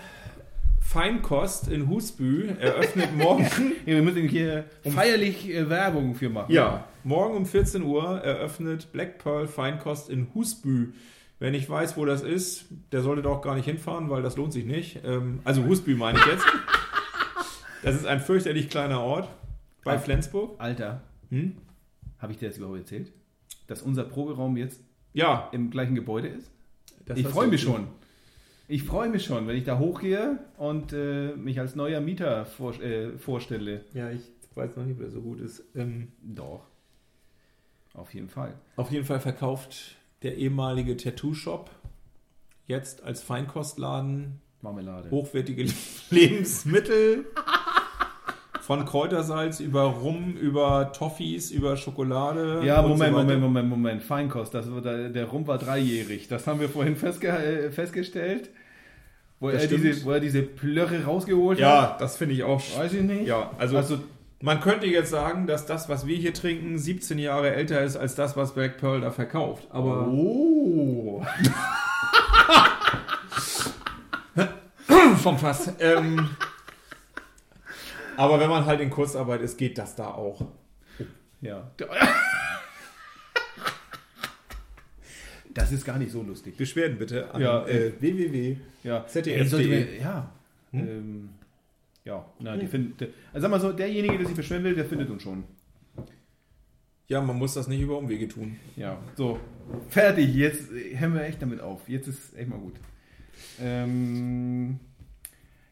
Feinkost 0.82 1.68
in 1.68 1.88
Husbü 1.90 2.48
eröffnet 2.60 3.14
morgen. 3.18 3.44
Ja, 3.86 3.96
wir 3.96 4.02
müssen 4.02 4.28
hier 4.28 4.66
feierlich 4.92 5.50
äh, 5.50 5.70
Werbung 5.70 6.16
für 6.16 6.30
machen. 6.30 6.52
Ja, 6.52 6.86
morgen 7.04 7.36
um 7.38 7.46
14 7.46 7.84
Uhr 7.84 8.04
eröffnet 8.22 8.92
Black 8.92 9.20
Pearl 9.20 9.48
Feinkost 9.48 10.10
in 10.10 10.28
Husbü. 10.34 10.94
Wer 11.42 11.52
nicht 11.52 11.70
weiß, 11.70 11.96
wo 11.96 12.06
das 12.06 12.22
ist, 12.22 12.66
der 12.92 13.02
sollte 13.02 13.22
doch 13.22 13.42
gar 13.42 13.56
nicht 13.56 13.66
hinfahren, 13.66 14.10
weil 14.10 14.22
das 14.24 14.36
lohnt 14.36 14.52
sich 14.52 14.66
nicht. 14.66 15.00
Ähm, 15.06 15.40
also 15.44 15.64
Husbü 15.66 15.96
meine 15.96 16.18
ich 16.20 16.26
jetzt. 16.26 16.46
Das 17.82 17.96
ist 17.96 18.06
ein 18.06 18.20
fürchterlich 18.20 18.70
kleiner 18.70 19.00
Ort 19.00 19.30
bei. 19.86 19.98
Flensburg. 19.98 20.56
Alter, 20.60 21.02
Hm? 21.30 21.56
habe 22.18 22.34
ich 22.34 22.38
dir 22.40 22.50
das 22.50 22.58
überhaupt 22.58 22.78
erzählt? 22.80 23.12
Dass 23.68 23.82
unser 23.82 24.04
Proberaum 24.04 24.58
jetzt 24.58 24.82
Ja, 25.14 25.48
im 25.54 25.70
gleichen 25.72 25.96
Gebäude 25.96 26.28
ist? 26.28 26.52
das 27.06 27.18
ich 27.18 27.28
freue 27.28 27.48
mich 27.48 27.62
schon. 27.62 27.88
Ich 28.68 28.84
freue 28.84 29.10
mich 29.10 29.24
schon, 29.26 29.48
wenn 29.48 29.56
ich 29.56 29.64
da 29.64 29.80
hochgehe 29.80 30.38
und 30.58 30.94
äh, 30.94 31.34
mich 31.36 31.60
als 31.60 31.76
neuer 31.76 32.02
Mieter 32.02 32.46
vor, 32.46 32.80
äh, 32.82 33.18
vorstelle. 33.18 33.84
Ja, 33.94 34.12
ich 34.12 34.22
weiß 34.54 34.76
noch 34.76 34.86
nicht, 34.86 35.00
wer 35.00 35.10
so 35.10 35.22
gut 35.22 35.40
ist. 35.40 35.64
Ähm, 35.76 36.10
Doch. 36.22 36.68
Auf 37.94 38.14
jeden 38.14 38.30
Fall. 38.30 38.54
Auf 38.76 38.92
jeden 38.92 39.06
Fall 39.06 39.20
verkauft 39.20 39.96
der 40.22 40.38
ehemalige 40.38 40.96
Tattoo-Shop 40.98 41.72
jetzt 42.68 43.02
als 43.04 43.24
Feinkostladen 43.24 44.40
Marmelade. 44.62 45.10
hochwertige 45.10 45.66
Lebensmittel 46.12 47.26
Von 48.70 48.86
Kräutersalz 48.86 49.60
über 49.62 49.82
Rum, 49.82 50.36
über 50.40 50.92
Toffees, 50.94 51.50
über 51.50 51.76
Schokolade. 51.76 52.62
Ja, 52.64 52.84
Moment, 52.84 53.16
so. 53.16 53.20
Moment, 53.20 53.42
Moment, 53.42 53.68
Moment. 53.68 54.04
Feinkost, 54.04 54.54
das, 54.54 54.68
der, 54.84 55.10
der 55.10 55.26
Rum 55.26 55.48
war 55.48 55.58
dreijährig. 55.58 56.28
Das 56.28 56.46
haben 56.46 56.60
wir 56.60 56.70
vorhin 56.70 56.96
festge 56.96 57.30
äh, 57.30 57.72
festgestellt. 57.72 58.52
Wo 59.40 59.50
Das 59.50 59.64
er, 59.64 59.70
stimmt. 59.70 59.86
diese, 59.86 60.06
wo 60.06 60.12
er 60.12 60.20
diese 60.20 60.44
Plörre 60.44 61.04
rausgeholt 61.04 61.58
hat. 61.58 61.64
Ja, 61.64 61.98
das 62.00 62.18
finde 62.18 62.36
ich 62.36 62.44
auch. 62.44 62.62
Weiß 62.78 62.94
ich 62.94 63.02
nicht. 63.02 63.26
Ja, 63.26 63.50
also, 63.58 63.76
Also, 63.76 63.98
man 64.40 64.62
könnte 64.62 64.86
jetzt 64.86 65.10
sagen, 65.10 65.48
dass 65.48 65.66
das, 65.66 65.90
was 65.90 66.06
wir 66.06 66.18
hier 66.18 66.36
trinken, 66.36 66.78
17 66.78 67.18
Jahre 67.18 67.50
älter 67.56 67.82
ist 67.82 67.98
als 67.98 68.14
das, 68.14 68.38
was 68.38 68.54
Black 68.54 68.78
Pearl 68.78 69.02
da 69.02 69.10
verkauft. 69.10 69.68
Aber 69.72 70.08
oh. 70.10 71.26
vom 75.24 75.40
Fass. 75.40 75.74
ähm, 75.80 76.30
aber 78.20 78.40
wenn 78.40 78.50
man 78.50 78.66
halt 78.66 78.80
in 78.82 78.90
Kurzarbeit 78.90 79.42
ist, 79.42 79.58
geht 79.58 79.78
das 79.78 79.96
da 79.96 80.10
auch. 80.12 80.46
Ja. 81.42 81.72
Das 85.54 85.72
ist 85.72 85.86
gar 85.86 85.98
nicht 85.98 86.12
so 86.12 86.22
lustig. 86.22 86.56
Beschwerden 86.58 86.98
bitte 86.98 87.34
an 87.34 87.42
Ja, 87.42 87.66
äh, 87.68 87.92
www. 88.00 88.58
Ja, 88.84 89.06
ZDF.de. 89.08 89.42
Ey, 89.42 89.48
sollte 89.48 89.68
mir- 89.68 89.98
Ja. 90.00 90.32
Ähm, 90.72 91.30
ja, 92.06 92.26
na, 92.40 92.56
die 92.56 92.68
finden. 92.68 92.94
Also 93.34 93.42
sag 93.44 93.52
mal 93.52 93.60
so, 93.60 93.72
derjenige, 93.74 94.18
der 94.18 94.28
sich 94.28 94.36
beschweren 94.36 94.64
will, 94.64 94.76
der 94.76 94.86
findet 94.86 95.10
uns 95.10 95.24
schon. 95.24 95.44
Ja, 97.08 97.22
man 97.22 97.38
muss 97.38 97.56
das 97.56 97.68
nicht 97.68 97.82
über 97.82 97.98
Umwege 97.98 98.28
tun. 98.28 98.58
Ja, 98.76 99.00
so. 99.16 99.40
Fertig, 99.90 100.34
jetzt 100.36 100.72
äh, 100.72 100.96
hören 100.98 101.16
wir 101.16 101.24
echt 101.24 101.42
damit 101.42 101.60
auf. 101.60 101.90
Jetzt 101.90 102.08
ist 102.08 102.38
echt 102.38 102.50
mal 102.50 102.60
gut. 102.60 102.76
Ähm, 103.60 104.80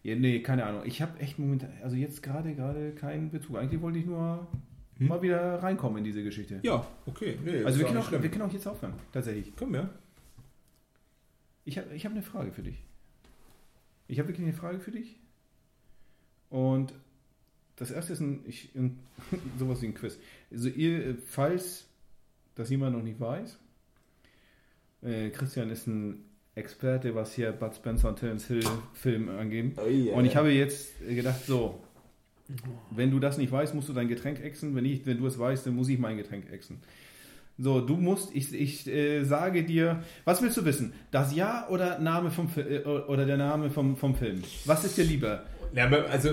ja, 0.07 0.15
nee, 0.15 0.39
keine 0.39 0.65
Ahnung. 0.65 0.83
Ich 0.85 1.01
habe 1.01 1.19
echt 1.19 1.37
momentan, 1.37 1.69
also 1.83 1.97
jetzt 1.97 2.23
gerade, 2.23 2.55
gerade 2.55 2.93
keinen 2.93 3.29
Bezug. 3.29 3.57
Eigentlich 3.57 3.81
wollte 3.81 3.99
ich 3.99 4.05
nur 4.05 4.47
mal 4.99 5.21
wieder 5.21 5.61
reinkommen 5.61 5.97
in 5.97 6.05
diese 6.05 6.23
Geschichte. 6.23 6.61
Ja, 6.63 6.87
okay. 7.05 7.37
Nee, 7.43 7.61
also 7.65 7.77
wir 7.77 7.85
ja 7.85 7.91
können, 7.91 8.03
auch, 8.05 8.11
wir 8.23 8.31
können 8.31 8.43
auch 8.43 8.53
jetzt 8.53 8.65
aufhören, 8.65 8.93
tatsächlich. 9.11 9.53
Können 9.57 9.73
wir? 9.73 9.89
Ich 11.65 11.77
habe 11.77 11.93
ich 11.93 12.05
hab 12.05 12.13
eine 12.13 12.21
Frage 12.21 12.53
für 12.53 12.63
dich. 12.63 12.81
Ich 14.07 14.17
habe 14.19 14.29
wirklich 14.29 14.47
eine 14.47 14.55
Frage 14.55 14.79
für 14.79 14.91
dich. 14.91 15.19
Und 16.49 16.93
das 17.75 17.91
erste 17.91 18.13
ist 18.13 18.21
ein, 18.21 18.45
ich, 18.47 18.73
ein, 18.75 18.99
sowas 19.59 19.81
wie 19.81 19.87
ein 19.87 19.93
Quiz. 19.93 20.17
Also 20.49 20.69
ihr, 20.69 21.05
äh, 21.05 21.13
falls 21.15 21.85
das 22.55 22.69
jemand 22.69 22.95
noch 22.95 23.03
nicht 23.03 23.19
weiß, 23.19 23.59
äh, 25.01 25.31
Christian 25.31 25.69
ist 25.69 25.85
ein 25.85 26.23
Experte, 26.57 27.15
was 27.15 27.33
hier 27.33 27.51
Bud 27.51 27.75
Spencer 27.75 28.09
und 28.09 28.19
Terence 28.19 28.47
Hill 28.47 28.63
Film 28.93 29.29
angeht. 29.29 29.77
Und 30.13 30.25
ich 30.25 30.35
habe 30.35 30.51
jetzt 30.51 30.91
gedacht, 31.07 31.45
so, 31.45 31.81
wenn 32.91 33.11
du 33.11 33.19
das 33.19 33.37
nicht 33.37 33.51
weißt, 33.51 33.75
musst 33.75 33.89
du 33.89 33.93
dein 33.93 34.07
Getränk 34.07 34.43
exen. 34.43 34.75
Wenn, 34.75 34.85
ich, 34.85 35.05
wenn 35.05 35.17
du 35.17 35.27
es 35.27 35.37
weißt, 35.37 35.65
dann 35.65 35.75
muss 35.75 35.89
ich 35.89 35.99
mein 35.99 36.17
Getränk 36.17 36.51
exen. 36.51 36.79
So, 37.59 37.81
du 37.81 37.97
musst, 37.97 38.35
ich, 38.35 38.53
ich 38.53 38.87
äh, 38.87 39.23
sage 39.23 39.63
dir, 39.63 40.03
was 40.25 40.41
willst 40.43 40.57
du 40.57 40.65
wissen? 40.65 40.93
Das 41.09 41.35
Jahr 41.35 41.71
oder 41.71 41.97
Name 41.97 42.29
vom 42.29 42.47
äh, 42.55 42.79
oder 42.83 43.25
der 43.25 43.37
Name 43.37 43.71
vom, 43.71 43.97
vom 43.97 44.15
Film? 44.15 44.43
Was 44.65 44.83
ist 44.83 44.97
dir 44.97 45.05
lieber? 45.05 45.43
Ja, 45.73 45.89
also 45.89 46.31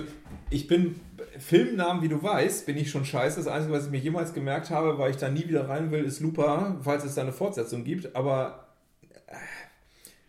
ich 0.50 0.66
bin 0.66 0.96
Filmnamen, 1.38 2.02
wie 2.02 2.08
du 2.08 2.22
weißt, 2.22 2.66
bin 2.66 2.76
ich 2.76 2.90
schon 2.90 3.04
scheiße. 3.04 3.38
Das 3.38 3.48
Einzige, 3.48 3.72
was 3.72 3.86
ich 3.86 3.90
mir 3.90 3.98
jemals 3.98 4.34
gemerkt 4.34 4.70
habe, 4.70 4.98
weil 4.98 5.10
ich 5.10 5.16
da 5.16 5.30
nie 5.30 5.48
wieder 5.48 5.68
rein 5.68 5.90
will, 5.90 6.04
ist 6.04 6.20
Looper, 6.20 6.76
falls 6.82 7.04
es 7.04 7.14
da 7.14 7.22
eine 7.22 7.32
Fortsetzung 7.32 7.84
gibt. 7.84 8.14
Aber 8.14 8.63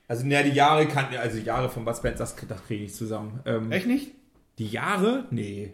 also 0.07 0.25
ja, 0.27 0.43
die 0.43 0.51
Jahre 0.51 0.87
kann, 0.87 1.15
also 1.15 1.37
Jahre 1.39 1.69
von 1.69 1.85
Bud 1.85 1.95
Spencer, 1.95 2.19
das, 2.19 2.35
das 2.35 2.63
kriege 2.63 2.83
ich 2.83 2.89
nicht 2.89 2.95
zusammen. 2.95 3.39
Ähm, 3.45 3.71
Echt 3.71 3.87
nicht? 3.87 4.11
Die 4.59 4.67
Jahre? 4.67 5.25
Nee. 5.31 5.73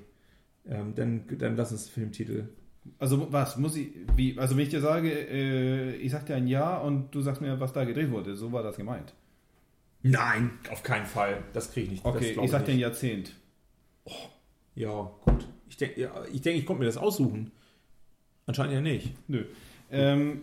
Ähm, 0.68 0.94
dann, 0.96 1.24
dann 1.38 1.56
lass 1.56 1.72
uns 1.72 1.90
Filmtitel. 1.90 2.50
Also 2.98 3.32
was 3.32 3.58
muss 3.58 3.76
ich, 3.76 3.90
wie, 4.16 4.38
also 4.40 4.56
wenn 4.56 4.64
ich 4.64 4.70
dir 4.70 4.82
sage, 4.82 5.12
äh, 5.12 5.96
ich 5.96 6.12
sag 6.12 6.26
dir 6.26 6.36
ein 6.36 6.48
Jahr 6.48 6.84
und 6.84 7.14
du 7.14 7.22
sagst 7.22 7.42
mir, 7.42 7.60
was 7.60 7.74
da 7.74 7.84
gedreht 7.84 8.10
wurde, 8.10 8.36
so 8.36 8.52
war 8.52 8.64
das 8.64 8.78
gemeint. 8.78 9.14
Nein, 10.04 10.52
auf 10.72 10.82
keinen 10.82 11.06
Fall. 11.06 11.44
Das 11.54 11.72
kriege 11.72 11.86
ich 11.86 11.92
nicht. 11.92 12.06
Okay, 12.06 12.38
ich 12.42 12.52
sag 12.52 12.66
dir 12.66 12.72
ein. 12.72 12.80
Jahrzehnt. 12.80 13.36
Ja, 14.74 15.12
gut. 15.26 15.48
Ich 15.70 15.78
denke, 15.78 16.02
ja, 16.02 16.12
ich, 16.32 16.42
denk, 16.42 16.58
ich 16.58 16.66
konnte 16.66 16.80
mir 16.80 16.88
das 16.88 16.98
aussuchen. 16.98 17.52
Anscheinend 18.48 18.74
ja 18.74 18.82
nicht. 18.82 19.14
Nö. 19.28 19.46
Ähm, 19.92 20.42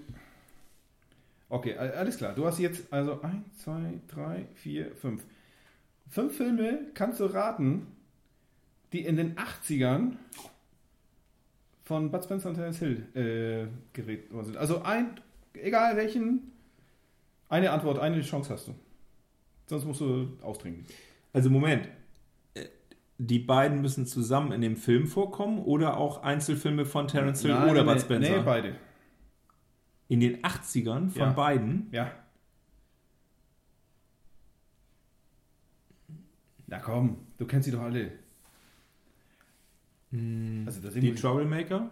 okay, 1.49 1.77
alles 1.77 2.17
klar. 2.17 2.35
Du 2.35 2.47
hast 2.47 2.59
jetzt 2.59 2.93
also 2.93 3.21
1, 3.23 3.59
2, 3.65 4.01
3, 4.09 4.47
4, 4.55 4.95
5. 4.97 5.25
Fünf 6.11 6.37
Filme 6.37 6.81
kannst 6.95 7.21
du 7.21 7.27
raten, 7.27 7.87
die 8.93 9.05
in 9.05 9.17
den 9.17 9.37
80ern 9.37 10.13
von 11.85 12.11
Bud 12.11 12.25
Spencer 12.25 12.51
und 12.51 12.55
Terence 12.55 12.79
Hill 12.79 13.07
äh, 13.15 13.95
gedreht 13.95 14.33
worden 14.33 14.47
sind. 14.47 14.57
Also 14.57 14.83
ein, 14.83 15.21
egal 15.55 15.97
welchen, 15.97 16.53
eine 17.49 17.71
Antwort, 17.71 17.99
eine 17.99 18.21
Chance 18.21 18.53
hast 18.53 18.69
du. 18.69 18.75
Sonst 19.67 19.85
musst 19.85 20.01
du 20.01 20.29
austrinken. 20.43 20.87
Also 21.33 21.51
Moment. 21.51 21.89
Äh, 22.55 22.65
Die 23.19 23.39
beiden 23.39 23.81
müssen 23.83 24.07
zusammen 24.07 24.53
in 24.53 24.61
dem 24.61 24.77
Film 24.77 25.07
vorkommen 25.07 25.59
oder 25.59 25.97
auch 25.97 26.23
Einzelfilme 26.23 26.85
von 26.87 27.09
Terence 27.09 27.43
Hill 27.43 27.53
Nein, 27.53 27.71
oder 27.71 27.85
nee, 27.85 27.93
Bud 27.93 28.01
Spencer? 28.01 28.37
Nee, 28.39 28.43
beide. 28.45 28.75
In 30.09 30.21
den 30.21 30.43
80ern 30.45 31.11
von 31.11 31.21
Ja. 31.21 31.33
beiden? 31.33 31.89
Ja. 31.93 32.11
Na 36.67 36.79
komm, 36.79 37.19
du 37.39 37.47
kennst 37.47 37.67
sie 37.67 37.73
doch 37.73 37.83
alle. 37.83 38.13
Also 40.13 40.81
da 40.81 40.91
sind 40.91 41.03
Die 41.03 41.15
Troublemaker? 41.15 41.91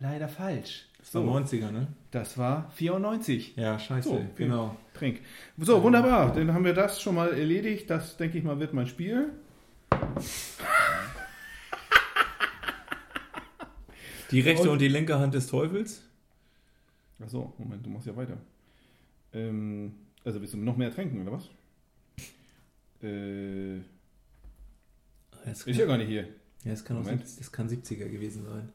leider 0.00 0.28
falsch. 0.28 0.88
Das 0.98 1.14
war 1.14 1.22
So, 1.22 1.30
90er, 1.56 1.70
ne? 1.70 1.86
das 2.10 2.36
war 2.36 2.68
94. 2.72 3.54
Ja, 3.56 3.78
scheiße. 3.78 4.08
So, 4.08 4.26
genau. 4.34 4.76
Trink. 4.94 5.20
So, 5.58 5.80
wunderbar. 5.82 6.32
Dann 6.32 6.52
haben 6.52 6.64
wir 6.64 6.74
das 6.74 7.00
schon 7.00 7.14
mal 7.14 7.32
erledigt. 7.32 7.88
Das, 7.88 8.16
denke 8.16 8.36
ich 8.38 8.42
mal, 8.44 8.58
wird 8.58 8.74
mein 8.74 8.88
Spiel. 8.88 9.30
Die 14.32 14.40
rechte 14.40 14.64
Und- 14.64 14.70
und, 14.70 14.80
die 14.80 14.88
linke 14.88 15.18
Hand 15.18 15.34
des 15.34 15.46
Teufels? 15.46 16.02
Achso, 17.20 17.52
Moment, 17.58 17.84
du 17.86 17.90
machst 17.90 18.06
ja 18.06 18.16
weiter. 18.16 18.36
Ähm, 19.32 19.94
also 20.24 20.40
willst 20.40 20.54
du 20.54 20.58
noch 20.58 20.76
mehr 20.76 20.92
trinken, 20.92 21.22
oder 21.22 21.32
was? 21.32 21.48
Äh, 23.02 23.76
ist 25.54 25.66
ja 25.66 25.86
gar 25.86 25.98
nicht 25.98 26.08
hier. 26.08 26.28
ja, 26.64 26.70
das 26.70 26.84
kann, 26.84 26.96
Moment. 26.96 27.24
kann 27.52 27.68
70er 27.68 28.08
gewesen 28.08 28.44
sein. 28.44 28.68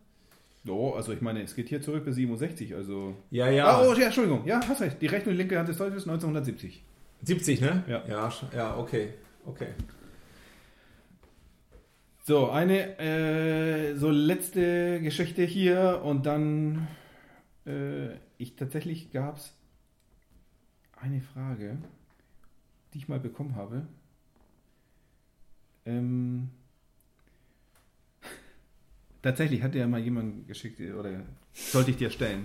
Oh, 0.68 0.92
also 0.92 1.14
ich 1.14 1.22
meine, 1.22 1.42
es 1.42 1.56
geht 1.56 1.70
hier 1.70 1.82
zurück 1.82 2.04
bis 2.04 2.16
67, 2.16 2.76
also... 2.76 3.16
Ja, 3.32 3.50
ja. 3.50 3.68
Ah, 3.68 3.88
oh, 3.88 3.94
ja, 3.94 4.08
Entschuldigung. 4.08 4.46
Ja, 4.46 4.60
hast 4.68 4.82
recht. 4.82 5.02
Die 5.02 5.08
rechte 5.08 5.30
und 5.30 5.38
linke 5.38 5.58
Hand 5.58 5.70
des 5.70 5.78
Teufels 5.78 6.04
1970. 6.04 6.84
70, 7.24 7.62
ne? 7.62 7.84
Ja. 7.88 8.04
Ja, 8.08 8.34
ja 8.54 8.78
okay. 8.78 9.14
Okay. 9.46 9.70
So, 12.28 12.50
eine 12.50 13.00
äh, 13.00 13.96
so 13.96 14.10
letzte 14.10 15.00
Geschichte 15.00 15.44
hier 15.44 16.02
und 16.04 16.26
dann 16.26 16.90
äh, 17.66 18.16
ich 18.38 18.58
tatsächlich 18.58 19.14
gab 19.14 19.38
es 19.38 19.54
eine 20.98 21.22
Frage, 21.22 21.78
die 22.94 22.98
ich 22.98 23.08
mal 23.08 23.22
bekommen 23.22 23.56
habe. 23.56 23.88
Ähm, 25.86 26.50
tatsächlich 29.22 29.64
hat 29.64 29.74
dir 29.74 29.88
mal 29.88 30.02
jemand 30.02 30.50
geschickt 30.50 30.82
oder 30.82 31.22
sollte 31.54 31.92
ich 31.92 31.98
dir 31.98 32.10
stellen. 32.10 32.44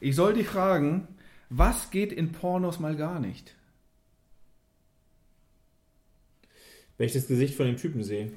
Ich 0.00 0.16
soll 0.16 0.34
dich 0.34 0.48
fragen, 0.48 1.08
was 1.48 1.90
geht 1.90 2.12
in 2.12 2.32
Pornos 2.32 2.78
mal 2.78 2.94
gar 2.94 3.20
nicht? 3.20 3.56
Wenn 6.98 7.06
ich 7.06 7.14
das 7.14 7.26
Gesicht 7.26 7.54
von 7.54 7.64
dem 7.64 7.78
Typen 7.78 8.04
sehe. 8.04 8.32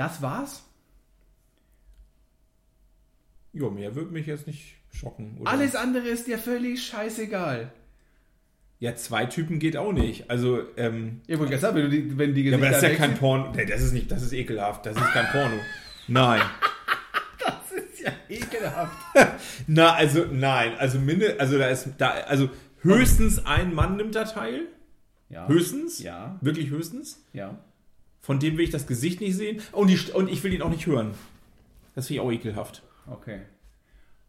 Das 0.00 0.22
war's? 0.22 0.62
Ja, 3.52 3.68
mehr 3.68 3.94
würde 3.94 4.10
mich 4.12 4.26
jetzt 4.26 4.46
nicht 4.46 4.76
schocken. 4.90 5.36
Oder? 5.38 5.50
Alles 5.50 5.76
andere 5.76 6.08
ist 6.08 6.26
dir 6.26 6.38
völlig 6.38 6.82
scheißegal. 6.86 7.70
Ja, 8.78 8.96
zwei 8.96 9.26
Typen 9.26 9.58
geht 9.58 9.76
auch 9.76 9.92
nicht. 9.92 10.30
Also, 10.30 10.62
ähm, 10.78 11.20
Ja, 11.26 11.38
wollte 11.38 11.52
gesagt, 11.52 11.74
wenn, 11.74 11.82
du 11.82 11.90
die, 11.90 12.16
wenn 12.16 12.34
die 12.34 12.44
ja, 12.44 12.56
aber 12.56 12.68
das 12.68 12.76
ist 12.76 12.82
ja 12.82 12.88
Gesichter 12.88 13.08
kein 13.08 13.18
Porno. 13.18 13.52
Nee, 13.54 13.66
das 13.66 13.82
ist 13.82 13.92
nicht, 13.92 14.10
das 14.10 14.22
ist 14.22 14.32
ekelhaft. 14.32 14.86
Das 14.86 14.96
ist 14.96 15.12
kein 15.12 15.26
Porno. 15.32 15.56
Nein. 16.08 16.40
Das 17.38 17.72
ist 17.72 18.00
ja 18.00 18.12
ekelhaft. 18.28 18.96
Na, 19.66 19.92
also, 19.92 20.24
nein. 20.32 20.78
Also, 20.78 20.98
minde, 20.98 21.38
also, 21.38 21.58
da 21.58 21.68
ist, 21.68 21.90
da, 21.98 22.12
also, 22.26 22.48
höchstens 22.80 23.44
ein 23.44 23.74
Mann 23.74 23.98
nimmt 23.98 24.14
da 24.14 24.24
teil. 24.24 24.68
Ja. 25.28 25.46
Höchstens. 25.46 26.02
Ja. 26.02 26.38
Wirklich 26.40 26.70
höchstens. 26.70 27.22
Ja. 27.34 27.58
Von 28.20 28.38
dem 28.38 28.56
will 28.56 28.64
ich 28.64 28.70
das 28.70 28.86
Gesicht 28.86 29.20
nicht 29.20 29.36
sehen. 29.36 29.60
Und, 29.72 29.88
die, 29.88 29.98
und 30.12 30.28
ich 30.28 30.42
will 30.44 30.52
ihn 30.52 30.62
auch 30.62 30.70
nicht 30.70 30.86
hören. 30.86 31.12
Das 31.94 32.06
finde 32.06 32.22
ich 32.22 32.26
auch 32.26 32.32
ekelhaft. 32.32 32.82
Okay. 33.06 33.40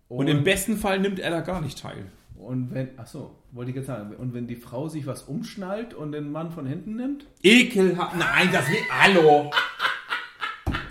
Und, 0.08 0.28
im 0.28 0.44
besten 0.44 0.78
Fall 0.78 1.00
nimmt 1.00 1.20
er 1.20 1.30
da 1.30 1.42
gar 1.42 1.62
nicht 1.62 1.80
teil. 1.80 2.06
Und 2.38 2.74
wenn, 2.74 2.90
ach 2.98 3.08
so, 3.08 3.36
wollte 3.52 3.72
ich 3.72 3.78
jetzt 3.78 3.88
sagen, 3.88 4.16
und 4.16 4.34
wenn 4.34 4.48
die 4.48 4.56
Frau 4.56 4.90
sich 4.90 5.06
was 5.06 5.24
umschnallt 5.24 5.94
und 5.94 6.12
den 6.12 6.32
Mann 6.32 6.52
von 6.52 6.66
hinten 6.66 6.96
nimmt? 6.96 7.28
Ekelhaft. 7.44 8.16
Nein, 8.18 8.50
das 8.52 8.68
geht. 8.68 8.84
Hallo. 8.90 9.52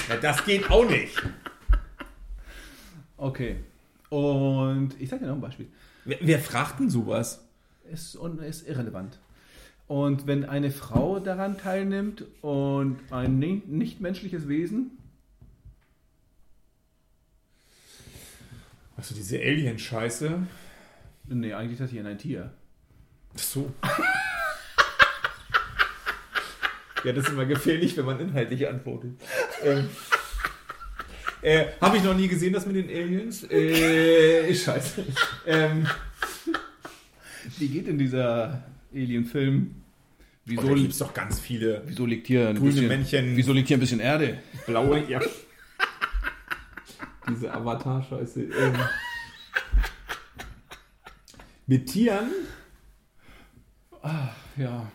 Ja, 0.08 0.16
das 0.16 0.44
geht 0.44 0.70
auch 0.70 0.88
nicht. 0.88 1.20
Okay. 3.16 3.56
Und 4.08 4.94
ich 4.98 5.08
sage 5.08 5.22
dir 5.22 5.28
noch 5.28 5.36
ein 5.36 5.40
Beispiel. 5.40 5.68
Wer, 6.04 6.18
wer 6.20 6.38
fragt 6.38 6.80
denn 6.80 6.88
sowas? 6.88 7.44
Ist, 7.90 8.16
und 8.16 8.40
ist 8.40 8.66
irrelevant. 8.68 9.18
Und 9.90 10.28
wenn 10.28 10.44
eine 10.44 10.70
Frau 10.70 11.18
daran 11.18 11.58
teilnimmt 11.58 12.22
und 12.42 13.00
ein 13.10 13.40
ni- 13.40 13.62
nichtmenschliches 13.66 14.46
Wesen, 14.46 14.92
Also 18.96 19.14
diese 19.16 19.38
Alien-Scheiße. 19.40 20.46
nee, 21.26 21.52
eigentlich 21.54 21.72
ist 21.72 21.80
das 21.80 21.90
hier 21.90 22.04
ein 22.06 22.18
Tier. 22.18 22.52
Ach 23.34 23.38
so. 23.40 23.72
ja, 27.04 27.12
das 27.12 27.24
ist 27.24 27.32
immer 27.32 27.46
gefährlich, 27.46 27.96
wenn 27.96 28.04
man 28.04 28.20
inhaltlich 28.20 28.68
antwortet. 28.68 29.12
ähm, 29.64 29.88
äh, 31.42 31.66
Habe 31.80 31.96
ich 31.96 32.04
noch 32.04 32.14
nie 32.14 32.28
gesehen, 32.28 32.52
das 32.52 32.64
mit 32.66 32.76
den 32.76 32.88
Aliens? 32.90 33.42
Äh, 33.50 34.54
scheiße. 34.54 35.04
Ähm, 35.46 35.84
Die 37.58 37.68
geht 37.70 37.88
in 37.88 37.98
dieser 37.98 38.62
Alien-Film. 38.94 39.79
Wieso, 40.44 40.62
oh, 40.62 40.68
da 40.68 40.74
gibt's 40.74 40.98
doch 40.98 41.14
ganz 41.14 41.38
viele 41.38 41.82
wieso 41.86 42.06
liegt 42.06 42.26
hier 42.26 42.48
ein 42.48 42.56
grüne 42.56 42.72
bisschen, 42.72 42.88
Männchen, 42.88 43.36
Wieso 43.36 43.52
liegt 43.52 43.68
hier 43.68 43.76
ein 43.76 43.80
bisschen 43.80 44.00
Erde? 44.00 44.38
blaue. 44.66 45.04
Ja. 45.08 45.20
Diese 47.28 47.52
Avatar-Scheiße. 47.52 48.42
Ähm, 48.42 48.74
mit 51.66 51.86
Tieren? 51.86 52.30
Ja. 54.56 54.90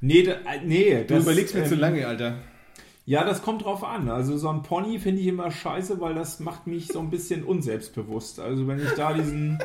Nee, 0.00 0.22
da, 0.22 0.32
äh, 0.32 0.60
nee. 0.64 1.04
Du 1.04 1.16
überlegst 1.16 1.54
mir 1.54 1.64
zu 1.64 1.74
lange, 1.74 2.06
Alter. 2.06 2.38
Ja, 3.04 3.24
das 3.24 3.42
kommt 3.42 3.64
drauf 3.64 3.84
an. 3.84 4.10
Also 4.10 4.36
so 4.36 4.48
ein 4.48 4.62
Pony 4.62 4.98
finde 4.98 5.22
ich 5.22 5.28
immer 5.28 5.50
scheiße, 5.50 6.00
weil 6.00 6.14
das 6.14 6.40
macht 6.40 6.66
mich 6.66 6.88
so 6.88 7.00
ein 7.00 7.10
bisschen 7.10 7.42
unselbstbewusst. 7.42 8.38
Also 8.38 8.68
wenn 8.68 8.80
ich 8.80 8.90
da 8.92 9.14
diesen... 9.14 9.58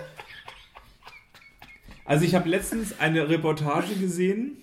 Also 2.05 2.25
ich 2.25 2.35
habe 2.35 2.49
letztens 2.49 2.99
eine 2.99 3.29
Reportage 3.29 3.95
gesehen, 3.95 4.57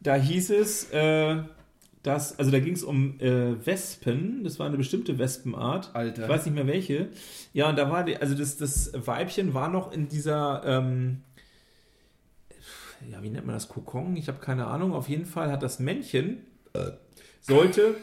da 0.00 0.14
hieß 0.14 0.50
es, 0.50 0.90
äh, 0.92 1.42
dass, 2.02 2.38
also 2.38 2.50
da 2.50 2.60
ging 2.60 2.74
es 2.74 2.84
um 2.84 3.18
äh, 3.20 3.66
Wespen, 3.66 4.44
das 4.44 4.58
war 4.58 4.66
eine 4.66 4.76
bestimmte 4.76 5.18
Wespenart. 5.18 5.94
Alter. 5.94 6.22
Ich 6.22 6.28
weiß 6.28 6.46
nicht 6.46 6.54
mehr 6.54 6.66
welche. 6.66 7.08
Ja, 7.52 7.68
und 7.68 7.76
da 7.76 7.90
war 7.90 8.04
die, 8.04 8.16
also 8.16 8.34
das, 8.34 8.56
das 8.56 8.92
Weibchen 8.94 9.54
war 9.54 9.68
noch 9.68 9.92
in 9.92 10.08
dieser, 10.08 10.62
ähm, 10.64 11.22
ja, 13.10 13.22
wie 13.22 13.30
nennt 13.30 13.46
man 13.46 13.54
das, 13.54 13.68
Kokon? 13.68 14.16
Ich 14.16 14.28
habe 14.28 14.38
keine 14.38 14.66
Ahnung. 14.66 14.92
Auf 14.92 15.08
jeden 15.08 15.26
Fall 15.26 15.50
hat 15.50 15.62
das 15.62 15.80
Männchen, 15.80 16.38
äh, 16.74 16.92
sollte 17.40 17.96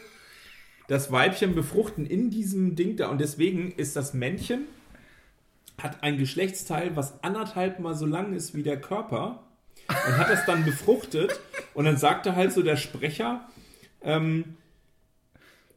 das 0.87 1.11
Weibchen 1.11 1.55
befruchten 1.55 2.05
in 2.05 2.29
diesem 2.29 2.75
Ding 2.75 2.97
da. 2.97 3.07
Und 3.07 3.21
deswegen 3.21 3.71
ist 3.71 3.95
das 3.95 4.13
Männchen, 4.13 4.65
hat 5.81 6.03
ein 6.03 6.17
Geschlechtsteil, 6.17 6.95
was 6.95 7.23
anderthalb 7.23 7.79
mal 7.79 7.95
so 7.95 8.05
lang 8.05 8.33
ist 8.33 8.55
wie 8.55 8.63
der 8.63 8.79
Körper. 8.79 9.43
Und 9.87 10.17
hat 10.17 10.29
das 10.29 10.45
dann 10.45 10.63
befruchtet. 10.65 11.39
Und 11.73 11.85
dann 11.85 11.97
sagte 11.97 12.35
halt 12.35 12.53
so 12.53 12.61
der 12.61 12.77
Sprecher, 12.77 13.47
ähm, 14.01 14.57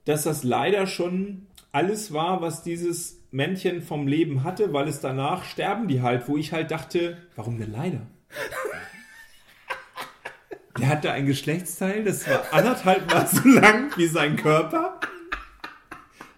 dass 0.05 0.23
das 0.23 0.45
leider 0.45 0.87
schon 0.87 1.47
alles 1.73 2.13
war, 2.13 2.41
was 2.41 2.63
dieses 2.63 3.21
Männchen 3.31 3.83
vom 3.83 4.07
Leben 4.07 4.45
hatte, 4.45 4.73
weil 4.73 4.89
es 4.89 5.01
danach 5.01 5.45
sterben 5.45 5.89
die 5.89 6.01
halt, 6.01 6.29
wo 6.29 6.37
ich 6.37 6.53
halt 6.53 6.71
dachte, 6.71 7.19
warum 7.35 7.59
denn 7.59 7.73
leider? 7.73 8.07
Der 10.79 10.89
hatte 10.89 11.13
ein 11.13 11.27
Geschlechtsteil, 11.27 12.05
das 12.05 12.29
war 12.29 12.45
anderthalb 12.53 13.11
Mal 13.13 13.27
so 13.27 13.49
lang 13.49 13.91
wie 13.97 14.07
sein 14.07 14.37
Körper. 14.37 15.01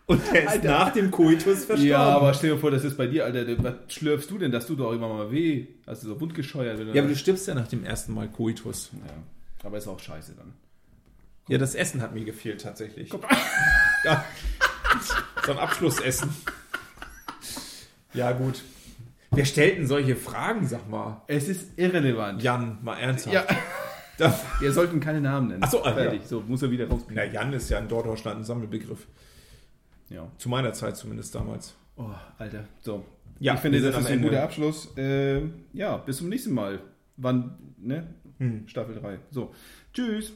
Und 0.08 0.22
der 0.32 0.42
ist 0.44 0.48
Alter. 0.48 0.68
nach 0.70 0.92
dem 0.92 1.10
Koitus 1.10 1.64
verstorben. 1.64 1.84
Ja, 1.86 1.98
aber 2.00 2.32
stell 2.34 2.50
dir 2.54 2.58
vor, 2.58 2.70
das 2.70 2.82
ist 2.82 2.96
bei 2.96 3.06
dir, 3.06 3.24
Alter. 3.26 3.44
Was 3.62 3.74
schlürfst 3.94 4.30
du 4.30 4.38
denn, 4.38 4.50
dass 4.50 4.66
du 4.66 4.74
doch 4.74 4.92
immer 4.92 5.06
mal 5.08 5.30
weh? 5.30 5.66
Hast 5.86 6.02
du 6.02 6.08
so 6.08 6.20
wundgescheuert? 6.20 6.80
Oder? 6.80 6.94
ja, 6.94 7.02
aber 7.02 7.10
du 7.10 7.16
stirbst 7.16 7.46
ja 7.46 7.54
nach 7.54 7.68
dem 7.68 7.84
ersten 7.84 8.14
Mal 8.14 8.28
Koitus. 8.28 8.90
ja. 8.94 9.12
Aber 9.64 9.76
ist 9.76 9.86
auch 9.86 10.00
scheiße 10.00 10.34
dann. 10.36 10.54
Ja, 11.48 11.58
das 11.58 11.74
Essen 11.74 12.00
hat 12.00 12.14
mir 12.14 12.24
gefehlt 12.24 12.62
tatsächlich. 12.62 13.10
Ja. 14.04 14.24
So 15.44 15.52
ein 15.52 15.58
Abschlussessen. 15.58 16.30
Ja, 18.14 18.30
gut. 18.32 18.62
Wer 19.32 19.44
stellt 19.44 19.76
denn 19.78 19.86
solche 19.86 20.14
Fragen, 20.16 20.66
sag 20.68 20.88
mal? 20.88 21.22
Es 21.26 21.48
ist 21.48 21.76
irrelevant. 21.76 22.42
Jan, 22.42 22.78
mal 22.82 22.96
ernsthaft. 22.96 23.50
Ja, 24.18 24.38
wir 24.60 24.72
sollten 24.72 25.00
keine 25.00 25.20
Namen 25.20 25.48
nennen. 25.48 25.62
Ach 25.64 25.70
so, 25.70 25.84
ah, 25.84 25.92
fertig. 25.92 26.22
ja. 26.22 26.26
So, 26.28 26.40
muss 26.46 26.62
er 26.62 26.70
wieder 26.70 26.86
Na, 26.88 26.94
rauskriegen. 26.94 27.32
Jan 27.32 27.52
ist 27.52 27.68
ja 27.70 27.78
in 27.78 27.88
Norddeutschland 27.88 28.38
ein 28.40 28.44
Sammelbegriff. 28.44 29.06
Ja. 30.10 30.30
Zu 30.38 30.48
meiner 30.48 30.72
Zeit 30.72 30.96
zumindest 30.96 31.34
damals. 31.34 31.74
Oh, 31.96 32.10
Alter. 32.38 32.64
So. 32.80 33.04
Ja, 33.40 33.54
ich 33.54 33.60
finde, 33.60 33.80
das 33.80 33.98
ist 33.98 34.06
ein 34.06 34.22
guter 34.22 34.42
Abschluss. 34.42 34.96
Äh, 34.96 35.42
ja, 35.72 35.96
bis 35.98 36.18
zum 36.18 36.28
nächsten 36.28 36.52
Mal. 36.52 36.80
Wann, 37.16 37.56
ne? 37.76 38.06
Hm. 38.38 38.66
Staffel 38.68 38.94
3. 38.96 39.18
So. 39.30 39.54
Tschüss. 39.92 40.32